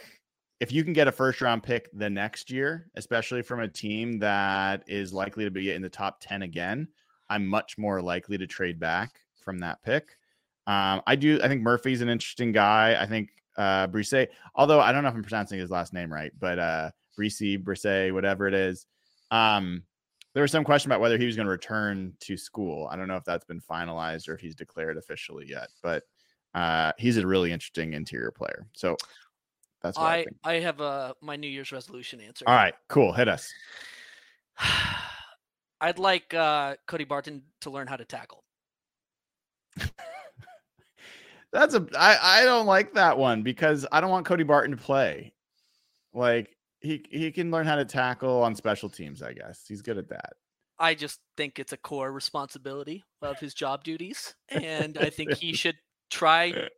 if 0.59 0.71
you 0.71 0.83
can 0.83 0.93
get 0.93 1.07
a 1.07 1.11
first 1.11 1.41
round 1.41 1.63
pick 1.63 1.89
the 1.93 2.09
next 2.09 2.51
year, 2.51 2.89
especially 2.95 3.41
from 3.41 3.61
a 3.61 3.67
team 3.67 4.19
that 4.19 4.83
is 4.87 5.13
likely 5.13 5.45
to 5.45 5.51
be 5.51 5.71
in 5.71 5.81
the 5.81 5.89
top 5.89 6.17
10 6.19 6.43
again, 6.43 6.87
I'm 7.29 7.47
much 7.47 7.77
more 7.77 8.01
likely 8.01 8.37
to 8.37 8.47
trade 8.47 8.79
back 8.79 9.11
from 9.43 9.59
that 9.59 9.81
pick. 9.83 10.17
Um, 10.67 11.01
I 11.07 11.15
do. 11.15 11.39
I 11.41 11.47
think 11.47 11.61
Murphy's 11.61 12.01
an 12.01 12.09
interesting 12.09 12.51
guy. 12.51 12.95
I 12.99 13.07
think 13.07 13.29
uh, 13.57 13.87
Brise. 13.87 14.27
Although 14.55 14.79
I 14.79 14.91
don't 14.91 15.03
know 15.03 15.09
if 15.09 15.15
I'm 15.15 15.23
pronouncing 15.23 15.59
his 15.59 15.71
last 15.71 15.93
name 15.93 16.11
right, 16.11 16.31
but 16.39 16.59
uh, 16.59 16.91
Brise, 17.17 17.57
Brise, 17.63 18.13
whatever 18.13 18.47
it 18.47 18.53
is. 18.53 18.85
Um, 19.31 19.83
there 20.33 20.41
was 20.43 20.51
some 20.51 20.63
question 20.63 20.91
about 20.91 21.01
whether 21.01 21.17
he 21.17 21.25
was 21.25 21.35
going 21.35 21.47
to 21.47 21.51
return 21.51 22.13
to 22.21 22.37
school. 22.37 22.87
I 22.91 22.95
don't 22.95 23.07
know 23.07 23.15
if 23.15 23.25
that's 23.25 23.45
been 23.45 23.61
finalized 23.61 24.29
or 24.29 24.33
if 24.33 24.41
he's 24.41 24.55
declared 24.55 24.97
officially 24.97 25.47
yet, 25.47 25.69
but 25.81 26.03
uh, 26.53 26.91
he's 26.97 27.17
a 27.17 27.25
really 27.25 27.51
interesting 27.51 27.93
interior 27.93 28.31
player. 28.31 28.67
So 28.73 28.95
that's 29.81 29.97
what 29.97 30.05
I 30.05 30.25
I, 30.43 30.55
I 30.55 30.59
have 30.59 30.81
a 30.81 30.83
uh, 30.83 31.13
my 31.21 31.35
New 31.35 31.47
Year's 31.47 31.71
resolution 31.71 32.21
answer. 32.21 32.45
All 32.47 32.55
right, 32.55 32.75
cool. 32.87 33.13
Hit 33.13 33.27
us. 33.27 33.51
I'd 35.81 35.99
like 35.99 36.33
uh, 36.33 36.75
Cody 36.87 37.05
Barton 37.05 37.43
to 37.61 37.69
learn 37.69 37.87
how 37.87 37.95
to 37.95 38.05
tackle. 38.05 38.43
That's 41.51 41.73
a 41.73 41.87
I 41.97 42.41
I 42.41 42.43
don't 42.45 42.65
like 42.65 42.93
that 42.93 43.17
one 43.17 43.41
because 43.41 43.85
I 43.91 44.01
don't 44.01 44.11
want 44.11 44.25
Cody 44.25 44.43
Barton 44.43 44.71
to 44.71 44.77
play. 44.81 45.33
Like 46.13 46.55
he 46.81 47.05
he 47.09 47.31
can 47.31 47.51
learn 47.51 47.65
how 47.65 47.75
to 47.75 47.85
tackle 47.85 48.43
on 48.43 48.55
special 48.55 48.89
teams, 48.89 49.21
I 49.21 49.33
guess. 49.33 49.65
He's 49.67 49.81
good 49.81 49.97
at 49.97 50.09
that. 50.09 50.33
I 50.79 50.95
just 50.95 51.19
think 51.35 51.59
it's 51.59 51.73
a 51.73 51.77
core 51.77 52.11
responsibility 52.11 53.03
of 53.21 53.37
his 53.39 53.53
job 53.53 53.83
duties 53.83 54.33
and 54.49 54.97
I 54.97 55.09
think 55.09 55.33
he 55.33 55.53
should 55.53 55.75
try 56.09 56.69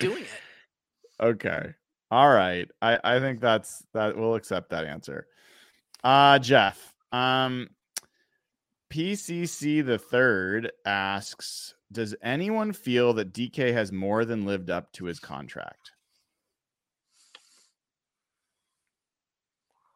doing 0.00 0.22
it. 0.22 1.22
Okay. 1.22 1.74
All 2.10 2.30
right. 2.30 2.68
I 2.80 2.98
I 3.04 3.20
think 3.20 3.40
that's 3.40 3.84
that 3.92 4.16
we'll 4.16 4.36
accept 4.36 4.70
that 4.70 4.86
answer. 4.86 5.26
Uh 6.02 6.38
Jeff, 6.38 6.94
um 7.12 7.68
PCC 8.90 9.84
the 9.84 9.98
third 9.98 10.72
asks 10.86 11.74
does 11.92 12.14
anyone 12.22 12.72
feel 12.72 13.12
that 13.14 13.34
DK 13.34 13.74
has 13.74 13.92
more 13.92 14.24
than 14.24 14.46
lived 14.46 14.70
up 14.70 14.92
to 14.92 15.04
his 15.04 15.20
contract? 15.20 15.91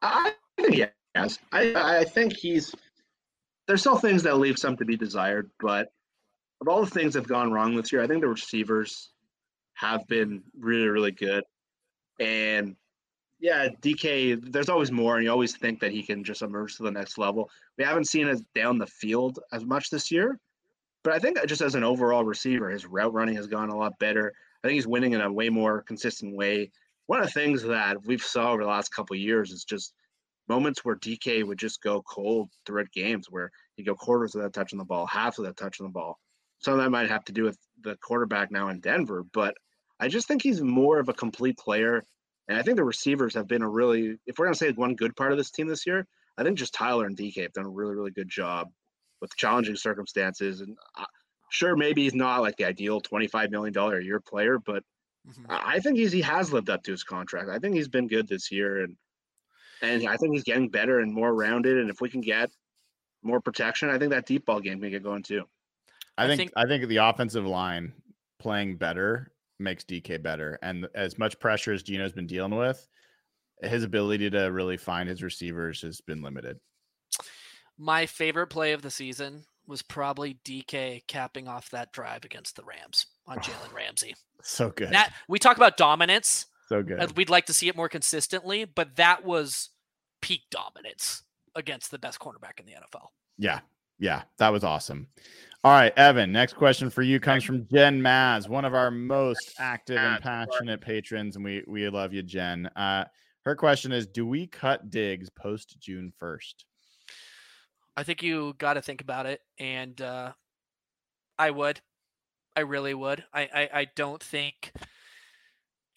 I 0.07 0.33
think 0.63 0.91
yes. 1.15 1.39
I, 1.53 2.01
I 2.01 2.05
think 2.05 2.35
he's 2.35 2.75
there's 3.67 3.81
still 3.81 3.99
things 3.99 4.23
that 4.23 4.39
leave 4.39 4.59
some 4.59 4.77
to 4.77 4.85
be 4.85 4.97
desired, 4.97 5.51
but 5.61 5.89
of 6.61 6.69
all 6.69 6.85
the 6.85 6.91
things 6.91 7.15
that 7.15 7.21
have 7.21 7.29
gone 7.29 7.53
wrong 7.53 7.77
this 7.77 7.93
year, 7.93 8.03
I 8.03 8.07
think 8.07 8.23
the 8.23 8.29
receivers 8.29 9.11
have 9.75 10.07
been 10.07 10.43
really, 10.59 10.89
really 10.89 11.11
good. 11.11 11.45
And 12.19 12.77
yeah, 13.41 13.69
DK, 13.83 14.53
there's 14.53 14.69
always 14.69 14.91
more, 14.91 15.17
and 15.17 15.25
you 15.25 15.31
always 15.31 15.57
think 15.57 15.81
that 15.81 15.93
he 15.93 16.03
can 16.03 16.25
just 16.25 16.43
emerge 16.43 16.77
to 16.77 16.85
the 16.85 16.91
next 16.91 17.19
level. 17.19 17.51
We 17.77 17.85
haven't 17.85 18.09
seen 18.09 18.29
it 18.29 18.41
down 18.55 18.79
the 18.79 18.87
field 18.87 19.41
as 19.53 19.65
much 19.65 19.91
this 19.91 20.11
year, 20.11 20.39
but 21.05 21.13
I 21.13 21.19
think 21.19 21.45
just 21.47 21.61
as 21.61 21.75
an 21.75 21.85
overall 21.85 22.25
receiver, 22.25 22.71
his 22.71 22.87
route 22.87 23.13
running 23.13 23.37
has 23.37 23.47
gone 23.47 23.69
a 23.69 23.77
lot 23.77 23.99
better. 23.99 24.33
I 24.65 24.69
think 24.69 24.77
he's 24.77 24.87
winning 24.87 25.13
in 25.13 25.21
a 25.21 25.31
way 25.31 25.51
more 25.51 25.83
consistent 25.83 26.35
way. 26.35 26.71
One 27.07 27.21
of 27.21 27.27
the 27.27 27.33
things 27.33 27.63
that 27.63 28.05
we've 28.05 28.23
saw 28.23 28.53
over 28.53 28.63
the 28.63 28.69
last 28.69 28.95
couple 28.95 29.17
years 29.17 29.53
is 29.53 29.65
just 29.65 29.95
moments 30.49 30.85
where 30.85 30.97
DK 30.97 31.45
would 31.47 31.59
just 31.59 31.83
go 31.83 32.03
cold 32.03 32.51
throughout 32.65 32.91
games 32.93 33.27
where 33.31 33.51
he'd 33.75 33.87
go 33.87 33.95
quarters 33.95 34.35
without 34.35 34.53
touching 34.53 34.79
the 34.79 34.85
ball, 34.85 35.07
half 35.07 35.35
of 35.35 35.39
without 35.39 35.57
touching 35.57 35.87
the 35.87 35.93
ball. 35.93 36.19
Some 36.61 36.75
of 36.75 36.81
that 36.81 36.91
might 36.91 37.11
have 37.11 37.25
to 37.27 37.33
do 37.33 37.45
with 37.45 37.59
the 37.83 37.97
quarterback 38.03 38.51
now 38.51 38.69
in 38.69 38.81
Denver, 38.81 39.25
but 39.33 39.55
I 40.01 40.09
just 40.09 40.29
think 40.29 40.43
he's 40.43 40.61
more 40.61 40.99
of 40.99 41.09
a 41.09 41.15
complete 41.15 41.59
player. 41.59 42.03
And 42.49 42.59
I 42.59 42.63
think 42.63 42.77
the 42.77 42.85
receivers 42.85 43.35
have 43.35 43.49
been 43.49 43.63
a 43.63 43.69
really, 43.69 44.19
if 44.27 44.39
we're 44.39 44.47
going 44.47 44.55
to 44.55 44.59
say 44.59 44.71
one 44.73 44.95
good 44.95 45.17
part 45.17 45.33
of 45.33 45.39
this 45.39 45.51
team 45.51 45.67
this 45.67 45.87
year, 45.87 46.07
I 46.39 46.43
think 46.43 46.59
just 46.59 46.75
Tyler 46.75 47.07
and 47.07 47.17
DK 47.17 47.43
have 47.43 47.53
done 47.53 47.67
a 47.67 47.71
really, 47.71 47.95
really 47.95 48.11
good 48.11 48.29
job 48.29 48.69
with 49.21 49.37
challenging 49.37 49.77
circumstances. 49.77 50.61
And 50.61 50.77
uh, 50.99 51.05
sure, 51.51 51.77
maybe 51.77 52.05
he's 52.05 52.15
not 52.15 52.43
like 52.43 52.57
the 52.57 52.67
ideal 52.67 53.01
$25 53.01 53.51
million 53.51 53.77
a 53.77 54.05
year 54.05 54.21
player, 54.21 54.59
but 54.59 54.83
mm-hmm. 55.29 55.45
I 55.49 55.81
think 55.81 55.99
he's, 55.99 56.12
he 56.12 56.22
has 56.22 56.53
lived 56.53 56.70
up 56.70 56.83
to 56.85 56.91
his 56.91 57.05
contract. 57.05 57.49
I 57.51 57.59
think 57.59 57.74
he's 57.74 57.89
been 57.89 58.07
good 58.07 58.29
this 58.29 58.51
year. 58.51 58.83
And, 58.83 58.97
and 59.83 60.09
I 60.09 60.16
think 60.16 60.35
he's 60.35 60.45
getting 60.45 60.68
better 60.68 61.01
and 61.01 61.12
more 61.12 61.35
rounded. 61.35 61.79
And 61.79 61.91
if 61.91 62.01
we 62.01 62.09
can 62.09 62.20
get 62.20 62.51
more 63.22 63.41
protection, 63.41 63.91
I 63.91 63.99
think 63.99 64.11
that 64.11 64.27
deep 64.27 64.47
ball 64.47 64.61
game 64.61 64.81
can 64.81 64.91
get 64.91 65.03
going 65.03 65.22
too. 65.22 65.45
I 66.18 66.27
think, 66.27 66.33
I 66.33 66.37
think, 66.37 66.53
I 66.57 66.66
think 66.66 66.89
the 66.89 66.97
offensive 66.97 67.45
line 67.45 67.93
playing 68.39 68.77
better 68.77 69.33
makes 69.59 69.85
DK 69.85 70.22
better. 70.22 70.59
And 70.62 70.87
as 70.95 71.18
much 71.18 71.39
pressure 71.39 71.72
as 71.72 71.83
Geno's 71.83 72.12
been 72.12 72.27
dealing 72.27 72.57
with, 72.57 72.87
his 73.62 73.85
ability 73.85 74.31
to 74.31 74.45
really 74.47 74.77
find 74.77 75.09
his 75.09 75.22
receivers 75.22 75.83
has 75.83 76.01
been 76.01 76.22
limited. 76.22 76.59
My 77.79 78.07
favorite 78.07 78.49
play 78.49 78.72
of 78.72 78.83
the 78.83 78.91
season 78.91 79.45
was 79.66 79.83
probably 79.83 80.39
DK 80.45 81.07
capping 81.07 81.49
off 81.49 81.70
that 81.70 81.93
drive 81.93 82.24
against 82.24 82.57
the 82.57 82.64
Rams 82.64 83.07
on 83.27 83.39
Jalen 83.39 83.72
Ramsey. 83.74 84.14
So 84.43 84.70
good. 84.70 84.91
That 84.91 85.12
we 85.29 85.39
talk 85.39 85.57
about 85.57 85.77
dominance. 85.77 86.47
So 86.68 86.83
good. 86.83 87.16
We'd 87.16 87.31
like 87.31 87.47
to 87.47 87.55
see 87.55 87.68
it 87.68 87.77
more 87.77 87.89
consistently, 87.89 88.64
but 88.64 88.97
that 88.97 89.24
was 89.24 89.70
peak 90.20 90.43
dominance 90.51 91.22
against 91.55 91.91
the 91.91 91.99
best 91.99 92.18
cornerback 92.18 92.59
in 92.59 92.66
the 92.66 92.72
NFL. 92.72 93.09
Yeah. 93.39 93.61
Yeah. 93.99 94.22
That 94.39 94.51
was 94.51 94.64
awesome. 94.64 95.09
All 95.64 95.72
right, 95.72 95.93
Evan, 95.97 96.31
next 96.31 96.53
question 96.53 96.91
for 96.91 97.03
you 97.03 97.18
comes 97.18 97.43
from 97.43 97.66
Jen 97.72 98.01
Maz, 98.01 98.49
one 98.49 98.64
of 98.64 98.72
our 98.72 98.89
most 98.89 99.55
active 99.59 99.97
and 99.97 100.22
passionate 100.22 100.81
patrons, 100.81 101.35
and 101.35 101.45
we 101.45 101.64
we 101.66 101.89
love 101.89 102.12
you, 102.12 102.22
Jen. 102.22 102.66
Uh, 102.77 103.05
her 103.43 103.57
question 103.57 103.91
is 103.91 104.07
Do 104.07 104.27
we 104.27 104.47
cut 104.47 104.91
Diggs 104.91 105.29
post 105.31 105.77
June 105.81 106.12
1st? 106.22 106.55
I 107.97 108.03
think 108.03 108.22
you 108.22 108.55
got 108.59 108.74
to 108.74 108.83
think 108.83 109.01
about 109.01 109.27
it. 109.27 109.41
And 109.59 110.01
uh, 110.01 110.33
I 111.39 111.51
would. 111.51 111.81
I 112.57 112.61
really 112.61 112.95
would. 112.95 113.23
I, 113.35 113.43
I, 113.43 113.69
I 113.81 113.87
don't 113.95 114.23
think 114.23 114.73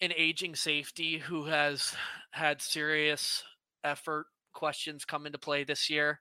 an 0.02 0.12
aging 0.16 0.54
safety 0.54 1.18
who 1.18 1.44
has 1.46 1.94
had 2.32 2.60
serious 2.60 3.42
effort 3.82 4.26
questions 4.52 5.06
come 5.06 5.26
into 5.26 5.38
play 5.38 5.64
this 5.64 5.88
year, 5.88 6.20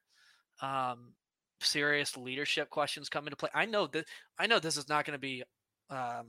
um, 0.61 1.13
serious 1.59 2.15
leadership 2.15 2.69
questions 2.69 3.09
come 3.09 3.25
into 3.25 3.35
play. 3.35 3.49
I 3.53 3.65
know 3.65 3.87
that 3.87 4.05
I 4.37 4.47
know 4.47 4.59
this 4.59 4.77
is 4.77 4.87
not 4.87 5.05
going 5.05 5.15
to 5.15 5.19
be 5.19 5.43
um, 5.89 6.27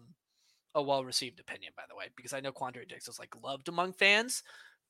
a 0.75 0.83
well 0.83 1.05
received 1.05 1.39
opinion, 1.39 1.73
by 1.77 1.85
the 1.89 1.97
way, 1.97 2.07
because 2.17 2.33
I 2.33 2.41
know 2.41 2.53
Quandre 2.53 2.89
Diggs 2.89 3.09
is 3.09 3.19
like 3.19 3.35
loved 3.43 3.69
among 3.69 3.93
fans, 3.93 4.43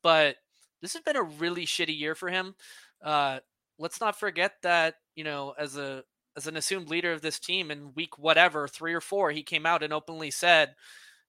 but 0.02 0.36
this 0.80 0.94
has 0.94 1.02
been 1.02 1.16
a 1.16 1.22
really 1.22 1.66
shitty 1.66 1.98
year 1.98 2.14
for 2.14 2.30
him. 2.30 2.54
Uh, 3.02 3.40
let's 3.78 4.00
not 4.00 4.18
forget 4.18 4.52
that 4.62 4.94
you 5.14 5.24
know 5.24 5.54
as 5.58 5.76
a 5.76 6.04
as 6.36 6.46
an 6.46 6.56
assumed 6.56 6.88
leader 6.88 7.12
of 7.12 7.22
this 7.22 7.38
team 7.38 7.70
in 7.70 7.94
week 7.94 8.18
whatever 8.18 8.68
three 8.68 8.94
or 8.94 9.00
four 9.00 9.30
he 9.30 9.42
came 9.42 9.66
out 9.66 9.82
and 9.82 9.92
openly 9.92 10.30
said 10.30 10.74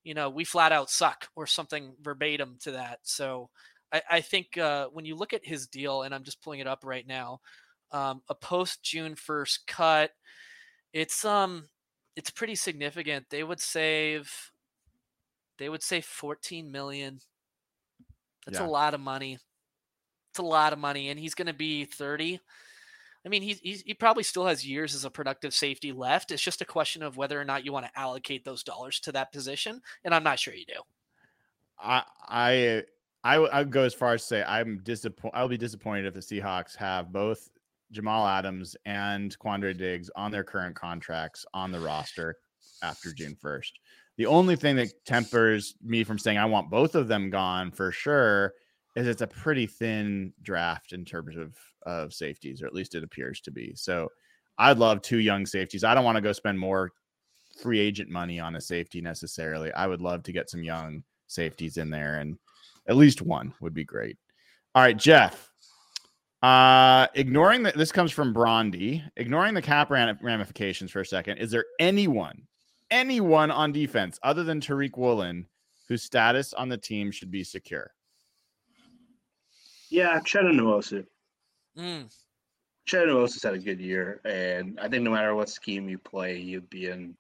you 0.04 0.14
know 0.14 0.30
we 0.30 0.44
flat 0.44 0.72
out 0.72 0.90
suck 0.90 1.30
or 1.36 1.46
something 1.48 1.94
verbatim 2.02 2.58
to 2.62 2.72
that. 2.72 3.00
So 3.04 3.50
i, 3.92 4.02
I 4.10 4.22
think 4.22 4.58
uh, 4.58 4.88
when 4.88 5.06
you 5.06 5.16
look 5.16 5.34
at 5.34 5.46
his 5.46 5.68
deal 5.68 6.04
and 6.04 6.14
i'm 6.14 6.24
just 6.24 6.42
pulling 6.42 6.60
it 6.60 6.68
up 6.68 6.82
right 6.84 7.08
now 7.08 7.40
um, 7.92 8.22
a 8.30 8.36
post 8.36 8.84
june 8.84 9.16
1st 9.16 9.60
cut 9.68 10.12
it's 10.94 11.26
um 11.26 11.68
it's 12.16 12.30
pretty 12.30 12.56
significant. 12.56 13.28
They 13.30 13.44
would 13.44 13.60
save 13.60 14.52
they 15.58 15.70
would 15.70 15.84
save 15.84 16.06
14 16.06 16.72
million. 16.72 17.22
That's 18.46 18.60
Yeah. 18.60 18.66
a 18.66 18.70
lot 18.70 18.94
of 18.94 19.00
money. 19.00 19.38
It's 20.32 20.40
a 20.40 20.44
lot 20.44 20.74
of 20.74 20.80
money 20.80 21.10
and 21.10 21.20
he's 21.20 21.36
going 21.36 21.48
to 21.48 21.54
be 21.54 21.86
30 21.86 22.40
I 23.26 23.30
mean, 23.30 23.42
he's, 23.42 23.60
he's 23.60 23.82
he 23.82 23.94
probably 23.94 24.24
still 24.24 24.48
has 24.48 24.66
years 24.68 24.96
as 24.96 25.06
a 25.06 25.10
productive 25.10 25.54
safety 25.54 25.92
left. 25.92 26.32
It's 26.32 26.42
just 26.42 26.62
a 26.62 26.66
question 26.66 27.04
of 27.04 27.18
whether 27.18 27.40
or 27.40 27.46
not 27.46 27.64
you 27.66 27.72
want 27.72 27.86
to 27.86 28.00
allocate 28.00 28.44
those 28.44 28.64
dollars 28.64 29.00
to 29.02 29.12
that 29.12 29.32
position, 29.32 29.82
and 30.04 30.14
I'm 30.14 30.24
not 30.24 30.40
sure 30.40 30.54
you 30.54 30.66
do. 30.66 30.82
I 31.80 32.04
I 32.28 32.84
I 33.24 33.38
would- 33.40 33.72
go 33.72 33.84
as 33.84 33.94
far 33.94 34.14
as 34.14 34.22
to 34.22 34.28
say 34.28 34.44
I'm 34.44 34.80
disappointed. 34.84 35.36
I'll 35.36 35.48
be 35.48 35.58
disappointed 35.58 36.06
if 36.06 36.14
the 36.14 36.20
Seahawks 36.20 36.76
have 36.78 37.12
both 37.12 37.50
Jamal 37.92 38.28
Adams 38.28 38.76
and 38.86 39.38
Quandre 39.38 39.78
Diggs 39.78 40.10
on 40.16 40.32
their 40.32 40.44
current 40.44 40.76
contracts 40.76 41.46
on 41.54 41.72
the 41.72 41.80
roster 41.80 42.38
after 42.82 43.14
June 43.14 43.36
1st. 43.36 43.74
The 44.18 44.26
only 44.26 44.56
thing 44.56 44.76
that 44.78 45.06
tempers 45.06 45.76
me 45.82 46.04
from 46.04 46.18
saying 46.18 46.38
I 46.38 46.46
want 46.46 46.70
both 46.70 46.96
of 46.96 47.08
them 47.08 47.30
gone 47.30 47.72
for 47.72 47.92
sure 47.92 48.54
is 48.96 49.08
it's 49.08 49.22
a 49.22 49.28
pretty 49.28 49.68
thin 49.68 50.34
draft 50.42 50.94
in 50.94 51.06
terms 51.06 51.38
of 51.38 51.56
of 51.84 52.14
safeties, 52.14 52.62
or 52.62 52.68
at 52.68 52.74
least 52.74 52.96
it 52.96 53.04
appears 53.04 53.42
to 53.42 53.52
be. 53.52 53.74
So 53.76 54.10
I'd 54.58 54.78
love 54.78 55.02
two 55.02 55.20
young 55.20 55.46
safeties. 55.46 55.84
I 55.84 55.94
don't 55.94 56.06
want 56.06 56.18
to 56.18 56.22
go 56.22 56.34
spend 56.34 56.60
more 56.60 56.92
free 57.62 57.80
agent 57.80 58.10
money 58.10 58.40
on 58.40 58.56
a 58.56 58.62
safety 58.62 59.02
necessarily. 59.02 59.72
I 59.74 59.88
would 59.88 60.02
love 60.02 60.24
to 60.24 60.32
get 60.32 60.50
some 60.50 60.64
young 60.64 61.04
safeties 61.28 61.78
in 61.78 61.90
there, 61.90 62.20
and 62.20 62.38
at 62.88 62.98
least 62.98 63.22
one 63.22 63.54
would 63.62 63.74
be 63.74 63.84
great. 63.84 64.18
All 64.76 64.84
right, 64.84 64.98
Jeff. 64.98 65.50
Uh, 66.42 67.08
ignoring 67.14 67.64
that, 67.64 67.78
this 67.78 67.92
comes 67.92 68.12
from 68.12 68.34
Brondy. 68.34 69.04
Ignoring 69.16 69.54
the 69.54 69.62
cap 69.62 69.92
ram- 69.92 70.18
ramifications 70.22 70.92
for 70.92 71.02
a 71.02 71.06
second, 71.06 71.38
is 71.38 71.52
there 71.52 71.66
anyone, 71.80 72.48
anyone 72.90 73.52
on 73.52 73.72
defense 73.72 74.18
other 74.24 74.44
than 74.44 74.60
Tariq 74.60 74.98
Woolen 74.98 75.46
whose 75.88 76.04
status 76.04 76.54
on 76.54 76.70
the 76.70 76.78
team 76.78 77.12
should 77.12 77.30
be 77.32 77.44
secure? 77.44 77.92
Yeah, 79.90 80.20
Cheddar 80.22 80.54
Nwosu. 80.54 81.06
Mm, 81.78 82.14
Cheddar 82.86 83.12
Nwosu's 83.12 83.44
had 83.44 83.54
a 83.54 83.60
good 83.60 83.80
year, 83.80 84.20
and 84.26 84.80
I 84.80 84.88
think 84.90 85.04
no 85.04 85.12
matter 85.12 85.34
what 85.36 85.50
scheme 85.50 85.88
you 85.88 85.98
play, 85.98 86.38
you'd 86.38 86.70
be 86.70 86.88
in. 86.88 87.16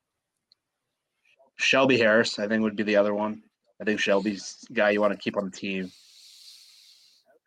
Shelby 1.57 1.97
Harris, 1.97 2.39
I 2.39 2.47
think, 2.47 2.63
would 2.63 2.75
be 2.75 2.83
the 2.83 2.95
other 2.95 3.13
one. 3.13 3.43
I 3.79 3.83
think 3.83 3.99
Shelby's 3.99 4.65
guy 4.73 4.91
you 4.91 5.01
want 5.01 5.13
to 5.13 5.19
keep 5.19 5.37
on 5.37 5.45
the 5.45 5.51
team. 5.51 5.91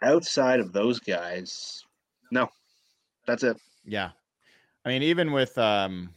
Outside 0.03 0.61
of 0.61 0.73
those 0.73 1.01
guys, 1.01 1.85
no, 2.31 2.49
that's 3.27 3.43
it. 3.43 3.57
Yeah. 3.85 4.11
I 4.85 4.89
mean, 4.89 5.03
even 5.03 5.33
with 5.33 5.57
um 5.59 6.11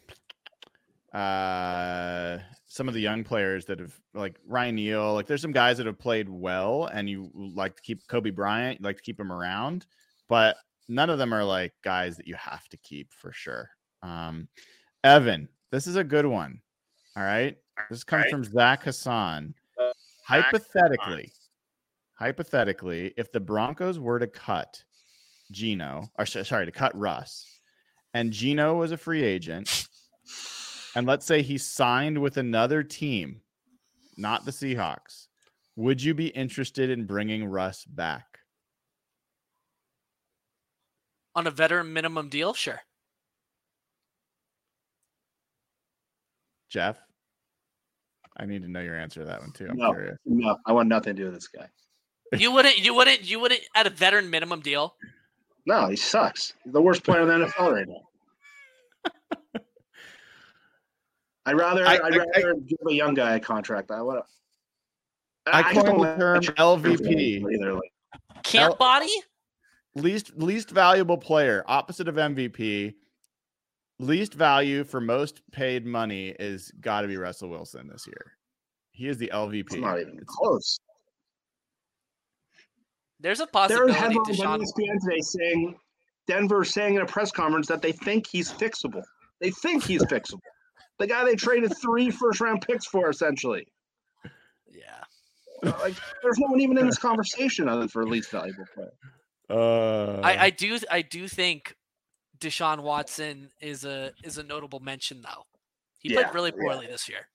uh 1.13 2.37
some 2.67 2.87
of 2.87 2.93
the 2.93 2.99
young 2.99 3.23
players 3.23 3.65
that 3.65 3.79
have 3.79 3.93
like 4.13 4.35
Ryan 4.45 4.75
Neal, 4.75 5.13
like 5.13 5.27
there's 5.27 5.41
some 5.41 5.51
guys 5.51 5.77
that 5.77 5.85
have 5.85 5.99
played 5.99 6.27
well 6.29 6.85
and 6.85 7.09
you 7.09 7.31
like 7.33 7.75
to 7.75 7.81
keep 7.81 8.05
Coby 8.07 8.33
Bryant, 8.33 8.79
you 8.79 8.85
like 8.85 8.97
to 8.97 9.03
keep 9.03 9.19
him 9.19 9.31
around, 9.31 9.85
but 10.27 10.57
none 10.87 11.09
of 11.09 11.17
them 11.17 11.33
are 11.33 11.43
like 11.43 11.73
guys 11.83 12.17
that 12.17 12.27
you 12.27 12.35
have 12.35 12.67
to 12.69 12.77
keep 12.77 13.13
for 13.13 13.31
sure. 13.31 13.69
Um 14.03 14.47
Evan, 15.03 15.47
this 15.71 15.87
is 15.87 15.95
a 15.95 16.03
good 16.03 16.25
one. 16.25 16.61
All 17.15 17.23
right. 17.23 17.57
This 17.89 18.03
comes 18.03 18.23
Right. 18.23 18.31
from 18.31 18.43
Zach 18.43 18.83
Hassan. 18.83 19.53
Hypothetically, 20.23 21.31
hypothetically, 22.15 23.13
if 23.15 23.31
the 23.31 23.39
Broncos 23.39 23.97
were 23.97 24.19
to 24.19 24.27
cut 24.27 24.83
Geno, 25.51 26.11
or 26.19 26.25
sorry, 26.25 26.65
to 26.65 26.71
cut 26.71 26.93
Russ, 26.97 27.45
and 28.13 28.33
Geno 28.33 28.75
was 28.75 28.91
a 28.91 28.97
free 28.97 29.23
agent, 29.23 29.87
and 30.95 31.07
let's 31.07 31.25
say 31.25 31.41
he 31.41 31.57
signed 31.57 32.21
with 32.21 32.35
another 32.37 32.83
team, 32.83 33.41
not 34.17 34.43
the 34.43 34.51
Seahawks, 34.51 35.27
would 35.77 36.03
you 36.03 36.13
be 36.13 36.27
interested 36.27 36.89
in 36.89 37.05
bringing 37.05 37.45
Russ 37.45 37.85
back? 37.85 38.36
On 41.37 41.45
a 41.45 41.51
veteran 41.51 41.93
minimum 41.93 42.29
deal, 42.29 42.51
sure. 42.55 42.81
Jeff? 46.69 46.97
I 48.35 48.45
need 48.47 48.63
to 48.63 48.67
know 48.71 48.81
your 48.81 48.97
answer 48.97 49.19
to 49.21 49.25
that 49.27 49.39
one 49.39 49.51
too. 49.51 49.67
I'm 49.69 49.77
No. 49.77 49.91
curious. 49.93 50.17
No, 50.25 50.57
I 50.65 50.71
want 50.71 50.89
nothing 50.89 51.15
to 51.15 51.21
do 51.21 51.25
with 51.25 51.35
this 51.35 51.47
guy. 51.47 51.69
You 52.35 52.51
wouldn't, 52.51 52.79
you 52.79 52.93
wouldn't, 52.93 53.21
you 53.29 53.39
wouldn't 53.39 53.61
at 53.75 53.85
a 53.87 53.89
veteran 53.91 54.29
minimum 54.31 54.61
deal. 54.61 54.95
No, 55.67 55.87
he 55.87 55.95
sucks. 55.95 56.53
He's 56.63 56.73
the 56.73 56.81
worst 56.81 57.03
player 57.03 57.21
in 57.21 57.27
the 57.27 57.45
NFL 57.47 57.71
right 57.73 57.87
now. 57.87 59.61
I'd 61.45 61.55
rather 61.55 61.85
I- 61.85 61.97
I, 61.97 62.09
would 62.09 62.13
I- 62.19 62.41
rather 62.41 62.55
give 62.55 62.79
a 62.89 62.93
young 62.93 63.13
guy 63.13 63.35
a 63.35 63.39
contract. 63.39 63.91
I 63.91 64.01
would. 64.01 64.21
I 65.45 65.61
just 65.73 65.85
coined 65.85 66.01
don't 66.03 66.19
the 66.19 66.41
term 66.41 66.55
LVP. 66.57 67.53
Either. 67.53 67.73
Like, 67.75 67.91
Camp 68.43 68.71
L- 68.71 68.75
body. 68.77 69.13
Least 69.97 70.31
least 70.37 70.69
valuable 70.71 71.17
player, 71.17 71.63
opposite 71.67 72.07
of 72.07 72.15
MVP. 72.15 72.93
Least 73.99 74.33
value 74.35 74.83
for 74.83 75.01
most 75.01 75.41
paid 75.51 75.85
money 75.85 76.29
is 76.39 76.71
got 76.81 77.01
to 77.01 77.07
be 77.07 77.17
Russell 77.17 77.49
Wilson 77.49 77.87
this 77.87 78.05
year. 78.05 78.33
He 78.91 79.07
is 79.07 79.17
the 79.17 79.31
LVP. 79.33 79.61
it's 79.65 79.75
not 79.75 79.99
even 79.99 80.13
It's- 80.13 80.25
close. 80.27 80.79
There's 83.19 83.39
a 83.39 83.45
There 83.45 83.47
are 83.63 83.87
possibility. 83.87 83.93
headlines 83.93 84.39
on 84.41 84.59
ESPN 84.61 84.99
today 85.03 85.19
saying 85.21 85.79
Denver 86.27 86.63
saying 86.63 86.95
in 86.95 87.01
a 87.01 87.05
press 87.05 87.31
conference 87.31 87.67
that 87.67 87.81
they 87.81 87.91
think 87.91 88.27
he's 88.27 88.51
fixable. 88.51 89.03
They 89.41 89.49
think 89.49 89.83
he's 89.83 90.03
fixable. 90.05 90.41
The 90.99 91.07
guy 91.07 91.23
they 91.25 91.35
traded 91.35 91.73
three 91.81 92.11
first 92.11 92.39
round 92.41 92.61
picks 92.61 92.85
for, 92.85 93.09
essentially. 93.09 93.67
yeah. 94.69 95.03
Like, 95.63 95.95
there's 96.21 96.37
no 96.37 96.47
one 96.47 96.59
even 96.61 96.77
in 96.77 96.85
this 96.85 96.99
conversation 96.99 97.67
other 97.67 97.79
than 97.81 97.87
for 97.89 98.05
least 98.05 98.29
valuable 98.29 98.65
player. 98.75 98.91
Uh, 99.49 100.19
I, 100.21 100.45
I 100.45 100.49
do, 100.49 100.77
I 100.91 101.01
do 101.01 101.27
think 101.27 101.75
Deshaun 102.39 102.81
Watson 102.81 103.49
is 103.61 103.85
a 103.85 104.11
is 104.23 104.37
a 104.37 104.43
notable 104.43 104.79
mention 104.79 105.21
though. 105.21 105.45
He 105.99 106.09
Yeah, 106.13 106.23
played 106.23 106.35
really 106.35 106.51
yeah. 106.55 106.61
poorly 106.61 106.87
this 106.87 107.07
year. 107.09 107.27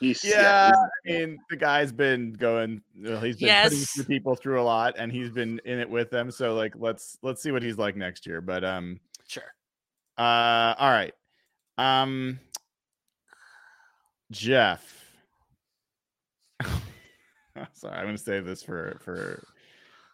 He's 0.00 0.22
yeah, 0.24 0.66
he's- 0.66 0.78
I 0.78 1.10
mean 1.26 1.38
the 1.50 1.56
guy's 1.56 1.92
been 1.92 2.32
going. 2.32 2.82
well, 3.00 3.20
he's 3.20 3.36
been 3.36 3.62
putting 3.64 3.78
Yes. 3.78 3.90
through 3.92 4.04
people 4.04 4.34
through 4.36 4.60
a 4.60 4.62
lot, 4.62 4.94
and 4.96 5.10
he's 5.12 5.30
been 5.30 5.60
in 5.64 5.78
it 5.80 5.90
with 5.90 6.10
them. 6.10 6.30
So 6.30 6.54
like, 6.54 6.72
let's 6.76 7.18
let's 7.22 7.42
see 7.42 7.50
what 7.50 7.62
he's 7.62 7.78
like 7.78 7.96
next 7.96 8.26
year. 8.26 8.40
But 8.40 8.64
um, 8.64 9.00
Sure. 9.26 9.42
Uh, 10.16 10.74
all 10.78 10.90
right. 10.90 11.12
Um, 11.78 12.38
Jeff. 14.30 14.94
Sorry, 17.72 17.96
I'm 17.96 18.06
gonna 18.06 18.18
save 18.18 18.44
this 18.44 18.62
for 18.62 18.98
for 19.04 19.42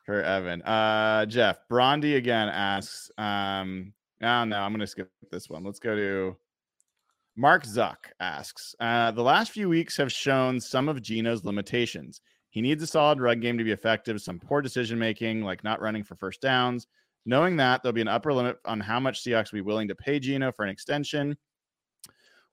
for 0.04 0.22
Evan. 0.22 0.62
Uh, 0.62 1.26
Jeff 1.26 1.58
Brondi 1.70 2.16
again 2.16 2.48
asks. 2.48 3.10
Um, 3.18 3.92
oh 4.22 4.44
no, 4.44 4.58
I'm 4.58 4.72
gonna 4.72 4.86
skip 4.86 5.10
this 5.30 5.48
one. 5.48 5.64
Let's 5.64 5.78
go 5.78 5.96
to 5.96 6.36
Mark 7.36 7.64
Zuck 7.64 7.96
asks. 8.20 8.74
Uh, 8.78 9.10
the 9.10 9.22
last 9.22 9.50
few 9.50 9.68
weeks 9.68 9.96
have 9.96 10.12
shown 10.12 10.60
some 10.60 10.88
of 10.88 11.02
Geno's 11.02 11.44
limitations. 11.44 12.20
He 12.50 12.60
needs 12.60 12.82
a 12.82 12.86
solid 12.86 13.20
run 13.20 13.40
game 13.40 13.58
to 13.58 13.64
be 13.64 13.72
effective. 13.72 14.20
Some 14.20 14.38
poor 14.38 14.62
decision 14.62 14.98
making, 14.98 15.42
like 15.42 15.64
not 15.64 15.80
running 15.80 16.04
for 16.04 16.14
first 16.14 16.40
downs. 16.40 16.86
Knowing 17.26 17.56
that 17.56 17.82
there'll 17.82 17.94
be 17.94 18.02
an 18.02 18.08
upper 18.08 18.32
limit 18.32 18.58
on 18.66 18.78
how 18.80 19.00
much 19.00 19.24
Seahawks 19.24 19.50
will 19.50 19.56
be 19.56 19.62
willing 19.62 19.88
to 19.88 19.94
pay 19.94 20.20
Geno 20.20 20.52
for 20.52 20.64
an 20.64 20.70
extension. 20.70 21.36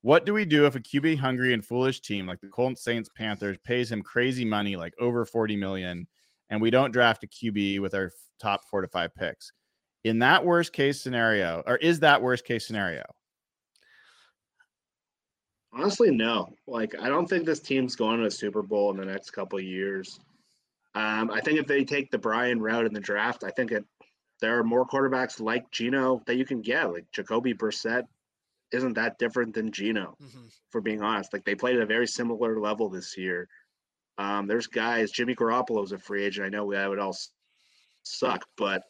What 0.02 0.26
do 0.26 0.34
we 0.34 0.46
do 0.46 0.66
if 0.66 0.76
a 0.76 0.80
QB 0.80 1.20
hungry 1.20 1.54
and 1.54 1.64
foolish 1.64 2.02
team 2.02 2.26
like 2.26 2.40
the 2.42 2.48
Colts, 2.48 2.84
Saints, 2.84 3.10
Panthers 3.16 3.58
pays 3.64 3.92
him 3.92 4.02
crazy 4.02 4.46
money, 4.46 4.76
like 4.76 4.94
over 5.00 5.26
40 5.26 5.58
million, 5.58 6.08
and 6.52 6.62
we 6.62 6.70
don't 6.70 6.92
draft 6.92 7.24
a 7.24 7.28
QB 7.28 7.80
with 7.80 7.96
our 7.96 8.12
top 8.40 8.66
four 8.70 8.82
to 8.82 8.88
five 8.88 9.16
picks? 9.16 9.52
In 10.04 10.20
that 10.20 10.46
worst 10.46 10.74
case 10.74 11.02
scenario, 11.02 11.64
or 11.66 11.78
is 11.78 12.02
that 12.02 12.22
worst 12.22 12.46
case 12.46 12.68
scenario? 12.68 13.04
Honestly, 15.74 16.12
no. 16.12 16.54
Like, 16.68 16.96
I 17.00 17.08
don't 17.08 17.28
think 17.28 17.46
this 17.46 17.60
team's 17.62 17.96
going 17.96 18.20
to 18.20 18.26
a 18.26 18.32
Super 18.32 18.62
Bowl 18.62 18.92
in 18.92 18.98
the 18.98 19.06
next 19.06 19.30
couple 19.32 19.58
of 19.58 19.64
years. 19.66 20.20
Um, 20.96 21.32
I 21.32 21.40
think 21.40 21.60
if 21.60 21.68
they 21.68 21.86
take 21.86 22.12
the 22.12 22.18
Brian 22.18 22.60
route 22.62 22.86
in 22.86 22.94
the 22.94 23.00
draft, 23.00 23.46
I 23.46 23.52
think 23.52 23.72
it, 23.72 23.86
there 24.42 24.60
are 24.60 24.64
more 24.64 24.86
quarterbacks 24.86 25.40
like 25.40 25.72
Geno 25.72 26.22
that 26.26 26.36
you 26.36 26.46
can 26.46 26.62
get. 26.62 26.92
Like 26.92 27.06
Jacoby 27.14 27.54
Brissett 27.54 28.04
isn't 28.74 28.94
that 28.94 29.18
different 29.18 29.54
than 29.54 29.72
Geno, 29.72 30.18
Mhm. 30.22 30.52
for 30.70 30.82
being 30.82 31.02
honest. 31.02 31.32
Like 31.32 31.46
they 31.46 31.56
played 31.56 31.78
at 31.78 31.82
a 31.84 31.86
very 31.86 32.08
similar 32.08 32.60
level 32.60 32.90
this 32.90 33.18
year. 33.18 33.48
Um, 34.18 34.48
there's 34.48 34.68
guys. 34.68 35.12
Jimmy 35.12 35.36
Garoppolo's 35.36 35.92
a 35.92 35.98
free 35.98 36.24
agent. 36.24 36.46
I 36.46 36.50
know 36.50 36.72
that 36.72 36.90
would 36.90 37.00
all 37.00 37.16
suck, 38.04 38.46
but 38.58 38.84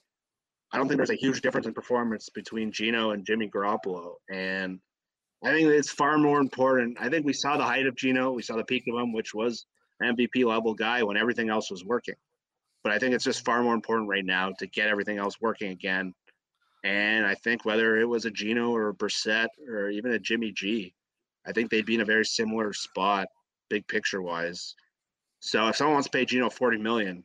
I 0.72 0.78
don't 0.78 0.88
think 0.88 0.98
there's 0.98 1.10
a 1.10 1.16
huge 1.16 1.42
difference 1.42 1.68
in 1.68 1.74
performance 1.74 2.30
between 2.30 2.72
Geno 2.72 3.12
and 3.12 3.26
Jimmy 3.26 3.50
Garoppolo. 3.50 4.16
And 4.30 4.80
I 5.44 5.52
think 5.52 5.70
it's 5.70 5.92
far 5.92 6.18
more 6.18 6.40
important. 6.40 6.98
I 7.00 7.10
think 7.10 7.26
we 7.26 7.34
saw 7.34 7.58
the 7.58 7.64
height 7.64 7.88
of 7.88 7.96
Geno. 7.96 8.32
We 8.32 8.42
saw 8.42 8.56
the 8.56 8.64
peak 8.64 8.84
of 8.88 9.00
him, 9.00 9.12
which 9.12 9.34
was 9.34 9.66
MVP 10.02 10.46
level 10.46 10.74
guy 10.74 11.04
when 11.04 11.18
everything 11.18 11.50
else 11.50 11.70
was 11.70 11.84
working. 11.84 12.16
But 12.84 12.94
I 12.94 13.00
think 13.00 13.14
it's 13.14 13.24
just 13.24 13.46
far 13.46 13.62
more 13.62 13.74
important 13.74 14.10
right 14.10 14.26
now 14.26 14.52
to 14.60 14.68
get 14.68 14.88
everything 14.88 15.18
else 15.18 15.40
working 15.42 15.72
again. 15.72 16.14
And 16.84 17.26
I 17.26 17.36
think 17.36 17.64
whether 17.64 17.98
it 17.98 18.08
was 18.08 18.26
a 18.26 18.32
Geno 18.32 18.72
or 18.72 18.90
a 18.90 18.94
Brissett 18.94 19.50
or 19.68 19.90
even 19.90 20.14
a 20.14 20.20
Jimmy 20.20 20.52
G, 20.52 20.94
I 21.46 21.52
think 21.52 21.70
they'd 21.70 21.86
be 21.86 21.96
in 21.96 22.02
a 22.02 22.06
very 22.06 22.26
similar 22.26 22.74
spot, 22.74 23.28
big 23.70 23.88
picture 23.88 24.22
wise. 24.22 24.76
So 25.42 25.68
if 25.68 25.76
someone 25.76 25.96
wants 25.96 26.08
to 26.08 26.18
pay 26.18 26.24
Geno 26.24 26.50
40 26.50 26.78
million 26.78 27.24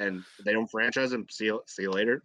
and 0.00 0.22
they 0.44 0.52
don't 0.52 0.66
franchise 0.70 1.12
him, 1.12 1.26
see 1.30 1.46
you, 1.46 1.62
see 1.66 1.82
you 1.84 1.90
later. 1.90 2.22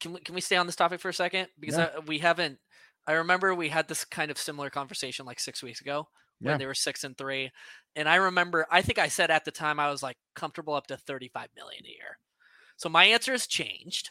Can 0.00 0.12
we 0.12 0.20
can 0.20 0.34
we 0.34 0.40
stay 0.42 0.56
on 0.56 0.66
this 0.66 0.76
topic 0.76 1.00
for 1.00 1.08
a 1.08 1.14
second 1.14 1.48
because 1.58 1.78
Yeah. 1.78 1.90
I, 1.96 2.00
we 2.00 2.18
haven't. 2.18 2.58
I 3.06 3.12
remember 3.12 3.54
we 3.54 3.68
had 3.68 3.88
this 3.88 4.04
kind 4.04 4.30
of 4.30 4.36
similar 4.38 4.68
conversation 4.68 5.24
like 5.24 5.40
six 5.40 5.62
weeks 5.62 5.80
ago 5.80 6.08
when 6.40 6.52
Yeah. 6.52 6.58
they 6.58 6.66
were 6.66 6.74
six 6.74 7.04
and 7.04 7.16
three, 7.16 7.50
and 7.94 8.08
I 8.08 8.16
remember 8.16 8.66
I 8.70 8.82
think 8.82 8.98
I 8.98 9.08
said 9.08 9.30
at 9.30 9.44
the 9.46 9.50
time 9.52 9.80
I 9.80 9.90
was 9.90 10.02
like 10.02 10.16
comfortable 10.34 10.74
up 10.74 10.88
to 10.88 10.96
thirty 10.98 11.28
five 11.28 11.48
million 11.56 11.84
a 11.86 11.88
year. 11.88 12.18
So 12.76 12.88
my 12.90 13.04
answer 13.06 13.32
has 13.32 13.46
changed, 13.46 14.10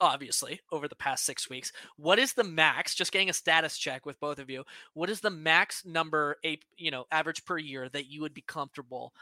obviously, 0.00 0.60
over 0.70 0.86
the 0.86 0.94
past 0.94 1.24
six 1.24 1.48
weeks. 1.50 1.72
What 1.96 2.18
is 2.20 2.32
the 2.34 2.44
max? 2.44 2.94
Just 2.94 3.10
getting 3.10 3.30
a 3.30 3.32
status 3.32 3.76
check 3.78 4.06
with 4.06 4.20
both 4.20 4.38
of 4.38 4.50
you. 4.50 4.62
What 4.94 5.10
is 5.10 5.20
the 5.20 5.30
max 5.30 5.84
number, 5.84 6.36
a 6.44 6.58
you 6.76 6.90
know, 6.92 7.06
average 7.10 7.44
per 7.44 7.58
year 7.58 7.88
that 7.88 8.06
you 8.06 8.20
would 8.20 8.34
be 8.34 8.42
comfortable 8.46 9.12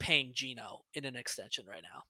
paying 0.00 0.32
Geno 0.34 0.80
in 0.94 1.04
an 1.04 1.14
extension 1.14 1.64
right 1.66 1.82
now? 1.82 2.02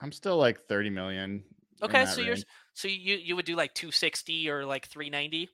I'm 0.00 0.12
still 0.12 0.36
like 0.36 0.66
30 0.66 0.90
million. 0.90 1.44
Okay, 1.82 2.04
so 2.04 2.20
you're 2.20 2.36
so 2.74 2.88
you 2.88 3.16
you 3.16 3.36
would 3.36 3.46
do 3.46 3.56
like 3.56 3.72
260 3.74 4.50
or 4.50 4.66
like 4.66 4.86
390. 4.88 5.48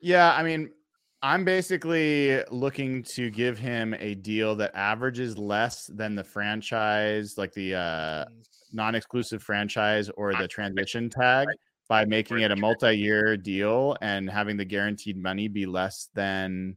Yeah, 0.00 0.34
I 0.34 0.42
mean, 0.42 0.70
I'm 1.22 1.44
basically 1.44 2.42
looking 2.50 3.02
to 3.04 3.30
give 3.30 3.58
him 3.58 3.94
a 3.98 4.14
deal 4.16 4.54
that 4.56 4.74
averages 4.74 5.38
less 5.38 5.86
than 5.86 6.14
the 6.14 6.24
franchise, 6.24 7.38
like 7.38 7.54
the 7.54 7.74
uh, 7.74 8.24
non-exclusive 8.72 9.42
franchise 9.42 10.10
or 10.10 10.34
the 10.34 10.46
transition 10.46 11.08
tag, 11.08 11.48
by 11.88 12.04
making 12.04 12.40
it 12.40 12.50
a 12.50 12.56
multi-year 12.56 13.38
deal 13.38 13.96
and 14.02 14.28
having 14.28 14.58
the 14.58 14.64
guaranteed 14.64 15.16
money 15.16 15.48
be 15.48 15.64
less 15.64 16.10
than 16.14 16.76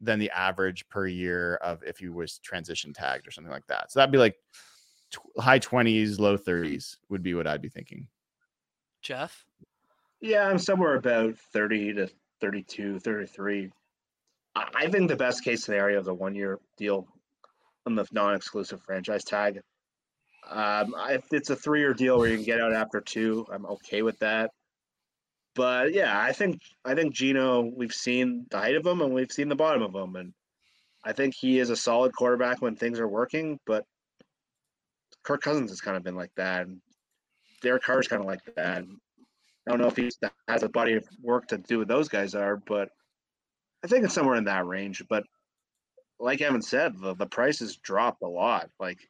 than 0.00 0.18
the 0.18 0.30
average 0.30 0.88
per 0.88 1.06
year 1.06 1.56
of 1.56 1.82
if 1.82 1.98
he 1.98 2.08
was 2.08 2.38
transition 2.38 2.92
tagged 2.92 3.26
or 3.26 3.30
something 3.30 3.52
like 3.52 3.66
that. 3.66 3.90
So 3.90 3.98
that'd 3.98 4.12
be 4.12 4.18
like 4.18 4.36
tw- 5.10 5.40
high 5.40 5.58
20s, 5.58 6.18
low 6.18 6.36
30s 6.38 6.96
would 7.08 7.22
be 7.22 7.34
what 7.34 7.46
I'd 7.46 7.62
be 7.62 7.68
thinking. 7.68 8.06
Jeff. 9.02 9.44
Yeah, 10.20 10.48
I'm 10.48 10.58
somewhere 10.58 10.96
about 10.96 11.36
30 11.52 11.94
to 11.94 12.08
32, 12.40 12.98
33. 13.00 13.70
I 14.54 14.64
I 14.74 14.88
think 14.88 15.08
the 15.08 15.16
best 15.16 15.44
case 15.44 15.64
scenario 15.64 16.00
is 16.00 16.08
a 16.08 16.14
one 16.14 16.34
year 16.34 16.58
deal 16.76 17.06
on 17.86 17.94
the 17.94 18.06
non 18.12 18.34
exclusive 18.34 18.82
franchise 18.82 19.24
tag. 19.24 19.60
Um, 20.48 20.94
I- 20.96 21.14
if 21.14 21.24
it's 21.32 21.50
a 21.50 21.56
three 21.56 21.80
year 21.80 21.94
deal 21.94 22.18
where 22.18 22.28
you 22.28 22.36
can 22.36 22.44
get 22.44 22.60
out 22.60 22.72
after 22.72 23.00
two, 23.00 23.46
I'm 23.52 23.66
okay 23.66 24.02
with 24.02 24.18
that. 24.20 24.50
But 25.58 25.92
yeah, 25.92 26.16
I 26.16 26.30
think 26.30 26.62
I 26.84 26.94
think 26.94 27.12
Geno, 27.12 27.62
we've 27.62 27.92
seen 27.92 28.46
the 28.48 28.58
height 28.58 28.76
of 28.76 28.86
him 28.86 29.00
and 29.00 29.12
we've 29.12 29.32
seen 29.32 29.48
the 29.48 29.56
bottom 29.56 29.82
of 29.82 29.92
him, 29.92 30.14
and 30.14 30.32
I 31.04 31.12
think 31.12 31.34
he 31.34 31.58
is 31.58 31.68
a 31.68 31.74
solid 31.74 32.14
quarterback 32.14 32.62
when 32.62 32.76
things 32.76 33.00
are 33.00 33.08
working. 33.08 33.58
But 33.66 33.84
Kirk 35.24 35.42
Cousins 35.42 35.72
has 35.72 35.80
kind 35.80 35.96
of 35.96 36.04
been 36.04 36.14
like 36.14 36.30
that, 36.36 36.68
and 36.68 36.80
Derek 37.60 37.82
Carr's 37.82 38.06
kind 38.06 38.22
of 38.22 38.28
like 38.28 38.38
that. 38.54 38.84
I 38.84 39.70
don't 39.70 39.80
know 39.80 39.88
if 39.88 39.96
he 39.96 40.08
has 40.46 40.62
a 40.62 40.68
body 40.68 40.92
of 40.92 41.04
work 41.20 41.48
to 41.48 41.58
do 41.58 41.80
what 41.80 41.88
those 41.88 42.08
guys 42.08 42.36
are, 42.36 42.56
but 42.56 42.90
I 43.82 43.88
think 43.88 44.04
it's 44.04 44.14
somewhere 44.14 44.36
in 44.36 44.44
that 44.44 44.64
range. 44.64 45.02
But 45.08 45.24
like 46.20 46.40
Evan 46.40 46.62
said, 46.62 47.00
the, 47.00 47.16
the 47.16 47.26
price 47.26 47.58
has 47.58 47.74
dropped 47.74 48.22
a 48.22 48.28
lot. 48.28 48.70
Like 48.78 49.00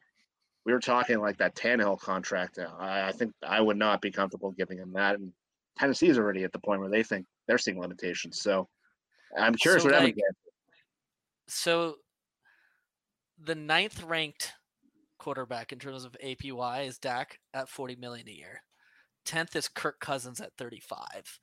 we 0.65 0.73
were 0.73 0.79
talking 0.79 1.19
like 1.19 1.37
that 1.37 1.53
Tannehill 1.53 1.99
contract. 1.99 2.57
I, 2.57 3.09
I 3.09 3.11
think 3.11 3.33
I 3.47 3.61
would 3.61 3.77
not 3.77 4.01
be 4.01 4.09
comfortable 4.09 4.49
giving 4.49 4.79
him 4.79 4.93
that. 4.93 5.13
And 5.13 5.31
Tennessee's 5.79 6.17
already 6.17 6.43
at 6.43 6.51
the 6.51 6.59
point 6.59 6.81
where 6.81 6.89
they 6.89 7.03
think 7.03 7.25
they're 7.47 7.57
seeing 7.57 7.79
limitations. 7.79 8.41
So 8.41 8.67
I'm 9.37 9.55
curious 9.55 9.83
So, 9.83 9.89
what 9.89 9.95
Evan 9.95 10.07
like, 10.07 10.15
gets. 10.15 10.37
So 11.47 11.95
the 13.43 13.55
ninth 13.55 14.03
ranked 14.03 14.53
quarterback 15.17 15.71
in 15.71 15.79
terms 15.79 16.05
of 16.05 16.15
APY 16.23 16.85
is 16.85 16.97
Dak 16.97 17.39
at 17.53 17.69
40 17.69 17.95
million 17.95 18.27
a 18.27 18.31
year. 18.31 18.61
10th 19.25 19.55
is 19.55 19.67
Kirk 19.67 19.99
Cousins 19.99 20.41
at 20.41 20.53
35. 20.57 21.39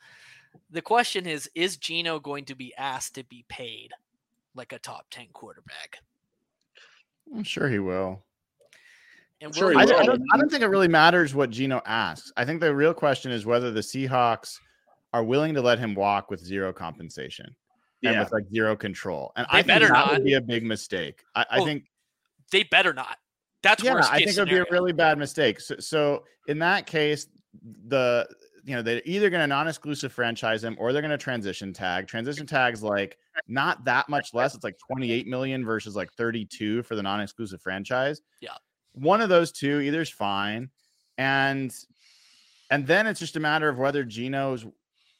The 0.70 0.82
question 0.82 1.26
is 1.26 1.49
is 1.55 1.76
Geno 1.76 2.18
going 2.18 2.45
to 2.47 2.55
be 2.55 2.74
asked 2.76 3.14
to 3.14 3.24
be 3.24 3.45
paid 3.49 3.91
like 4.55 4.72
a 4.72 4.78
top 4.78 5.07
10 5.11 5.26
quarterback? 5.32 5.99
I'm 7.34 7.45
sure 7.45 7.68
he 7.68 7.78
will. 7.78 8.24
And 9.41 9.55
Sure 9.55 9.76
I, 9.76 9.82
I 9.82 9.84
don't, 9.87 10.22
I 10.32 10.37
don't 10.39 10.51
think 10.51 10.62
it 10.62 10.68
really 10.68 10.89
matters 10.89 11.34
what 11.34 11.51
Geno 11.51 11.82
asks. 11.84 12.32
I 12.37 12.45
think 12.45 12.61
the 12.61 12.74
real 12.74 12.95
question 12.95 13.30
is 13.32 13.45
whether 13.45 13.70
the 13.70 13.80
Seahawks 13.80 14.59
are 15.12 15.22
willing 15.22 15.55
to 15.55 15.61
let 15.62 15.78
him 15.78 15.95
walk 15.95 16.30
with 16.30 16.41
zero 16.41 16.72
compensation 16.72 17.55
and 18.03 18.14
Yeah. 18.14 18.20
with 18.22 18.32
like 18.32 18.45
zero 18.53 18.76
control. 18.76 19.32
And 19.37 19.47
They 19.53 19.59
I 19.59 19.62
think 19.62 19.80
that 19.80 19.89
not. 19.91 20.12
would 20.12 20.24
be 20.24 20.34
a 20.34 20.41
big 20.41 20.64
mistake. 20.64 21.22
I, 21.34 21.43
I 21.51 21.59
Oh, 21.61 21.64
think 21.64 21.84
they 22.51 22.62
better 22.62 22.93
not. 22.95 23.18
That's 23.62 23.82
yeah, 23.82 23.95
worst 23.95 24.11
I 24.12 24.18
case 24.20 24.37
think 24.37 24.39
it 24.39 24.41
would 24.41 24.64
be 24.66 24.70
a 24.70 24.72
really 24.72 24.93
bad 24.93 25.18
mistake. 25.18 25.61
So, 25.61 25.76
so 25.78 26.24
in 26.47 26.59
that 26.61 26.87
case, 26.87 27.26
the 27.89 28.28
you 28.64 28.74
know 28.74 28.82
they're 28.82 29.03
either 29.05 29.28
going 29.30 29.41
to 29.43 29.47
non-exclusive 29.47 30.12
franchise 30.12 30.62
him 30.64 30.76
or 30.78 30.93
they're 30.93 31.03
going 31.03 31.11
to 31.11 31.18
transition 31.18 31.72
tag. 31.72 32.07
Transition 32.07 32.47
tags 32.47 32.82
like 32.82 33.16
not 33.49 33.84
that 33.84 34.09
much 34.09 34.34
less. 34.34 34.55
It's 34.55 34.64
like 34.64 34.76
28 34.78 35.26
million 35.26 35.64
versus 35.64 35.95
like 35.97 36.12
32 36.14 36.82
for 36.84 36.95
the 36.97 37.03
non-exclusive 37.03 37.61
franchise. 37.62 38.20
Yeah. 38.41 38.51
One 38.97 39.20
of 39.20 39.28
those 39.28 39.53
two 39.53 39.80
either 39.80 40.01
is 40.01 40.11
fine, 40.11 40.70
and 41.18 41.72
and 42.70 42.86
then 42.86 43.07
it's 43.07 43.20
just 43.20 43.36
a 43.36 43.40
matter 43.40 43.68
of 43.68 43.78
whether 43.78 44.05
Geno's 44.05 44.66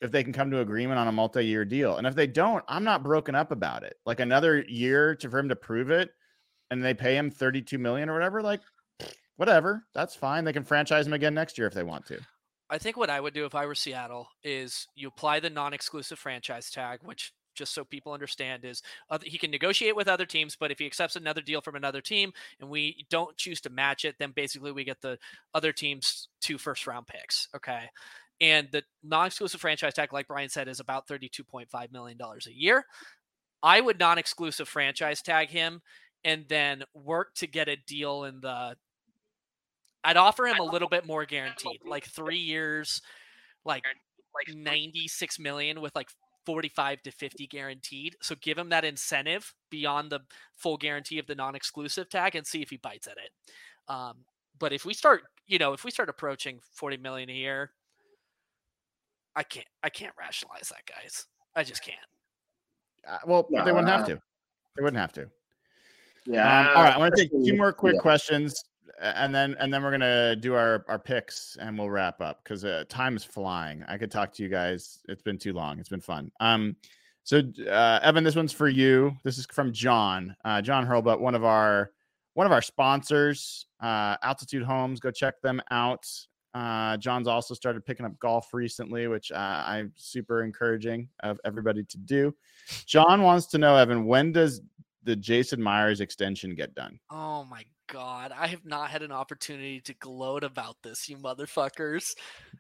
if 0.01 0.11
they 0.11 0.25
can 0.25 0.33
come 0.33 0.51
to 0.51 0.61
agreement 0.61 0.99
on 0.99 1.09
a 1.09 1.13
multi-year 1.13 1.65
deal. 1.65 1.97
And 1.97 2.07
if 2.07 2.15
they 2.15 2.27
don't, 2.27 2.63
I'm 2.69 2.85
not 2.85 3.03
broken 3.03 3.35
up 3.35 3.51
about 3.51 3.83
it. 3.83 3.97
Like 4.05 4.21
another 4.21 4.63
year 4.69 5.15
to 5.17 5.31
for 5.31 5.39
him 5.39 5.49
to 5.49 5.57
prove 5.57 5.91
it, 5.91 6.11
and 6.71 6.85
they 6.85 6.95
pay 6.95 7.17
him 7.17 7.31
32 7.31 7.79
million 7.79 8.09
or 8.09 8.15
whatever, 8.15 8.43
like 8.43 8.61
whatever, 9.37 9.85
that's 9.95 10.15
fine. 10.15 10.45
They 10.45 10.53
can 10.53 10.65
franchise 10.65 11.07
him 11.07 11.13
again 11.13 11.35
next 11.35 11.57
year 11.59 11.67
if 11.67 11.75
they 11.75 11.83
want 11.83 12.07
to. 12.07 12.19
I 12.69 12.79
think 12.79 12.97
what 12.97 13.11
I 13.11 13.21
would 13.21 13.35
do 13.35 13.45
if 13.45 13.55
I 13.55 13.65
were 13.65 13.77
Seattle 13.77 14.29
is 14.43 14.89
you 14.97 15.09
apply 15.09 15.41
the 15.41 15.51
non-exclusive 15.51 16.19
franchise 16.19 16.71
tag, 16.71 17.01
which 17.03 17.33
just 17.57 17.75
so 17.75 17.85
people 17.85 18.13
understand 18.13 18.65
is 18.65 18.83
uh, 19.11 19.19
he 19.23 19.39
can 19.39 19.51
negotiate 19.51 19.97
with 19.97 20.09
other 20.09 20.27
teams, 20.27 20.57
but 20.57 20.71
if 20.71 20.79
he 20.79 20.87
accepts 20.87 21.17
another 21.17 21.41
deal 21.41 21.61
from 21.61 21.75
another 21.75 22.01
team 22.01 22.33
and 22.61 22.69
we 22.69 23.07
don't 23.11 23.37
choose 23.37 23.61
to 23.63 23.71
match 23.71 24.05
it, 24.05 24.17
then 24.19 24.33
basically 24.33 24.73
we 24.73 24.85
get 24.85 25.01
the 25.01 25.19
other 25.55 25.73
team's 25.73 26.29
two 26.41 26.59
first 26.59 26.87
round 26.87 27.07
picks. 27.07 27.49
Okay. 27.55 27.85
And 28.41 28.69
the 28.71 28.83
non-exclusive 29.03 29.61
franchise 29.61 29.95
tag, 29.95 30.13
like 30.13 30.29
Brian 30.29 30.51
said, 30.51 30.69
is 30.69 30.81
about 30.81 31.09
$32.5 31.09 31.93
million 31.93 32.19
a 32.21 32.51
year. 32.51 32.85
I 33.63 33.81
would 33.81 33.99
non-exclusive 33.99 34.69
franchise 34.69 35.23
tag 35.23 35.49
him 35.49 35.81
and 36.23 36.45
then 36.49 36.83
work 36.93 37.35
to 37.37 37.47
get 37.47 37.69
a 37.69 37.77
deal 37.77 38.25
in 38.25 38.41
the 38.41 38.77
I'd 40.05 40.17
offer 40.17 40.47
him 40.47 40.61
a 40.61 40.63
little 40.63 40.89
bit 40.89 41.05
more 41.05 41.25
guaranteed, 41.25 41.81
like 41.85 42.05
three 42.05 42.39
years, 42.39 43.03
like 43.65 43.83
like 44.37 44.57
96 44.57 45.39
million 45.41 45.81
with 45.81 45.97
like 45.97 46.11
45 46.47 47.03
to 47.03 47.11
50 47.11 47.47
guaranteed. 47.49 48.17
So 48.23 48.37
give 48.41 48.57
him 48.57 48.71
that 48.71 48.85
incentive 48.85 49.53
beyond 49.71 50.11
the 50.11 50.21
full 50.55 50.77
guarantee 50.77 51.19
of 51.19 51.27
the 51.27 51.35
non-exclusive 51.35 52.09
tag 52.09 52.37
and 52.37 52.47
see 52.47 52.63
if 52.63 52.71
he 52.71 52.77
bites 52.77 53.09
at 53.09 53.19
it. 53.19 53.31
Um, 53.89 54.19
but 54.59 54.73
if 54.73 54.85
we 54.85 54.95
start, 54.95 55.25
you 55.47 55.59
know, 55.59 55.73
if 55.73 55.85
we 55.85 55.91
start 55.91 56.09
approaching 56.09 56.61
40 56.73 56.99
million 56.99 57.29
a 57.29 57.35
year, 57.35 57.73
I 59.35 59.43
can't, 59.43 59.67
I 59.83 59.91
can't 59.91 60.15
rationalize 60.19 60.71
that, 60.71 60.87
guys. 60.87 61.27
I 61.55 61.65
just 61.65 61.85
can't. 61.85 61.99
Uh, 63.07 63.19
well, 63.27 63.47
but 63.51 63.65
they 63.65 63.73
wouldn't 63.73 63.91
have 63.91 64.07
to. 64.07 64.21
They 64.77 64.83
wouldn't 64.83 65.01
have 65.01 65.13
to. 65.15 65.29
Yeah. 66.27 66.61
Um, 66.61 66.77
all 66.77 66.83
right, 66.83 66.95
I 66.95 66.99
want 66.99 67.15
to 67.15 67.23
take 67.23 67.31
two 67.31 67.57
more 67.57 67.73
quick 67.73 67.95
yeah. 67.95 68.01
questions. 68.01 68.65
And 69.01 69.35
then 69.35 69.57
and 69.59 69.73
then 69.73 69.83
we're 69.83 69.91
gonna 69.91 70.37
do 70.37 70.55
our 70.55 70.85
our 70.89 70.99
picks 70.99 71.57
and 71.61 71.79
we'll 71.79 71.91
wrap 71.91 72.21
up 72.21 72.43
because 72.43 72.65
uh, 72.65 72.85
time 72.89 73.17
is 73.17 73.25
flying. 73.25 73.85
I 73.89 73.99
could 73.99 74.11
talk 74.11 74.33
to 74.35 74.43
you 74.43 74.49
guys. 74.49 75.01
It's 75.09 75.23
been 75.23 75.39
too 75.39 75.53
long. 75.53 75.79
It's 75.79 75.89
been 75.89 76.01
fun. 76.01 76.31
Um, 76.41 76.77
so 77.25 77.43
uh, 77.69 78.01
Evan, 78.03 78.25
this 78.25 78.37
one's 78.37 78.53
for 78.53 78.69
you. 78.69 79.17
This 79.25 79.39
is 79.39 79.47
from 79.47 79.73
John. 79.73 80.37
Uh, 80.45 80.63
John 80.63 80.87
Hurlbut, 80.87 81.21
one 81.21 81.35
of 81.35 81.45
our 81.45 81.91
one 82.35 82.47
of 82.47 82.53
our 82.53 82.63
sponsors, 82.63 83.67
uh, 83.81 84.17
Altitude 84.23 84.63
Homes. 84.63 85.01
Go 85.01 85.11
check 85.11 85.41
them 85.41 85.61
out. 85.71 86.07
Uh, 86.55 86.97
John's 86.97 87.29
also 87.29 87.53
started 87.53 87.85
picking 87.85 88.07
up 88.07 88.19
golf 88.19 88.55
recently, 88.55 89.09
which 89.09 89.31
uh, 89.31 89.65
I'm 89.67 89.93
super 89.95 90.43
encouraging 90.43 91.09
of 91.21 91.39
everybody 91.45 91.85
to 91.85 91.99
do. 91.99 92.35
John 92.87 93.23
wants 93.23 93.47
to 93.49 93.59
know, 93.59 93.77
Evan, 93.77 94.07
when 94.07 94.33
does 94.33 94.63
the 95.07 95.17
Jason 95.17 95.63
Myers 95.63 96.01
extension 96.01 96.55
get 96.55 96.75
done? 96.75 96.99
Oh 97.11 97.45
my 97.45 97.65
god, 97.89 98.33
I 98.37 98.49
have 98.49 98.65
not 98.65 98.91
had 98.91 99.03
an 99.03 99.13
opportunity 99.13 99.81
to 99.83 99.95
gloat 99.95 100.43
about 100.45 100.77
this, 100.83 101.09
you 101.09 101.17
motherfuckers. 101.17 102.15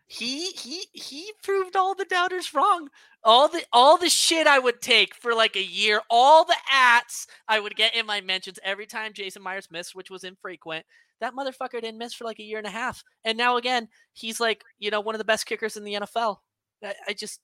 He 0.06 0.52
he 0.52 0.84
he 0.92 1.32
proved 1.42 1.76
all 1.76 1.94
the 1.94 2.06
doubters 2.06 2.54
wrong. 2.54 2.88
All 3.24 3.48
the 3.48 3.64
all 3.72 3.98
the 3.98 4.08
shit 4.08 4.46
I 4.46 4.60
would 4.60 4.80
take 4.80 5.14
for 5.14 5.34
like 5.34 5.56
a 5.56 5.62
year, 5.62 6.00
all 6.08 6.44
the 6.44 6.56
ats 6.72 7.26
I 7.48 7.58
would 7.58 7.74
get 7.74 7.96
in 7.96 8.06
my 8.06 8.20
mentions 8.20 8.60
every 8.62 8.86
time 8.86 9.12
Jason 9.12 9.42
Myers 9.42 9.68
missed, 9.70 9.94
which 9.94 10.10
was 10.10 10.24
infrequent. 10.24 10.86
That 11.20 11.34
motherfucker 11.34 11.80
didn't 11.80 11.98
miss 11.98 12.14
for 12.14 12.24
like 12.24 12.38
a 12.38 12.44
year 12.44 12.58
and 12.58 12.66
a 12.66 12.70
half. 12.70 13.02
And 13.24 13.36
now 13.36 13.56
again, 13.56 13.88
he's 14.12 14.38
like, 14.38 14.62
you 14.78 14.90
know, 14.90 15.00
one 15.00 15.14
of 15.14 15.18
the 15.18 15.24
best 15.24 15.46
kickers 15.46 15.76
in 15.76 15.82
the 15.82 15.94
NFL. 15.94 16.36
I, 16.84 16.94
I 17.08 17.12
just 17.12 17.40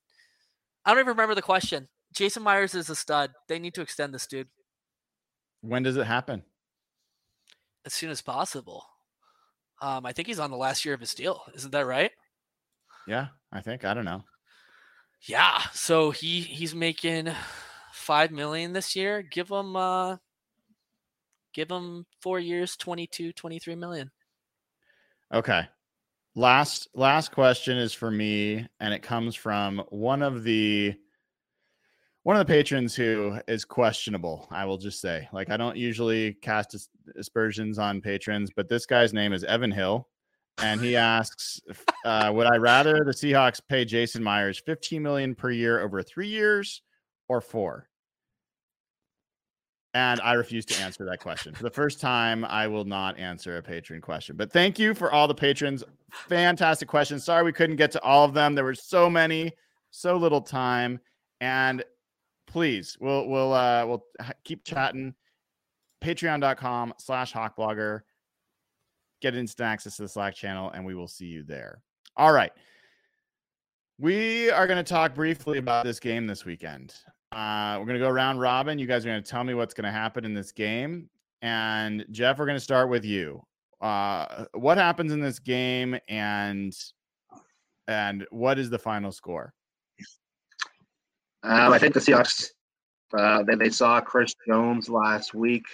I 0.84 0.90
don't 0.90 1.00
even 1.00 1.08
remember 1.08 1.34
the 1.34 1.42
question. 1.42 1.88
Jason 2.14 2.42
Myers 2.42 2.74
is 2.74 2.90
a 2.90 2.94
stud. 2.94 3.32
They 3.48 3.58
need 3.58 3.74
to 3.74 3.80
extend 3.80 4.14
this 4.14 4.26
dude. 4.26 4.48
When 5.62 5.82
does 5.82 5.96
it 5.96 6.06
happen? 6.06 6.44
as 7.84 7.92
soon 7.92 8.10
as 8.10 8.20
possible. 8.20 8.84
Um, 9.80 10.06
I 10.06 10.12
think 10.12 10.28
he's 10.28 10.38
on 10.38 10.50
the 10.50 10.56
last 10.56 10.84
year 10.84 10.94
of 10.94 11.00
his 11.00 11.14
deal. 11.14 11.42
Isn't 11.54 11.72
that 11.72 11.86
right? 11.86 12.12
Yeah, 13.06 13.28
I 13.50 13.60
think. 13.60 13.84
I 13.84 13.94
don't 13.94 14.04
know. 14.04 14.22
Yeah. 15.22 15.60
So 15.72 16.10
he 16.10 16.40
he's 16.40 16.74
making 16.74 17.30
five 17.92 18.30
million 18.30 18.72
this 18.72 18.94
year. 18.94 19.22
Give 19.22 19.48
him 19.48 19.74
uh 19.74 20.16
give 21.52 21.70
him 21.70 22.06
four 22.20 22.38
years, 22.38 22.76
22, 22.76 23.32
23 23.32 23.74
million. 23.74 24.10
Okay. 25.32 25.66
Last 26.34 26.88
last 26.94 27.32
question 27.32 27.76
is 27.76 27.92
for 27.92 28.10
me, 28.10 28.66
and 28.78 28.94
it 28.94 29.02
comes 29.02 29.34
from 29.34 29.82
one 29.90 30.22
of 30.22 30.44
the 30.44 30.94
one 32.24 32.36
of 32.36 32.46
the 32.46 32.52
patrons 32.52 32.94
who 32.94 33.38
is 33.48 33.64
questionable. 33.64 34.46
I 34.50 34.64
will 34.64 34.78
just 34.78 35.00
say, 35.00 35.28
like, 35.32 35.50
I 35.50 35.56
don't 35.56 35.76
usually 35.76 36.34
cast 36.34 36.88
aspersions 37.16 37.78
on 37.78 38.00
patrons, 38.00 38.50
but 38.54 38.68
this 38.68 38.86
guy's 38.86 39.12
name 39.12 39.32
is 39.32 39.42
Evan 39.44 39.72
Hill, 39.72 40.08
and 40.58 40.80
he 40.80 40.96
asks, 40.96 41.60
uh, 42.04 42.30
"Would 42.32 42.46
I 42.46 42.56
rather 42.56 43.02
the 43.04 43.12
Seahawks 43.12 43.60
pay 43.68 43.84
Jason 43.84 44.22
Myers 44.22 44.62
15 44.64 45.02
million 45.02 45.34
per 45.34 45.50
year 45.50 45.80
over 45.80 46.02
three 46.02 46.28
years 46.28 46.82
or 47.28 47.40
four? 47.40 47.88
And 49.94 50.20
I 50.22 50.34
refuse 50.34 50.64
to 50.66 50.82
answer 50.82 51.04
that 51.04 51.20
question. 51.20 51.54
For 51.54 51.64
the 51.64 51.70
first 51.70 52.00
time, 52.00 52.46
I 52.46 52.66
will 52.66 52.86
not 52.86 53.18
answer 53.18 53.58
a 53.58 53.62
patron 53.62 54.00
question. 54.00 54.36
But 54.36 54.50
thank 54.50 54.78
you 54.78 54.94
for 54.94 55.12
all 55.12 55.28
the 55.28 55.34
patrons. 55.34 55.84
Fantastic 56.28 56.88
questions. 56.88 57.24
Sorry 57.24 57.42
we 57.42 57.52
couldn't 57.52 57.76
get 57.76 57.90
to 57.92 58.02
all 58.02 58.24
of 58.24 58.32
them. 58.32 58.54
There 58.54 58.64
were 58.64 58.74
so 58.74 59.10
many, 59.10 59.52
so 59.90 60.16
little 60.16 60.40
time. 60.40 60.98
And 61.42 61.84
please, 62.52 62.96
we'll 63.00 63.26
we'll 63.26 63.52
uh 63.52 63.84
we'll 63.86 64.04
keep 64.44 64.64
chatting. 64.64 65.14
Patreon.com 66.04 66.94
slash 66.98 67.32
hawkblogger. 67.32 68.00
Get 69.20 69.34
instant 69.36 69.68
access 69.68 69.96
to 69.96 70.02
the 70.02 70.08
Slack 70.08 70.34
channel, 70.34 70.70
and 70.70 70.84
we 70.84 70.94
will 70.94 71.08
see 71.08 71.26
you 71.26 71.44
there. 71.44 71.80
All 72.16 72.32
right. 72.32 72.52
We 73.98 74.50
are 74.50 74.66
going 74.66 74.84
to 74.84 74.88
talk 74.88 75.14
briefly 75.14 75.58
about 75.58 75.84
this 75.84 76.00
game 76.00 76.26
this 76.26 76.44
weekend. 76.44 76.94
Uh, 77.30 77.76
we're 77.78 77.86
going 77.86 77.98
to 78.00 78.04
go 78.04 78.10
around 78.10 78.38
robin. 78.38 78.80
You 78.80 78.86
guys 78.86 79.06
are 79.06 79.10
going 79.10 79.22
to 79.22 79.30
tell 79.30 79.44
me 79.44 79.54
what's 79.54 79.74
going 79.74 79.84
to 79.84 79.92
happen 79.92 80.24
in 80.24 80.34
this 80.34 80.50
game. 80.50 81.08
And 81.40 82.04
Jeff, 82.10 82.38
we're 82.38 82.46
going 82.46 82.56
to 82.56 82.60
start 82.60 82.88
with 82.88 83.04
you. 83.04 83.40
Uh, 83.80 84.46
what 84.54 84.76
happens 84.76 85.12
in 85.12 85.20
this 85.20 85.38
game, 85.38 85.98
and 86.08 86.76
and 87.86 88.26
what 88.30 88.58
is 88.58 88.70
the 88.70 88.78
final 88.78 89.12
score? 89.12 89.54
Um, 91.42 91.72
I 91.72 91.78
think 91.78 91.94
the 91.94 92.00
Seahawks, 92.00 92.48
uh, 93.16 93.42
they, 93.42 93.56
they 93.56 93.70
saw 93.70 94.00
Chris 94.00 94.34
Jones 94.46 94.88
last 94.88 95.34
week. 95.34 95.64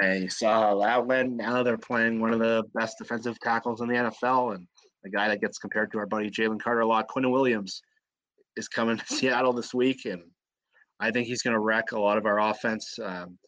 They 0.00 0.28
saw 0.28 0.72
Loudland. 0.74 1.36
Now 1.36 1.62
they're 1.62 1.78
playing 1.78 2.20
one 2.20 2.32
of 2.32 2.40
the 2.40 2.64
best 2.74 2.98
defensive 2.98 3.38
tackles 3.40 3.80
in 3.80 3.88
the 3.88 3.94
NFL. 3.94 4.54
And 4.54 4.66
the 5.02 5.10
guy 5.10 5.28
that 5.28 5.40
gets 5.40 5.58
compared 5.58 5.92
to 5.92 5.98
our 5.98 6.06
buddy 6.06 6.30
Jalen 6.30 6.60
Carter 6.60 6.80
a 6.80 6.86
lot, 6.86 7.08
Quinnen 7.08 7.30
Williams, 7.30 7.82
is 8.56 8.68
coming 8.68 8.98
to 8.98 9.06
Seattle 9.14 9.52
this 9.52 9.74
week. 9.74 10.04
And 10.04 10.22
I 11.00 11.10
think 11.10 11.26
he's 11.26 11.42
going 11.42 11.54
to 11.54 11.60
wreck 11.60 11.92
a 11.92 12.00
lot 12.00 12.18
of 12.18 12.26
our 12.26 12.40
offense. 12.40 12.98
Um, 13.02 13.38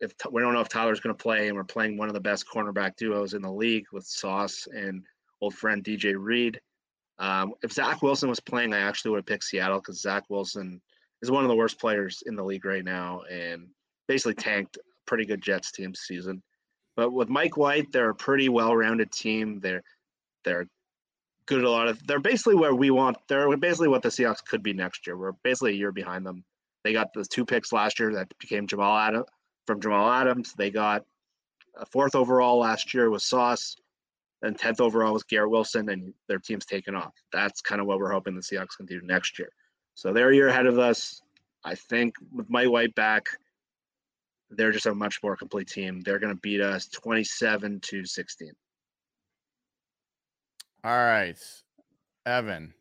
if 0.00 0.12
we 0.30 0.40
don't 0.40 0.54
know 0.54 0.60
if 0.60 0.68
Tyler's 0.68 1.00
going 1.00 1.14
to 1.14 1.22
play, 1.22 1.48
and 1.48 1.56
we're 1.56 1.64
playing 1.64 1.98
one 1.98 2.08
of 2.08 2.14
the 2.14 2.20
best 2.20 2.46
cornerback 2.52 2.96
duos 2.96 3.34
in 3.34 3.42
the 3.42 3.52
league 3.52 3.84
with 3.92 4.06
Sauce 4.06 4.66
and 4.72 5.02
old 5.42 5.54
friend 5.54 5.84
DJ 5.84 6.14
Reed. 6.16 6.58
Um, 7.20 7.52
if 7.62 7.72
Zach 7.72 8.02
Wilson 8.02 8.30
was 8.30 8.40
playing, 8.40 8.72
I 8.72 8.80
actually 8.80 9.12
would 9.12 9.18
have 9.18 9.26
picked 9.26 9.44
Seattle 9.44 9.78
because 9.78 10.00
Zach 10.00 10.24
Wilson 10.30 10.80
is 11.22 11.30
one 11.30 11.44
of 11.44 11.48
the 11.48 11.56
worst 11.56 11.78
players 11.78 12.22
in 12.26 12.34
the 12.34 12.42
league 12.42 12.64
right 12.64 12.84
now 12.84 13.20
and 13.30 13.68
basically 14.08 14.34
tanked 14.34 14.78
a 14.78 14.80
pretty 15.06 15.26
good 15.26 15.42
Jets 15.42 15.70
team 15.70 15.94
season. 15.94 16.42
But 16.96 17.12
with 17.12 17.28
Mike 17.28 17.58
White, 17.58 17.92
they're 17.92 18.10
a 18.10 18.14
pretty 18.14 18.48
well-rounded 18.48 19.12
team. 19.12 19.60
They're 19.60 19.82
they're 20.44 20.66
good 21.46 21.58
at 21.58 21.64
a 21.64 21.70
lot 21.70 21.88
of. 21.88 22.04
They're 22.06 22.20
basically 22.20 22.54
where 22.54 22.74
we 22.74 22.90
want. 22.90 23.18
They're 23.28 23.54
basically 23.58 23.88
what 23.88 24.02
the 24.02 24.08
Seahawks 24.08 24.44
could 24.44 24.62
be 24.62 24.72
next 24.72 25.06
year. 25.06 25.16
We're 25.16 25.32
basically 25.44 25.72
a 25.72 25.76
year 25.76 25.92
behind 25.92 26.26
them. 26.26 26.44
They 26.84 26.94
got 26.94 27.12
the 27.12 27.24
two 27.24 27.44
picks 27.44 27.72
last 27.72 28.00
year 28.00 28.14
that 28.14 28.32
became 28.38 28.66
Jamal 28.66 28.96
Adams 28.96 29.26
from 29.66 29.80
Jamal 29.80 30.10
Adams. 30.10 30.54
They 30.54 30.70
got 30.70 31.04
a 31.76 31.84
fourth 31.86 32.14
overall 32.14 32.58
last 32.58 32.94
year 32.94 33.10
with 33.10 33.22
Sauce 33.22 33.76
and 34.42 34.58
10th 34.58 34.80
overall 34.80 35.12
was 35.12 35.22
Garrett 35.22 35.50
Wilson, 35.50 35.88
and 35.90 36.14
their 36.28 36.38
team's 36.38 36.66
taken 36.66 36.94
off. 36.94 37.12
That's 37.32 37.60
kind 37.60 37.80
of 37.80 37.86
what 37.86 37.98
we're 37.98 38.12
hoping 38.12 38.34
the 38.34 38.40
Seahawks 38.40 38.76
can 38.76 38.86
do 38.86 39.00
next 39.02 39.38
year. 39.38 39.50
So 39.94 40.12
they're 40.12 40.30
a 40.30 40.34
year 40.34 40.48
ahead 40.48 40.66
of 40.66 40.78
us. 40.78 41.20
I 41.64 41.74
think 41.74 42.14
with 42.32 42.48
Mike 42.48 42.70
White 42.70 42.94
back, 42.94 43.26
they're 44.50 44.72
just 44.72 44.86
a 44.86 44.94
much 44.94 45.22
more 45.22 45.36
complete 45.36 45.68
team. 45.68 46.00
They're 46.00 46.18
going 46.18 46.34
to 46.34 46.40
beat 46.40 46.60
us 46.60 46.88
27 46.88 47.80
to 47.80 48.04
16. 48.04 48.52
All 50.82 50.90
right, 50.90 51.38
Evan. 52.24 52.72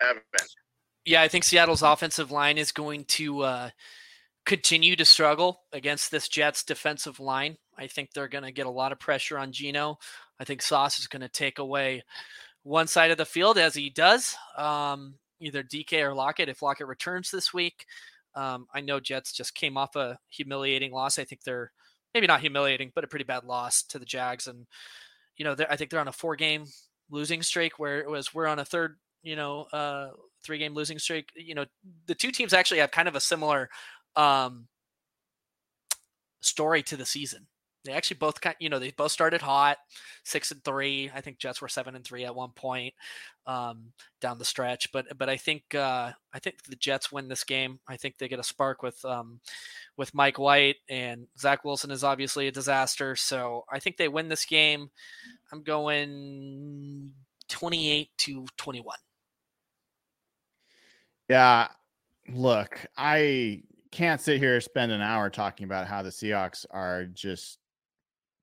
Evan. 0.00 0.22
Yeah, 1.04 1.22
I 1.22 1.28
think 1.28 1.44
Seattle's 1.44 1.82
offensive 1.82 2.30
line 2.30 2.58
is 2.58 2.72
going 2.72 3.04
to 3.04 3.42
uh, 3.42 3.70
continue 4.44 4.96
to 4.96 5.04
struggle 5.04 5.60
against 5.72 6.10
this 6.10 6.28
Jets 6.28 6.64
defensive 6.64 7.20
line. 7.20 7.56
I 7.78 7.86
think 7.86 8.12
they're 8.12 8.28
going 8.28 8.44
to 8.44 8.52
get 8.52 8.66
a 8.66 8.70
lot 8.70 8.92
of 8.92 8.98
pressure 8.98 9.38
on 9.38 9.52
Geno. 9.52 9.98
I 10.38 10.44
think 10.44 10.62
Sauce 10.62 10.98
is 10.98 11.06
going 11.06 11.22
to 11.22 11.28
take 11.28 11.58
away 11.58 12.02
one 12.62 12.86
side 12.86 13.10
of 13.10 13.18
the 13.18 13.26
field 13.26 13.58
as 13.58 13.74
he 13.74 13.90
does, 13.90 14.34
um, 14.56 15.14
either 15.40 15.62
DK 15.62 16.02
or 16.02 16.14
Lockett 16.14 16.48
if 16.48 16.62
Lockett 16.62 16.86
returns 16.86 17.30
this 17.30 17.52
week. 17.52 17.86
Um, 18.34 18.66
I 18.74 18.80
know 18.80 19.00
Jets 19.00 19.32
just 19.32 19.54
came 19.54 19.76
off 19.76 19.96
a 19.96 20.18
humiliating 20.28 20.92
loss. 20.92 21.18
I 21.18 21.24
think 21.24 21.42
they're 21.42 21.70
maybe 22.14 22.26
not 22.26 22.40
humiliating, 22.40 22.92
but 22.94 23.04
a 23.04 23.08
pretty 23.08 23.24
bad 23.24 23.44
loss 23.44 23.82
to 23.84 23.98
the 23.98 24.04
Jags. 24.04 24.46
And, 24.46 24.66
you 25.36 25.44
know, 25.44 25.54
I 25.68 25.76
think 25.76 25.90
they're 25.90 26.00
on 26.00 26.08
a 26.08 26.12
four 26.12 26.36
game 26.36 26.66
losing 27.10 27.42
streak 27.42 27.78
where 27.78 28.00
it 28.00 28.08
was 28.08 28.34
we're 28.34 28.46
on 28.46 28.58
a 28.58 28.64
third, 28.64 28.96
you 29.22 29.36
know, 29.36 29.66
uh, 29.72 30.10
three 30.42 30.58
game 30.58 30.74
losing 30.74 30.98
streak. 30.98 31.30
You 31.36 31.54
know, 31.54 31.66
the 32.06 32.14
two 32.14 32.30
teams 32.30 32.52
actually 32.52 32.78
have 32.78 32.90
kind 32.90 33.08
of 33.08 33.14
a 33.14 33.20
similar 33.20 33.68
um, 34.16 34.68
story 36.40 36.82
to 36.84 36.96
the 36.96 37.06
season. 37.06 37.46
They 37.84 37.92
actually 37.92 38.16
both 38.16 38.40
kind, 38.40 38.56
you 38.58 38.70
know, 38.70 38.78
they 38.78 38.90
both 38.92 39.12
started 39.12 39.42
hot, 39.42 39.76
six 40.24 40.50
and 40.50 40.64
three. 40.64 41.10
I 41.14 41.20
think 41.20 41.38
Jets 41.38 41.60
were 41.60 41.68
seven 41.68 41.94
and 41.94 42.04
three 42.04 42.24
at 42.24 42.34
one 42.34 42.50
point 42.50 42.94
um, 43.46 43.92
down 44.20 44.38
the 44.38 44.44
stretch. 44.44 44.90
But 44.92 45.06
but 45.18 45.28
I 45.28 45.36
think 45.36 45.74
uh, 45.74 46.12
I 46.32 46.38
think 46.38 46.62
the 46.64 46.76
Jets 46.76 47.12
win 47.12 47.28
this 47.28 47.44
game. 47.44 47.78
I 47.86 47.96
think 47.96 48.16
they 48.16 48.28
get 48.28 48.38
a 48.38 48.44
spark 48.44 48.82
with 48.82 49.04
um, 49.04 49.40
with 49.96 50.14
Mike 50.14 50.38
White 50.38 50.76
and 50.88 51.26
Zach 51.38 51.64
Wilson 51.64 51.90
is 51.90 52.04
obviously 52.04 52.48
a 52.48 52.52
disaster. 52.52 53.16
So 53.16 53.64
I 53.70 53.78
think 53.78 53.96
they 53.96 54.08
win 54.08 54.28
this 54.28 54.46
game. 54.46 54.90
I'm 55.52 55.62
going 55.62 57.12
twenty 57.48 57.90
eight 57.90 58.10
to 58.18 58.46
twenty 58.56 58.80
one. 58.80 58.98
Yeah, 61.28 61.68
look, 62.28 62.84
I 62.96 63.62
can't 63.90 64.20
sit 64.20 64.38
here 64.38 64.60
spend 64.60 64.90
an 64.90 65.00
hour 65.00 65.30
talking 65.30 65.64
about 65.64 65.86
how 65.86 66.02
the 66.02 66.10
Seahawks 66.10 66.66
are 66.70 67.04
just 67.04 67.58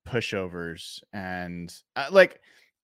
pushovers 0.07 0.99
and 1.13 1.73
uh, 1.95 2.07
like 2.11 2.41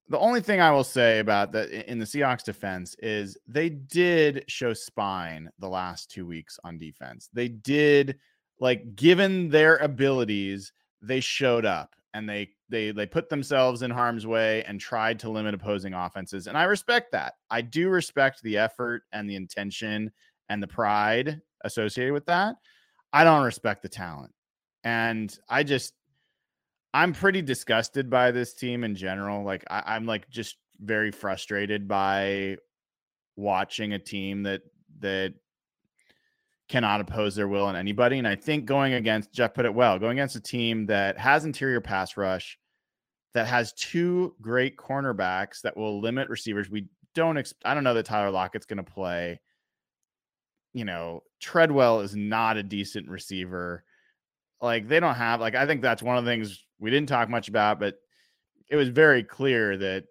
the 0.09 0.19
only 0.19 0.41
thing 0.41 0.61
I 0.61 0.71
will 0.71 0.83
say 0.85 1.19
about 1.19 1.51
that 1.51 1.69
in 1.89 1.99
the 1.99 2.05
Seahawks 2.05 2.43
defense 2.43 2.95
is 2.99 3.37
they 3.47 3.69
did 3.69 4.45
show 4.47 4.73
spine 4.73 5.49
the 5.59 5.67
last 5.67 6.09
two 6.09 6.25
weeks 6.25 6.57
on 6.63 6.77
defense. 6.77 7.29
They 7.33 7.49
did 7.49 8.17
like 8.59 8.95
given 8.95 9.49
their 9.49 9.77
abilities, 9.77 10.71
they 11.01 11.19
showed 11.19 11.65
up 11.65 11.95
and 12.13 12.27
they 12.27 12.49
they 12.69 12.91
they 12.91 13.05
put 13.05 13.29
themselves 13.29 13.81
in 13.81 13.91
harm's 13.91 14.25
way 14.25 14.63
and 14.63 14.79
tried 14.79 15.19
to 15.19 15.29
limit 15.29 15.53
opposing 15.53 15.93
offenses. 15.93 16.47
And 16.47 16.57
I 16.57 16.63
respect 16.63 17.11
that. 17.11 17.33
I 17.49 17.61
do 17.61 17.89
respect 17.89 18.41
the 18.41 18.57
effort 18.57 19.03
and 19.11 19.29
the 19.29 19.35
intention 19.35 20.11
and 20.49 20.63
the 20.63 20.67
pride 20.67 21.41
associated 21.63 22.13
with 22.13 22.25
that. 22.27 22.55
I 23.13 23.23
don't 23.23 23.43
respect 23.43 23.83
the 23.83 23.89
talent. 23.89 24.33
And 24.83 25.37
I 25.49 25.63
just 25.63 25.93
I'm 26.97 27.13
pretty 27.13 27.43
disgusted 27.43 28.09
by 28.09 28.31
this 28.31 28.55
team 28.55 28.83
in 28.83 28.95
general. 28.95 29.43
Like 29.43 29.63
I, 29.69 29.83
I'm 29.85 30.07
like 30.07 30.27
just 30.31 30.57
very 30.79 31.11
frustrated 31.11 31.87
by 31.87 32.57
watching 33.35 33.93
a 33.93 33.99
team 33.99 34.41
that 34.43 34.63
that 35.01 35.35
cannot 36.67 36.99
oppose 36.99 37.35
their 37.35 37.47
will 37.47 37.65
on 37.65 37.75
anybody. 37.75 38.17
And 38.17 38.27
I 38.27 38.35
think 38.35 38.65
going 38.65 38.93
against 38.93 39.31
Jeff 39.31 39.53
put 39.53 39.67
it 39.67 39.75
well, 39.75 39.99
going 39.99 40.17
against 40.17 40.37
a 40.37 40.41
team 40.41 40.87
that 40.87 41.19
has 41.19 41.45
interior 41.45 41.81
pass 41.81 42.17
rush, 42.17 42.57
that 43.35 43.45
has 43.45 43.73
two 43.73 44.33
great 44.41 44.75
cornerbacks 44.75 45.61
that 45.61 45.77
will 45.77 46.01
limit 46.01 46.29
receivers. 46.29 46.67
We 46.67 46.87
don't. 47.13 47.37
Ex- 47.37 47.53
I 47.63 47.75
don't 47.75 47.83
know 47.83 47.93
that 47.93 48.07
Tyler 48.07 48.31
Lockett's 48.31 48.65
going 48.65 48.83
to 48.83 48.91
play. 48.91 49.39
You 50.73 50.85
know, 50.85 51.21
Treadwell 51.41 52.01
is 52.01 52.15
not 52.15 52.57
a 52.57 52.63
decent 52.63 53.07
receiver. 53.07 53.83
Like 54.59 54.87
they 54.87 54.99
don't 54.99 55.13
have. 55.13 55.39
Like 55.39 55.53
I 55.53 55.67
think 55.67 55.83
that's 55.83 56.01
one 56.01 56.17
of 56.17 56.25
the 56.25 56.31
things 56.31 56.63
we 56.79 56.89
didn't 56.89 57.09
talk 57.09 57.29
much 57.29 57.47
about, 57.47 57.79
but 57.79 57.95
it 58.69 58.75
was 58.75 58.89
very 58.89 59.23
clear 59.23 59.77
that 59.77 60.05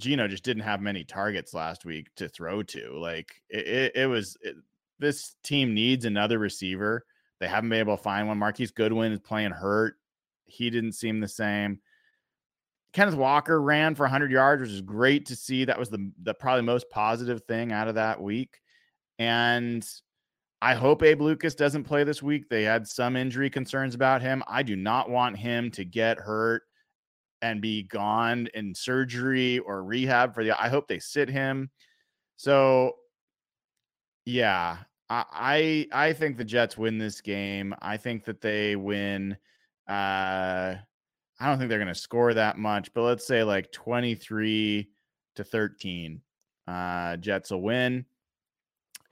Geno 0.00 0.28
just 0.28 0.44
didn't 0.44 0.64
have 0.64 0.80
many 0.80 1.04
targets 1.04 1.54
last 1.54 1.84
week 1.84 2.08
to 2.16 2.28
throw 2.28 2.62
to. 2.64 2.98
Like 2.98 3.40
it, 3.48 3.66
it, 3.66 3.96
it 3.96 4.06
was 4.06 4.36
it, 4.42 4.56
this 4.98 5.36
team 5.42 5.74
needs 5.74 6.04
another 6.04 6.38
receiver. 6.38 7.04
They 7.40 7.48
haven't 7.48 7.70
been 7.70 7.80
able 7.80 7.96
to 7.96 8.02
find 8.02 8.28
one. 8.28 8.38
Marquise 8.38 8.70
Goodwin 8.70 9.12
is 9.12 9.20
playing 9.20 9.50
hurt. 9.50 9.96
He 10.44 10.70
didn't 10.70 10.92
seem 10.92 11.20
the 11.20 11.28
same. 11.28 11.80
Kenneth 12.92 13.14
Walker 13.14 13.60
ran 13.60 13.94
for 13.94 14.04
100 14.04 14.30
yards, 14.30 14.60
which 14.60 14.70
is 14.70 14.82
great 14.82 15.26
to 15.26 15.36
see. 15.36 15.64
That 15.64 15.78
was 15.78 15.88
the, 15.88 16.12
the 16.22 16.34
probably 16.34 16.62
most 16.62 16.90
positive 16.90 17.42
thing 17.44 17.72
out 17.72 17.88
of 17.88 17.94
that 17.94 18.20
week. 18.20 18.60
And 19.18 19.86
I 20.62 20.74
hope 20.74 21.02
Abe 21.02 21.20
Lucas 21.20 21.56
doesn't 21.56 21.82
play 21.82 22.04
this 22.04 22.22
week. 22.22 22.48
They 22.48 22.62
had 22.62 22.86
some 22.86 23.16
injury 23.16 23.50
concerns 23.50 23.96
about 23.96 24.22
him. 24.22 24.44
I 24.46 24.62
do 24.62 24.76
not 24.76 25.10
want 25.10 25.36
him 25.36 25.72
to 25.72 25.84
get 25.84 26.18
hurt 26.18 26.62
and 27.42 27.60
be 27.60 27.82
gone 27.82 28.46
in 28.54 28.72
surgery 28.72 29.58
or 29.58 29.82
rehab 29.82 30.32
for 30.32 30.44
the. 30.44 30.62
I 30.62 30.68
hope 30.68 30.86
they 30.86 31.00
sit 31.00 31.28
him. 31.28 31.68
So, 32.36 32.92
yeah, 34.24 34.76
I 35.10 35.88
I 35.92 36.12
think 36.12 36.36
the 36.36 36.44
Jets 36.44 36.78
win 36.78 36.96
this 36.96 37.20
game. 37.20 37.74
I 37.82 37.96
think 37.96 38.24
that 38.26 38.40
they 38.40 38.76
win. 38.76 39.36
Uh, 39.88 40.76
I 41.40 41.46
don't 41.46 41.58
think 41.58 41.70
they're 41.70 41.78
going 41.80 41.88
to 41.88 41.94
score 41.94 42.34
that 42.34 42.56
much, 42.56 42.94
but 42.94 43.02
let's 43.02 43.26
say 43.26 43.42
like 43.42 43.72
23 43.72 44.88
to 45.34 45.42
13. 45.42 46.22
Uh, 46.68 47.16
Jets 47.16 47.50
will 47.50 47.62
win. 47.62 48.06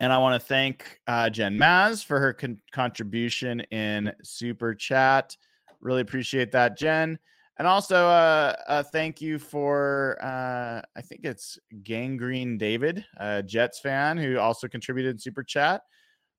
And 0.00 0.12
I 0.12 0.18
want 0.18 0.40
to 0.40 0.46
thank 0.46 0.98
uh, 1.06 1.28
Jen 1.28 1.58
Maz 1.58 2.02
for 2.02 2.18
her 2.18 2.32
con- 2.32 2.60
contribution 2.72 3.60
in 3.70 4.10
Super 4.22 4.74
Chat. 4.74 5.36
Really 5.80 6.00
appreciate 6.00 6.50
that, 6.52 6.78
Jen. 6.78 7.18
And 7.58 7.68
also, 7.68 8.06
uh, 8.06 8.54
uh, 8.66 8.82
thank 8.82 9.20
you 9.20 9.38
for, 9.38 10.16
uh, 10.22 10.80
I 10.96 11.02
think 11.02 11.26
it's 11.26 11.58
Gangrene 11.82 12.56
David, 12.56 13.04
a 13.18 13.42
Jets 13.42 13.78
fan 13.78 14.16
who 14.16 14.38
also 14.38 14.66
contributed 14.66 15.16
in 15.16 15.18
Super 15.18 15.42
Chat. 15.42 15.82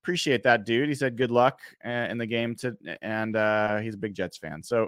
Appreciate 0.01 0.41
that, 0.41 0.65
dude. 0.65 0.89
He 0.89 0.95
said 0.95 1.15
good 1.15 1.29
luck 1.29 1.59
uh, 1.85 2.07
in 2.09 2.17
the 2.17 2.25
game, 2.25 2.55
to, 2.55 2.75
and 3.03 3.35
uh, 3.35 3.77
he's 3.77 3.93
a 3.93 3.99
big 3.99 4.15
Jets 4.15 4.39
fan. 4.39 4.63
So, 4.63 4.87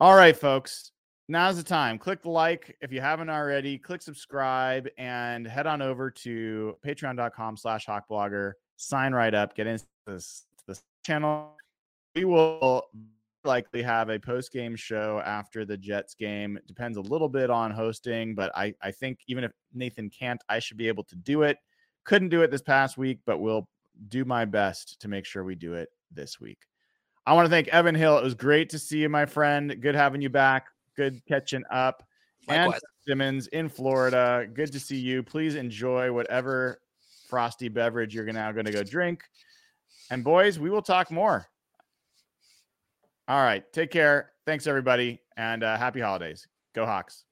all 0.00 0.16
right, 0.16 0.36
folks, 0.36 0.90
now's 1.30 1.56
the 1.56 1.62
time. 1.62 1.98
Click 1.98 2.22
the 2.22 2.28
like 2.28 2.76
if 2.80 2.92
you 2.92 3.00
haven't 3.00 3.30
already. 3.30 3.78
Click 3.78 4.02
subscribe 4.02 4.88
and 4.98 5.46
head 5.46 5.66
on 5.66 5.80
over 5.80 6.10
to 6.10 6.76
patreon.com 6.84 7.56
slash 7.56 7.86
hawkblogger. 7.86 8.52
Sign 8.76 9.12
right 9.12 9.34
up. 9.34 9.54
Get 9.54 9.66
into 9.66 9.86
this, 10.06 10.44
this 10.66 10.82
channel. 11.06 11.56
We 12.16 12.24
will 12.24 12.82
likely 13.44 13.82
have 13.82 14.10
a 14.10 14.18
post 14.18 14.52
game 14.52 14.74
show 14.76 15.22
after 15.24 15.64
the 15.64 15.76
Jets 15.76 16.14
game. 16.14 16.58
Depends 16.66 16.98
a 16.98 17.02
little 17.02 17.28
bit 17.28 17.48
on 17.48 17.70
hosting, 17.70 18.34
but 18.34 18.50
I, 18.56 18.74
I 18.82 18.90
think 18.90 19.20
even 19.28 19.44
if 19.44 19.52
Nathan 19.72 20.10
can't, 20.10 20.42
I 20.48 20.58
should 20.58 20.76
be 20.76 20.88
able 20.88 21.04
to 21.04 21.16
do 21.16 21.42
it. 21.42 21.58
Couldn't 22.04 22.30
do 22.30 22.42
it 22.42 22.50
this 22.50 22.62
past 22.62 22.98
week, 22.98 23.20
but 23.24 23.38
we'll 23.38 23.68
do 24.08 24.24
my 24.24 24.44
best 24.44 25.00
to 25.00 25.08
make 25.08 25.24
sure 25.24 25.44
we 25.44 25.54
do 25.54 25.74
it 25.74 25.90
this 26.10 26.40
week. 26.40 26.58
I 27.24 27.34
want 27.34 27.46
to 27.46 27.50
thank 27.50 27.68
Evan 27.68 27.94
Hill. 27.94 28.18
It 28.18 28.24
was 28.24 28.34
great 28.34 28.70
to 28.70 28.78
see 28.78 28.98
you, 28.98 29.08
my 29.08 29.26
friend. 29.26 29.76
Good 29.80 29.94
having 29.94 30.22
you 30.22 30.30
back. 30.30 30.66
Good 30.96 31.20
catching 31.26 31.64
up. 31.70 32.02
Likewise. 32.48 32.74
And 32.74 32.82
Simmons 33.06 33.46
in 33.48 33.68
Florida. 33.68 34.46
Good 34.52 34.72
to 34.72 34.80
see 34.80 34.98
you. 34.98 35.22
Please 35.22 35.54
enjoy 35.54 36.12
whatever 36.12 36.80
frosty 37.28 37.68
beverage 37.68 38.14
you're 38.14 38.24
now 38.26 38.52
going 38.52 38.66
to 38.66 38.72
go 38.72 38.82
drink. 38.82 39.22
And 40.10 40.24
boys, 40.24 40.58
we 40.58 40.70
will 40.70 40.82
talk 40.82 41.10
more. 41.10 41.46
All 43.28 43.42
right. 43.42 43.62
Take 43.72 43.90
care. 43.90 44.32
Thanks, 44.44 44.66
everybody. 44.66 45.20
And 45.36 45.62
uh, 45.62 45.76
happy 45.76 46.00
holidays. 46.00 46.48
Go 46.74 46.84
Hawks. 46.84 47.24